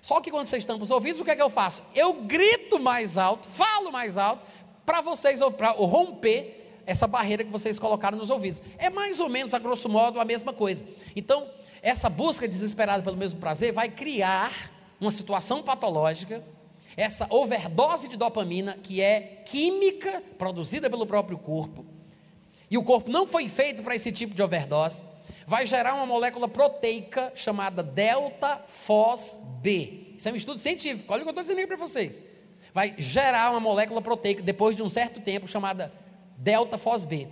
Só 0.00 0.18
que 0.22 0.30
quando 0.30 0.46
vocês 0.46 0.64
tampam 0.64 0.84
os 0.84 0.90
ouvidos, 0.90 1.20
o 1.20 1.24
que 1.24 1.30
é 1.30 1.36
que 1.36 1.42
eu 1.42 1.50
faço? 1.50 1.82
Eu 1.94 2.14
grito 2.14 2.80
mais 2.80 3.18
alto, 3.18 3.46
falo 3.46 3.92
mais 3.92 4.16
alto, 4.16 4.42
para 4.86 5.02
vocês 5.02 5.38
para 5.58 5.72
romper 5.72 6.80
essa 6.86 7.06
barreira 7.06 7.44
que 7.44 7.50
vocês 7.50 7.78
colocaram 7.78 8.16
nos 8.16 8.30
ouvidos. 8.30 8.62
É 8.78 8.88
mais 8.88 9.20
ou 9.20 9.28
menos, 9.28 9.52
a 9.52 9.58
grosso 9.58 9.86
modo, 9.86 10.18
a 10.18 10.24
mesma 10.24 10.54
coisa. 10.54 10.82
Então, 11.14 11.46
essa 11.82 12.08
busca 12.08 12.48
desesperada 12.48 13.02
pelo 13.02 13.18
mesmo 13.18 13.38
prazer 13.38 13.72
vai 13.72 13.90
criar 13.90 14.50
uma 14.98 15.10
situação 15.10 15.62
patológica 15.62 16.42
essa 16.96 17.26
overdose 17.30 18.08
de 18.08 18.16
dopamina, 18.16 18.78
que 18.82 19.00
é 19.00 19.42
química 19.44 20.22
produzida 20.36 20.90
pelo 20.90 21.06
próprio 21.06 21.38
corpo, 21.38 21.86
e 22.70 22.78
o 22.78 22.84
corpo 22.84 23.10
não 23.10 23.26
foi 23.26 23.48
feito 23.48 23.82
para 23.82 23.96
esse 23.96 24.12
tipo 24.12 24.34
de 24.34 24.42
overdose, 24.42 25.02
vai 25.46 25.66
gerar 25.66 25.94
uma 25.94 26.06
molécula 26.06 26.46
proteica 26.46 27.32
chamada 27.34 27.82
delta-FOS-B. 27.82 28.68
Isso 30.16 30.28
é 30.28 30.32
um 30.32 30.36
estudo 30.36 30.58
científico, 30.58 31.12
olha 31.12 31.22
o 31.22 31.24
que 31.24 31.28
eu 31.28 31.32
estou 31.32 31.42
dizendo 31.42 31.58
aí 31.58 31.66
para 31.66 31.76
vocês. 31.76 32.22
Vai 32.72 32.94
gerar 32.96 33.50
uma 33.50 33.58
molécula 33.58 34.00
proteica 34.00 34.42
depois 34.42 34.76
de 34.76 34.82
um 34.82 34.88
certo 34.88 35.20
tempo 35.20 35.48
chamada 35.48 35.92
delta-FOS-B. 36.36 37.26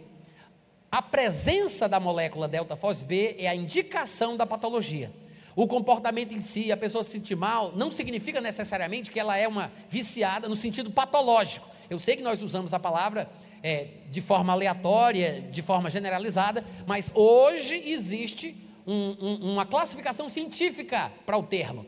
A 0.91 1.01
presença 1.03 1.89
da 1.89 2.01
molécula 2.01 2.49
delta-FOS-B 2.49 3.37
é 3.39 3.47
a 3.47 3.55
indicação 3.55 4.37
da 4.37 4.45
patologia. 4.47 5.13
O 5.59 5.67
comportamento 5.67 6.33
em 6.37 6.41
si, 6.41 6.71
a 6.71 6.77
pessoa 6.77 7.03
se 7.03 7.11
sentir 7.11 7.35
mal, 7.35 7.73
não 7.75 7.91
significa 7.91 8.41
necessariamente 8.41 9.11
que 9.11 9.19
ela 9.19 9.37
é 9.37 9.49
uma 9.49 9.73
viciada 9.91 10.49
no 10.49 10.55
sentido 10.55 10.89
patológico. 10.89 11.69
Eu 11.91 11.99
sei 11.99 12.15
que 12.15 12.23
nós 12.23 12.45
usamos 12.45 12.73
a 12.73 12.79
palavra 12.79 13.29
é, 13.61 13.89
de 14.09 14.21
forma 14.21 14.53
aleatória, 14.53 15.41
de 15.51 15.61
forma 15.61 15.91
generalizada, 15.91 16.65
mas 16.87 17.11
hoje 17.13 17.75
existe 17.91 18.57
um, 18.87 19.17
um, 19.21 19.53
uma 19.55 19.67
classificação 19.67 20.29
científica 20.29 21.11
para 21.27 21.37
o 21.37 21.43
termo. 21.43 21.85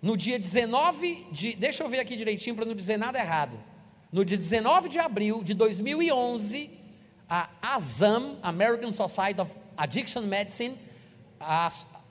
No 0.00 0.16
dia 0.16 0.38
19 0.38 1.26
de. 1.32 1.56
Deixa 1.56 1.82
eu 1.82 1.88
ver 1.88 1.98
aqui 1.98 2.14
direitinho 2.14 2.54
para 2.54 2.64
não 2.64 2.72
dizer 2.72 2.98
nada 2.98 3.18
errado. 3.18 3.58
No 4.12 4.24
dia 4.24 4.38
19 4.38 4.88
de 4.88 5.00
abril 5.00 5.42
de 5.42 5.54
2011, 5.54 6.70
a 7.28 7.50
ASAM, 7.62 8.36
American 8.44 8.92
Society 8.92 9.40
of 9.40 9.50
Addiction 9.76 10.22
Medicine, 10.22 10.76
a 11.40 11.68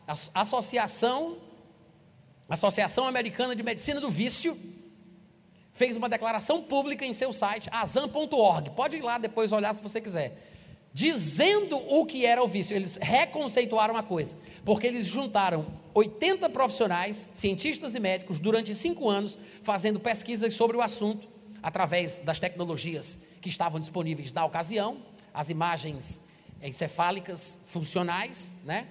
a 0.08 0.42
Associação, 0.42 1.38
Associação 2.50 3.06
Americana 3.06 3.56
de 3.56 3.64
Medicina 3.64 4.02
do 4.02 4.10
Vício, 4.10 4.58
fez 5.74 5.96
uma 5.96 6.10
declaração 6.10 6.62
pública 6.62 7.06
em 7.06 7.14
seu 7.14 7.32
site, 7.32 7.70
azam.org. 7.72 8.72
Pode 8.72 8.98
ir 8.98 9.02
lá 9.02 9.18
depois 9.18 9.52
olhar 9.52 9.74
se 9.74 9.82
você 9.82 10.02
quiser. 10.02 10.50
Dizendo 10.94 11.78
o 11.78 12.06
que 12.06 12.26
era 12.26 12.44
o 12.44 12.48
vício, 12.48 12.76
eles 12.76 12.98
reconceituaram 12.98 13.96
a 13.96 14.04
coisa, 14.04 14.36
porque 14.66 14.86
eles 14.86 15.06
juntaram 15.06 15.66
80 15.94 16.50
profissionais, 16.50 17.30
cientistas 17.34 17.96
e 17.96 18.00
médicos, 18.00 18.40
durante 18.40 18.76
cinco 18.76 19.10
anos, 19.10 19.38
fazendo 19.64 20.00
pesquisas 20.00 20.54
sobre 20.54 20.76
o 20.76 20.82
assunto, 20.82 21.30
através 21.64 22.18
das 22.18 22.40
tecnologias 22.40 23.20
que 23.40 23.48
estavam 23.48 23.80
disponíveis 23.80 24.34
na 24.34 24.44
ocasião, 24.44 24.98
as 25.34 25.50
imagens 25.50 26.20
encefálicas 26.62 27.60
funcionais, 27.68 28.56
né? 28.66 28.88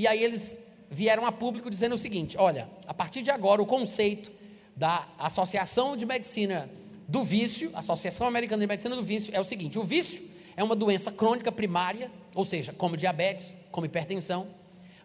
E 0.00 0.06
aí 0.06 0.24
eles 0.24 0.56
vieram 0.90 1.26
a 1.26 1.30
público 1.30 1.68
dizendo 1.68 1.94
o 1.94 1.98
seguinte: 1.98 2.38
olha, 2.38 2.66
a 2.86 2.94
partir 2.94 3.20
de 3.20 3.30
agora 3.30 3.60
o 3.60 3.66
conceito 3.66 4.32
da 4.74 5.06
Associação 5.18 5.94
de 5.94 6.06
Medicina 6.06 6.70
do 7.06 7.22
Vício, 7.22 7.70
Associação 7.74 8.26
Americana 8.26 8.62
de 8.62 8.66
Medicina 8.66 8.96
do 8.96 9.02
Vício, 9.02 9.30
é 9.36 9.38
o 9.38 9.44
seguinte: 9.44 9.78
o 9.78 9.82
vício 9.82 10.22
é 10.56 10.64
uma 10.64 10.74
doença 10.74 11.12
crônica 11.12 11.52
primária, 11.52 12.10
ou 12.34 12.46
seja, 12.46 12.72
como 12.72 12.96
diabetes, 12.96 13.54
como 13.70 13.84
hipertensão, 13.84 14.46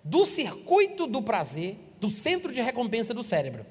do 0.01 0.23
circuito 0.23 1.05
do 1.07 1.21
prazer, 1.21 1.75
do 1.99 2.09
centro 2.09 2.53
de 2.53 2.61
recompensa 2.61 3.13
do 3.13 3.21
cérebro. 3.21 3.65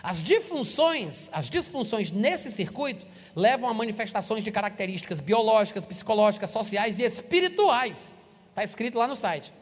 As 0.00 0.22
disfunções, 0.22 1.28
as 1.32 1.50
disfunções 1.50 2.12
nesse 2.12 2.52
circuito 2.52 3.04
levam 3.34 3.68
a 3.68 3.74
manifestações 3.74 4.44
de 4.44 4.52
características 4.52 5.20
biológicas, 5.20 5.84
psicológicas, 5.84 6.50
sociais 6.50 7.00
e 7.00 7.02
espirituais. 7.02 8.14
Está 8.50 8.62
escrito 8.62 8.96
lá 8.96 9.08
no 9.08 9.16
site. 9.16 9.52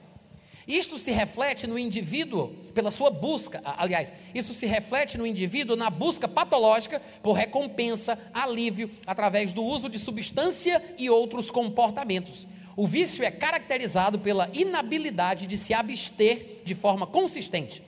Isto 0.66 0.98
se 0.98 1.12
reflete 1.12 1.66
no 1.66 1.78
indivíduo 1.78 2.48
pela 2.74 2.90
sua 2.90 3.08
busca, 3.08 3.62
aliás, 3.64 4.12
isso 4.34 4.52
se 4.52 4.66
reflete 4.66 5.16
no 5.16 5.24
indivíduo 5.24 5.76
na 5.76 5.88
busca 5.88 6.26
patológica 6.26 7.00
por 7.22 7.34
recompensa, 7.34 8.18
alívio, 8.34 8.90
através 9.06 9.52
do 9.52 9.62
uso 9.62 9.88
de 9.88 9.98
substância 9.98 10.82
e 10.98 11.08
outros 11.08 11.52
comportamentos. 11.52 12.48
O 12.76 12.84
vício 12.84 13.24
é 13.24 13.30
caracterizado 13.30 14.18
pela 14.18 14.50
inabilidade 14.52 15.46
de 15.46 15.56
se 15.56 15.72
abster 15.72 16.62
de 16.64 16.74
forma 16.74 17.06
consistente, 17.06 17.80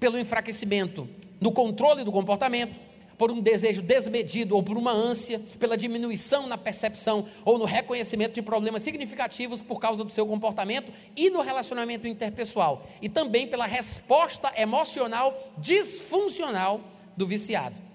pelo 0.00 0.18
enfraquecimento 0.18 1.06
no 1.38 1.52
controle 1.52 2.02
do 2.02 2.10
comportamento, 2.10 2.85
por 3.18 3.30
um 3.30 3.40
desejo 3.40 3.82
desmedido 3.82 4.54
ou 4.54 4.62
por 4.62 4.76
uma 4.76 4.92
ânsia, 4.92 5.40
pela 5.58 5.76
diminuição 5.76 6.46
na 6.46 6.58
percepção 6.58 7.26
ou 7.44 7.58
no 7.58 7.64
reconhecimento 7.64 8.34
de 8.34 8.42
problemas 8.42 8.82
significativos 8.82 9.60
por 9.60 9.78
causa 9.78 10.04
do 10.04 10.10
seu 10.10 10.26
comportamento 10.26 10.92
e 11.16 11.30
no 11.30 11.40
relacionamento 11.40 12.06
interpessoal, 12.06 12.86
e 13.00 13.08
também 13.08 13.46
pela 13.46 13.66
resposta 13.66 14.52
emocional 14.56 15.52
disfuncional 15.58 16.80
do 17.16 17.26
viciado. 17.26 17.86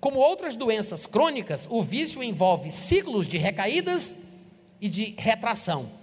Como 0.00 0.18
outras 0.18 0.56
doenças 0.56 1.06
crônicas, 1.06 1.66
o 1.70 1.82
vício 1.82 2.22
envolve 2.22 2.70
ciclos 2.70 3.28
de 3.28 3.38
recaídas 3.38 4.16
e 4.80 4.88
de 4.88 5.14
retração. 5.16 6.01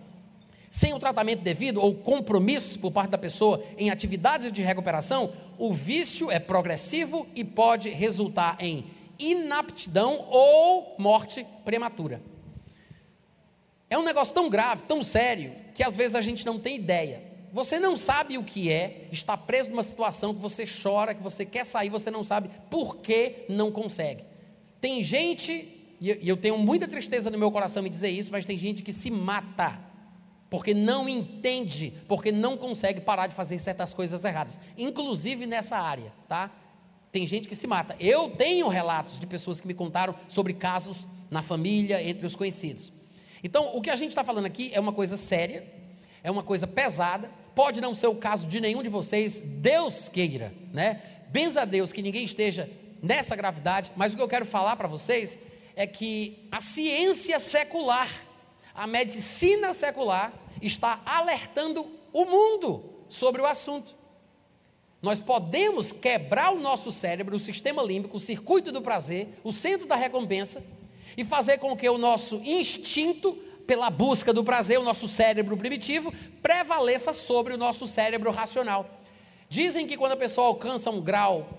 Sem 0.70 0.93
o 0.93 0.99
tratamento 0.99 1.41
devido 1.41 1.82
ou 1.82 1.95
compromisso 1.95 2.78
por 2.80 2.91
parte 2.91 3.11
da 3.11 3.17
pessoa 3.17 3.63
em 3.78 3.89
atividades 3.89 4.51
de 4.51 4.61
recuperação, 4.61 5.34
o 5.57 5.74
vício 5.74 6.30
é 6.30 6.39
progressivo 6.39 7.28
e 7.36 7.43
pode 7.43 7.89
resultar 7.89 8.55
em 8.59 8.86
inaptidão 9.17 10.28
ou 10.30 10.95
morte 10.97 11.45
prematura. 11.65 12.22
É 13.89 13.97
um 13.97 14.03
negócio 14.03 14.34
tão 14.34 14.49
grave, 14.49 14.84
tão 14.84 15.01
sério, 15.01 15.51
que 15.74 15.84
às 15.84 15.95
vezes 15.95 16.15
a 16.15 16.22
gente 16.22 16.45
não 16.45 16.59
tem 16.59 16.76
ideia. 16.76 17.24
Você 17.51 17.80
não 17.80 17.97
sabe 17.97 18.38
o 18.38 18.43
que 18.43 18.72
é 18.72 19.07
estar 19.11 19.36
preso 19.36 19.72
numa 19.72 19.82
situação 19.82 20.36
que 20.36 20.39
você 20.39 20.65
chora, 20.65 21.15
que 21.15 21.24
você 21.24 21.43
quer 21.43 21.65
sair, 21.65 21.89
você 21.89 22.11
não 22.11 22.24
sabe 22.24 22.49
por 22.70 22.97
que 22.97 23.45
não 23.49 23.72
consegue. 23.72 24.24
Tem 24.80 25.01
gente, 25.01 25.67
e 25.99 26.30
eu 26.30 26.38
tenho 26.38 26.59
muita 26.59 26.88
tristeza 26.88 27.32
no 27.32 27.39
meu 27.39 27.51
coração 27.51 27.86
em 27.86 27.89
dizer 27.89 28.09
isso, 28.09 28.32
mas 28.32 28.45
tem 28.45 28.55
gente 28.55 28.84
que 28.84 28.93
se 28.93 29.09
mata 29.09 29.88
porque 30.50 30.74
não 30.74 31.08
entende, 31.08 31.93
porque 32.08 32.32
não 32.32 32.58
consegue 32.58 33.02
parar 33.02 33.28
de 33.28 33.36
fazer 33.36 33.60
certas 33.60 33.93
coisas 33.93 34.24
erradas, 34.24 34.60
inclusive 34.78 35.45
nessa 35.45 35.78
área, 35.78 36.12
tá? 36.28 36.52
Tem 37.12 37.26
gente 37.26 37.47
que 37.47 37.56
se 37.56 37.68
mata. 37.68 37.95
Eu 38.00 38.30
tenho 38.32 38.68
relatos 38.68 39.20
de 39.20 39.26
pessoas 39.26 39.60
que 39.60 39.68
me 39.68 39.74
contaram 39.74 40.16
sobre 40.28 40.54
casos 40.54 41.08
na 41.30 41.41
família, 41.41 42.02
entre 42.04 42.26
os 42.26 42.36
conhecidos. 42.36 42.91
Então, 43.43 43.76
o 43.76 43.82
que 43.82 43.89
a 43.89 43.95
gente 43.95 44.10
está 44.10 44.24
falando 44.24 44.45
aqui 44.45 44.70
é 44.74 44.80
uma 44.80 44.91
coisa 44.91 45.18
séria, 45.18 45.66
é 46.24 46.30
uma 46.30 46.43
coisa 46.43 46.68
pesada, 46.68 47.32
pode 47.56 47.82
não 47.82 47.95
ser 47.95 48.08
o 48.08 48.16
caso 48.16 48.47
de 48.47 48.60
nenhum 48.60 48.84
de 48.84 48.89
vocês, 48.89 49.41
Deus 49.41 50.10
queira, 50.10 50.54
né? 50.72 51.02
Benza 51.30 51.62
a 51.62 51.66
Deus 51.66 51.91
que 51.91 52.02
ninguém 52.02 52.26
esteja 52.26 52.70
nessa 53.02 53.36
gravidade, 53.36 53.91
mas 53.95 54.14
o 54.14 54.16
que 54.16 54.22
eu 54.22 54.28
quero 54.28 54.45
falar 54.45 54.76
para 54.76 54.88
vocês 54.88 55.38
é 55.76 55.88
que 55.88 56.47
a 56.52 56.60
ciência 56.60 57.39
secular, 57.39 58.10
a 58.80 58.88
medicina 58.88 59.73
secular, 59.73 60.32
está 60.61 61.01
alertando 61.05 61.86
o 62.13 62.23
mundo 62.23 62.82
sobre 63.09 63.41
o 63.41 63.45
assunto. 63.45 63.93
Nós 65.01 65.19
podemos 65.19 65.91
quebrar 65.91 66.53
o 66.53 66.59
nosso 66.59 66.89
cérebro, 66.89 67.36
o 67.36 67.39
sistema 67.41 67.84
límbico, 67.84 68.15
o 68.15 68.21
circuito 68.21 68.71
do 68.71 68.82
prazer, 68.82 69.38
o 69.43 69.51
centro 69.51 69.86
da 69.86 69.95
recompensa, 69.95 70.63
e 71.17 71.25
fazer 71.25 71.57
com 71.57 71.75
que 71.75 71.89
o 71.89 71.97
nosso 71.97 72.38
instinto 72.38 73.34
pela 73.67 73.89
busca 73.89 74.32
do 74.32 74.45
prazer, 74.45 74.80
o 74.80 74.84
nosso 74.84 75.09
cérebro 75.09 75.57
primitivo, 75.57 76.13
prevaleça 76.41 77.13
sobre 77.13 77.53
o 77.53 77.57
nosso 77.57 77.86
cérebro 77.86 78.32
racional. 78.32 78.89
Dizem 79.49 79.88
que 79.88 79.97
quando 79.97 80.13
a 80.13 80.17
pessoa 80.17 80.47
alcança 80.47 80.89
um 80.89 81.01
grau 81.01 81.49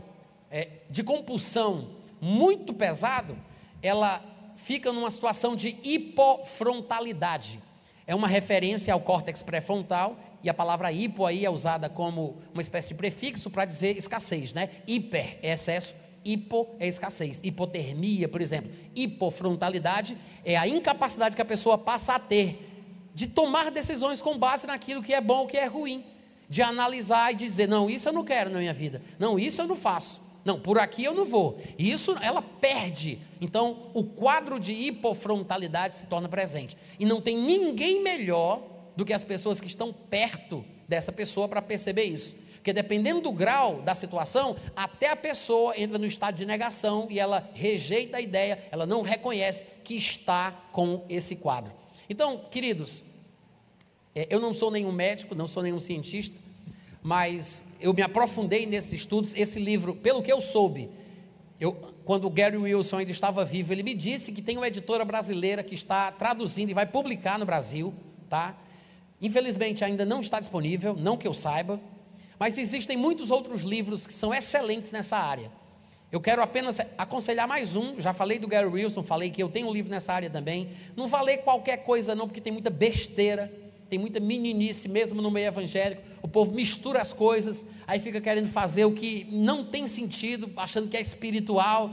é, 0.50 0.68
de 0.88 1.02
compulsão 1.02 1.90
muito 2.18 2.72
pesado, 2.72 3.36
ela 3.82 4.24
fica 4.60 4.92
numa 4.92 5.10
situação 5.10 5.56
de 5.56 5.76
hipofrontalidade. 5.82 7.60
É 8.06 8.14
uma 8.14 8.28
referência 8.28 8.92
ao 8.92 9.00
córtex 9.00 9.42
pré-frontal, 9.42 10.16
e 10.42 10.48
a 10.48 10.54
palavra 10.54 10.90
hipo 10.90 11.26
aí 11.26 11.44
é 11.44 11.50
usada 11.50 11.88
como 11.88 12.36
uma 12.52 12.62
espécie 12.62 12.88
de 12.88 12.94
prefixo 12.94 13.50
para 13.50 13.64
dizer 13.64 13.96
escassez, 13.96 14.52
né? 14.52 14.70
Hiper 14.86 15.38
é 15.42 15.52
excesso, 15.52 15.94
hipo 16.24 16.68
é 16.78 16.88
escassez. 16.88 17.40
Hipotermia, 17.44 18.26
por 18.26 18.40
exemplo. 18.40 18.70
Hipofrontalidade 18.94 20.16
é 20.44 20.56
a 20.56 20.66
incapacidade 20.66 21.36
que 21.36 21.42
a 21.42 21.44
pessoa 21.44 21.76
passa 21.76 22.14
a 22.14 22.18
ter 22.18 22.66
de 23.14 23.26
tomar 23.26 23.70
decisões 23.70 24.22
com 24.22 24.38
base 24.38 24.66
naquilo 24.66 25.02
que 25.02 25.12
é 25.12 25.20
bom 25.20 25.40
ou 25.40 25.46
que 25.46 25.58
é 25.58 25.66
ruim. 25.66 26.04
De 26.48 26.62
analisar 26.62 27.32
e 27.32 27.36
dizer, 27.36 27.68
não, 27.68 27.88
isso 27.88 28.08
eu 28.08 28.12
não 28.12 28.24
quero 28.24 28.50
na 28.50 28.58
minha 28.58 28.74
vida. 28.74 29.02
Não, 29.18 29.38
isso 29.38 29.60
eu 29.60 29.68
não 29.68 29.76
faço. 29.76 30.20
Não, 30.44 30.58
por 30.58 30.78
aqui 30.78 31.04
eu 31.04 31.14
não 31.14 31.24
vou. 31.24 31.60
Isso 31.78 32.16
ela 32.22 32.40
perde. 32.40 33.18
Então, 33.40 33.90
o 33.94 34.04
quadro 34.04 34.58
de 34.58 34.72
hipofrontalidade 34.72 35.94
se 35.94 36.06
torna 36.06 36.28
presente. 36.28 36.76
E 36.98 37.04
não 37.04 37.20
tem 37.20 37.36
ninguém 37.36 38.02
melhor 38.02 38.62
do 38.96 39.04
que 39.04 39.12
as 39.12 39.24
pessoas 39.24 39.60
que 39.60 39.66
estão 39.66 39.92
perto 39.92 40.64
dessa 40.88 41.12
pessoa 41.12 41.48
para 41.48 41.62
perceber 41.62 42.04
isso. 42.04 42.34
Porque 42.54 42.72
dependendo 42.72 43.22
do 43.22 43.32
grau 43.32 43.80
da 43.80 43.94
situação, 43.94 44.54
até 44.76 45.08
a 45.08 45.16
pessoa 45.16 45.78
entra 45.80 45.98
no 45.98 46.04
estado 46.04 46.34
de 46.34 46.44
negação 46.44 47.06
e 47.08 47.18
ela 47.18 47.48
rejeita 47.54 48.18
a 48.18 48.20
ideia, 48.20 48.62
ela 48.70 48.84
não 48.84 49.00
reconhece 49.00 49.66
que 49.82 49.94
está 49.94 50.50
com 50.70 51.04
esse 51.08 51.36
quadro. 51.36 51.72
Então, 52.08 52.44
queridos, 52.50 53.02
é, 54.14 54.26
eu 54.28 54.38
não 54.38 54.52
sou 54.52 54.70
nenhum 54.70 54.92
médico, 54.92 55.34
não 55.34 55.48
sou 55.48 55.62
nenhum 55.62 55.80
cientista, 55.80 56.36
mas 57.02 57.66
eu 57.80 57.92
me 57.94 58.02
aprofundei 58.02 58.66
nesses 58.66 58.92
estudos. 58.92 59.34
Esse 59.34 59.58
livro, 59.58 59.94
pelo 59.94 60.22
que 60.22 60.32
eu 60.32 60.40
soube, 60.40 60.90
eu, 61.58 61.72
quando 62.04 62.26
o 62.26 62.30
Gary 62.30 62.56
Wilson 62.56 62.98
ainda 62.98 63.10
estava 63.10 63.44
vivo, 63.44 63.72
ele 63.72 63.82
me 63.82 63.94
disse 63.94 64.32
que 64.32 64.42
tem 64.42 64.56
uma 64.56 64.68
editora 64.68 65.04
brasileira 65.04 65.62
que 65.62 65.74
está 65.74 66.10
traduzindo 66.10 66.70
e 66.70 66.74
vai 66.74 66.86
publicar 66.86 67.38
no 67.38 67.46
Brasil, 67.46 67.94
tá? 68.28 68.56
Infelizmente 69.20 69.84
ainda 69.84 70.04
não 70.04 70.20
está 70.20 70.40
disponível, 70.40 70.96
não 70.96 71.16
que 71.16 71.28
eu 71.28 71.34
saiba, 71.34 71.80
mas 72.38 72.56
existem 72.56 72.96
muitos 72.96 73.30
outros 73.30 73.60
livros 73.62 74.06
que 74.06 74.14
são 74.14 74.32
excelentes 74.32 74.90
nessa 74.90 75.18
área. 75.18 75.50
Eu 76.10 76.20
quero 76.20 76.42
apenas 76.42 76.80
aconselhar 76.98 77.46
mais 77.46 77.76
um. 77.76 78.00
Já 78.00 78.12
falei 78.12 78.38
do 78.38 78.48
Gary 78.48 78.66
Wilson, 78.66 79.02
falei 79.02 79.30
que 79.30 79.42
eu 79.42 79.48
tenho 79.48 79.68
um 79.68 79.72
livro 79.72 79.90
nessa 79.90 80.12
área 80.12 80.28
também. 80.28 80.70
Não 80.96 81.08
falei 81.08 81.36
qualquer 81.36 81.84
coisa, 81.84 82.14
não, 82.14 82.26
porque 82.26 82.40
tem 82.40 82.52
muita 82.52 82.70
besteira, 82.70 83.52
tem 83.90 83.98
muita 83.98 84.20
meninice, 84.20 84.88
mesmo 84.88 85.20
no 85.20 85.32
meio 85.32 85.48
evangélico. 85.48 86.00
O 86.22 86.28
povo 86.28 86.52
mistura 86.52 87.02
as 87.02 87.12
coisas, 87.12 87.66
aí 87.88 87.98
fica 87.98 88.20
querendo 88.20 88.48
fazer 88.48 88.84
o 88.84 88.92
que 88.92 89.26
não 89.32 89.64
tem 89.64 89.88
sentido, 89.88 90.48
achando 90.56 90.88
que 90.88 90.96
é 90.96 91.00
espiritual, 91.00 91.90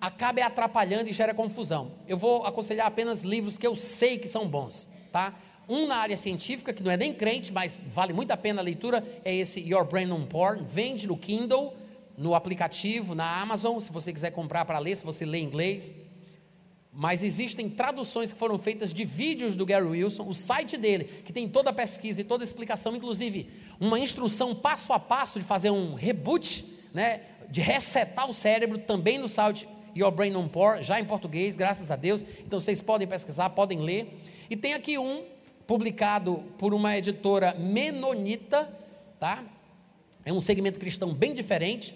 acaba 0.00 0.42
atrapalhando 0.42 1.08
e 1.08 1.12
gera 1.12 1.32
confusão. 1.32 1.92
Eu 2.08 2.18
vou 2.18 2.42
aconselhar 2.44 2.88
apenas 2.88 3.22
livros 3.22 3.56
que 3.56 3.66
eu 3.66 3.76
sei 3.76 4.18
que 4.18 4.26
são 4.26 4.48
bons, 4.48 4.88
tá? 5.12 5.32
Um 5.68 5.86
na 5.86 5.96
área 5.96 6.16
científica, 6.16 6.72
que 6.72 6.82
não 6.82 6.90
é 6.90 6.96
nem 6.96 7.12
crente, 7.12 7.52
mas 7.52 7.80
vale 7.86 8.12
muito 8.12 8.32
a 8.32 8.36
pena 8.36 8.60
a 8.60 8.64
leitura, 8.64 9.06
é 9.24 9.32
esse 9.32 9.60
Your 9.60 9.84
Brain 9.84 10.10
on 10.10 10.26
Porn. 10.26 10.64
Vende 10.66 11.06
no 11.06 11.16
Kindle, 11.16 11.72
no 12.16 12.34
aplicativo, 12.34 13.14
na 13.14 13.40
Amazon, 13.40 13.78
se 13.78 13.92
você 13.92 14.12
quiser 14.12 14.32
comprar 14.32 14.64
para 14.64 14.78
ler, 14.80 14.96
se 14.96 15.04
você 15.04 15.24
lê 15.24 15.38
inglês. 15.38 15.94
Mas 17.00 17.22
existem 17.22 17.70
traduções 17.70 18.32
que 18.32 18.38
foram 18.40 18.58
feitas 18.58 18.92
de 18.92 19.04
vídeos 19.04 19.54
do 19.54 19.64
Gary 19.64 19.86
Wilson, 19.86 20.28
o 20.28 20.34
site 20.34 20.76
dele, 20.76 21.04
que 21.24 21.32
tem 21.32 21.48
toda 21.48 21.70
a 21.70 21.72
pesquisa 21.72 22.20
e 22.20 22.24
toda 22.24 22.42
a 22.42 22.44
explicação, 22.44 22.96
inclusive 22.96 23.48
uma 23.78 24.00
instrução 24.00 24.52
passo 24.52 24.92
a 24.92 24.98
passo 24.98 25.38
de 25.38 25.44
fazer 25.44 25.70
um 25.70 25.94
reboot, 25.94 26.64
né, 26.92 27.20
de 27.48 27.60
resetar 27.60 28.28
o 28.28 28.32
cérebro 28.32 28.78
também 28.78 29.16
no 29.16 29.28
site 29.28 29.68
Your 29.96 30.10
Brain 30.10 30.34
on 30.34 30.48
Porn, 30.48 30.82
já 30.82 30.98
em 30.98 31.04
português, 31.04 31.54
graças 31.54 31.92
a 31.92 31.94
Deus. 31.94 32.26
Então 32.40 32.60
vocês 32.60 32.82
podem 32.82 33.06
pesquisar, 33.06 33.50
podem 33.50 33.78
ler. 33.78 34.18
E 34.50 34.56
tem 34.56 34.74
aqui 34.74 34.98
um 34.98 35.22
publicado 35.68 36.42
por 36.58 36.74
uma 36.74 36.98
editora 36.98 37.54
menonita, 37.54 38.68
tá? 39.20 39.44
É 40.24 40.32
um 40.32 40.40
segmento 40.40 40.80
cristão 40.80 41.14
bem 41.14 41.32
diferente. 41.32 41.94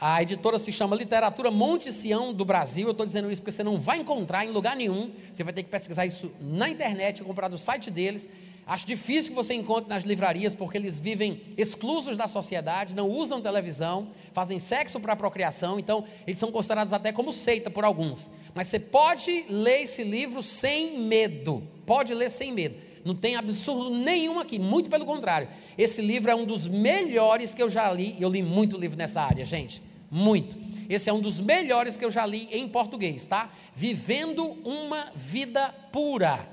A 0.00 0.22
editora 0.22 0.58
se 0.58 0.72
chama 0.72 0.96
Literatura 0.96 1.50
Monte 1.50 1.92
Sião 1.92 2.32
do 2.32 2.42
Brasil. 2.42 2.86
Eu 2.86 2.92
estou 2.92 3.04
dizendo 3.04 3.30
isso 3.30 3.42
porque 3.42 3.52
você 3.52 3.62
não 3.62 3.78
vai 3.78 3.98
encontrar 3.98 4.46
em 4.46 4.50
lugar 4.50 4.74
nenhum. 4.74 5.10
Você 5.30 5.44
vai 5.44 5.52
ter 5.52 5.62
que 5.62 5.68
pesquisar 5.68 6.06
isso 6.06 6.32
na 6.40 6.70
internet, 6.70 7.22
comprar 7.22 7.50
no 7.50 7.58
site 7.58 7.90
deles. 7.90 8.26
Acho 8.66 8.86
difícil 8.86 9.32
que 9.32 9.36
você 9.36 9.52
encontre 9.52 9.90
nas 9.90 10.02
livrarias, 10.02 10.54
porque 10.54 10.78
eles 10.78 10.98
vivem 10.98 11.42
exclusos 11.54 12.16
da 12.16 12.26
sociedade, 12.28 12.94
não 12.94 13.10
usam 13.10 13.42
televisão, 13.42 14.08
fazem 14.32 14.58
sexo 14.58 14.98
para 14.98 15.14
procriação, 15.14 15.78
então 15.78 16.04
eles 16.26 16.38
são 16.38 16.50
considerados 16.50 16.94
até 16.94 17.12
como 17.12 17.30
seita 17.30 17.68
por 17.68 17.84
alguns. 17.84 18.30
Mas 18.54 18.68
você 18.68 18.78
pode 18.78 19.44
ler 19.50 19.82
esse 19.82 20.02
livro 20.02 20.42
sem 20.42 20.98
medo. 20.98 21.62
Pode 21.84 22.14
ler 22.14 22.30
sem 22.30 22.52
medo. 22.52 22.76
Não 23.04 23.14
tem 23.14 23.36
absurdo 23.36 23.90
nenhum 23.90 24.38
aqui, 24.38 24.58
muito 24.58 24.88
pelo 24.88 25.04
contrário. 25.04 25.48
Esse 25.76 26.00
livro 26.00 26.30
é 26.30 26.34
um 26.34 26.46
dos 26.46 26.66
melhores 26.66 27.52
que 27.52 27.62
eu 27.62 27.68
já 27.68 27.92
li. 27.92 28.16
Eu 28.18 28.30
li 28.30 28.42
muito 28.42 28.78
livro 28.78 28.96
nessa 28.96 29.20
área, 29.20 29.44
gente. 29.44 29.89
Muito. 30.10 30.58
Esse 30.88 31.08
é 31.08 31.12
um 31.12 31.20
dos 31.20 31.38
melhores 31.38 31.96
que 31.96 32.04
eu 32.04 32.10
já 32.10 32.26
li 32.26 32.48
em 32.50 32.68
português, 32.68 33.26
tá? 33.26 33.50
Vivendo 33.74 34.44
uma 34.64 35.12
vida 35.14 35.68
pura. 35.92 36.48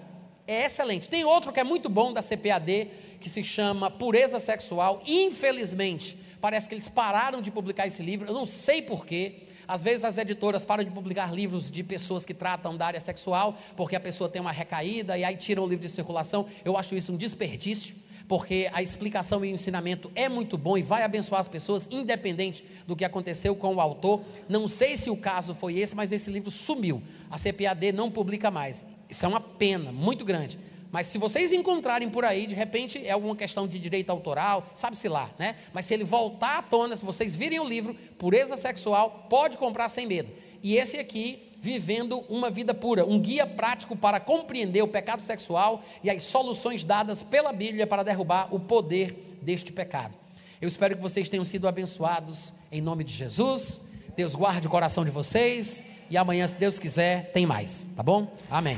É 0.46 0.66
excelente. 0.66 1.10
Tem 1.10 1.26
outro 1.26 1.52
que 1.52 1.60
é 1.60 1.64
muito 1.64 1.90
bom 1.90 2.14
da 2.14 2.22
CPAD, 2.22 2.88
que 3.20 3.30
se 3.30 3.44
chama 3.44 3.90
Pureza 3.90 4.40
Sexual. 4.40 5.02
Infelizmente, 5.08 6.16
parece 6.40 6.70
que 6.70 6.76
eles 6.76 6.88
pararam 6.88 7.42
de 7.42 7.50
publicar 7.50 7.88
esse 7.88 8.04
livro. 8.04 8.28
Eu 8.28 8.34
não 8.34 8.46
sei 8.46 8.82
porquê. 8.82 9.48
Às 9.68 9.84
vezes 9.84 10.06
as 10.06 10.18
editoras 10.18 10.64
param 10.64 10.84
de 10.84 10.92
publicar 10.92 11.34
livros 11.34 11.70
de 11.70 11.84
pessoas 11.84 12.26
que 12.26 12.34
tratam 12.34 12.78
da 12.78 12.86
área 12.86 13.00
sexual, 13.02 13.58
porque 13.76 13.98
a 13.98 14.00
pessoa 14.00 14.30
tem 14.30 14.40
uma 14.42 14.52
recaída 14.52 15.18
e 15.18 15.26
aí 15.26 15.36
tiram 15.36 15.64
o 15.64 15.68
livro 15.68 15.86
de 15.86 15.92
circulação. 15.92 16.48
Eu 16.64 16.78
acho 16.78 16.96
isso 16.96 17.12
um 17.12 17.18
desperdício, 17.18 17.94
porque 18.28 18.70
a 18.74 18.82
explicação 18.82 19.44
e 19.46 19.52
o 19.52 19.56
ensinamento 19.56 20.12
é 20.14 20.28
muito 20.28 20.58
bom 20.58 20.78
e 20.78 20.82
vai 20.82 21.04
abençoar 21.04 21.40
as 21.40 21.48
pessoas, 21.48 21.88
independente 21.90 22.64
do 22.86 22.96
que 22.96 23.06
aconteceu 23.06 23.56
com 23.56 23.76
o 23.76 23.82
autor. 23.82 24.22
Não 24.50 24.68
sei 24.68 24.98
se 24.98 25.10
o 25.10 25.16
caso 25.16 25.54
foi 25.56 25.80
esse, 25.80 25.96
mas 25.96 26.12
esse 26.12 26.30
livro 26.30 26.52
sumiu. 26.52 27.02
A 27.32 27.38
CPAD 27.38 27.92
não 27.94 28.12
publica 28.12 28.52
mais. 28.52 28.86
Isso 29.10 29.26
é 29.26 29.28
uma 29.28 29.40
pena 29.40 29.92
muito 29.92 30.26
grande. 30.26 30.60
Mas 30.92 31.08
se 31.08 31.18
vocês 31.18 31.52
encontrarem 31.54 32.10
por 32.10 32.26
aí, 32.26 32.48
de 32.48 32.56
repente 32.56 33.06
é 33.06 33.12
alguma 33.12 33.36
questão 33.36 33.68
de 33.68 33.78
direito 33.78 34.10
autoral, 34.10 34.72
sabe-se 34.74 35.08
lá, 35.08 35.30
né? 35.38 35.56
Mas 35.74 35.86
se 35.86 35.94
ele 35.94 36.04
voltar 36.04 36.60
à 36.60 36.62
tona, 36.62 36.96
se 36.96 37.06
vocês 37.06 37.36
virem 37.36 37.60
o 37.60 37.68
livro, 37.68 37.94
Pureza 38.18 38.56
Sexual, 38.56 39.28
pode 39.30 39.58
comprar 39.58 39.90
sem 39.90 40.08
medo. 40.08 40.32
E 40.64 40.76
esse 40.76 40.98
aqui, 40.98 41.47
Vivendo 41.60 42.20
uma 42.30 42.50
Vida 42.50 42.74
Pura, 42.74 43.06
um 43.06 43.20
guia 43.20 43.48
prático 43.48 43.96
para 43.96 44.20
compreender 44.20 44.82
o 44.82 44.88
pecado 44.88 45.24
sexual 45.24 45.84
e 46.04 46.10
as 46.10 46.24
soluções 46.24 46.84
dadas 46.84 47.24
pela 47.24 47.52
Bíblia 47.52 47.88
para 47.88 48.04
derrubar 48.04 48.54
o 48.54 48.60
poder 48.60 49.38
deste 49.42 49.72
pecado. 49.72 50.16
Eu 50.62 50.68
espero 50.68 50.96
que 50.96 51.02
vocês 51.02 51.30
tenham 51.30 51.44
sido 51.44 51.68
abençoados 51.68 52.54
em 52.72 52.82
nome 52.82 53.04
de 53.04 53.14
Jesus. 53.14 53.82
Deus 54.16 54.34
guarde 54.34 54.68
o 54.68 54.70
coração 54.70 55.06
de 55.06 55.12
vocês. 55.12 55.84
E 56.10 56.18
amanhã, 56.18 56.48
se 56.48 56.56
Deus 56.56 56.80
quiser, 56.80 57.32
tem 57.32 57.46
mais, 57.46 57.90
tá 57.96 58.02
bom? 58.02 58.34
Amém. 58.50 58.78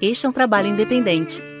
Este 0.00 0.24
é 0.24 0.28
um 0.28 0.32
trabalho 0.32 0.68
independente 0.68 1.49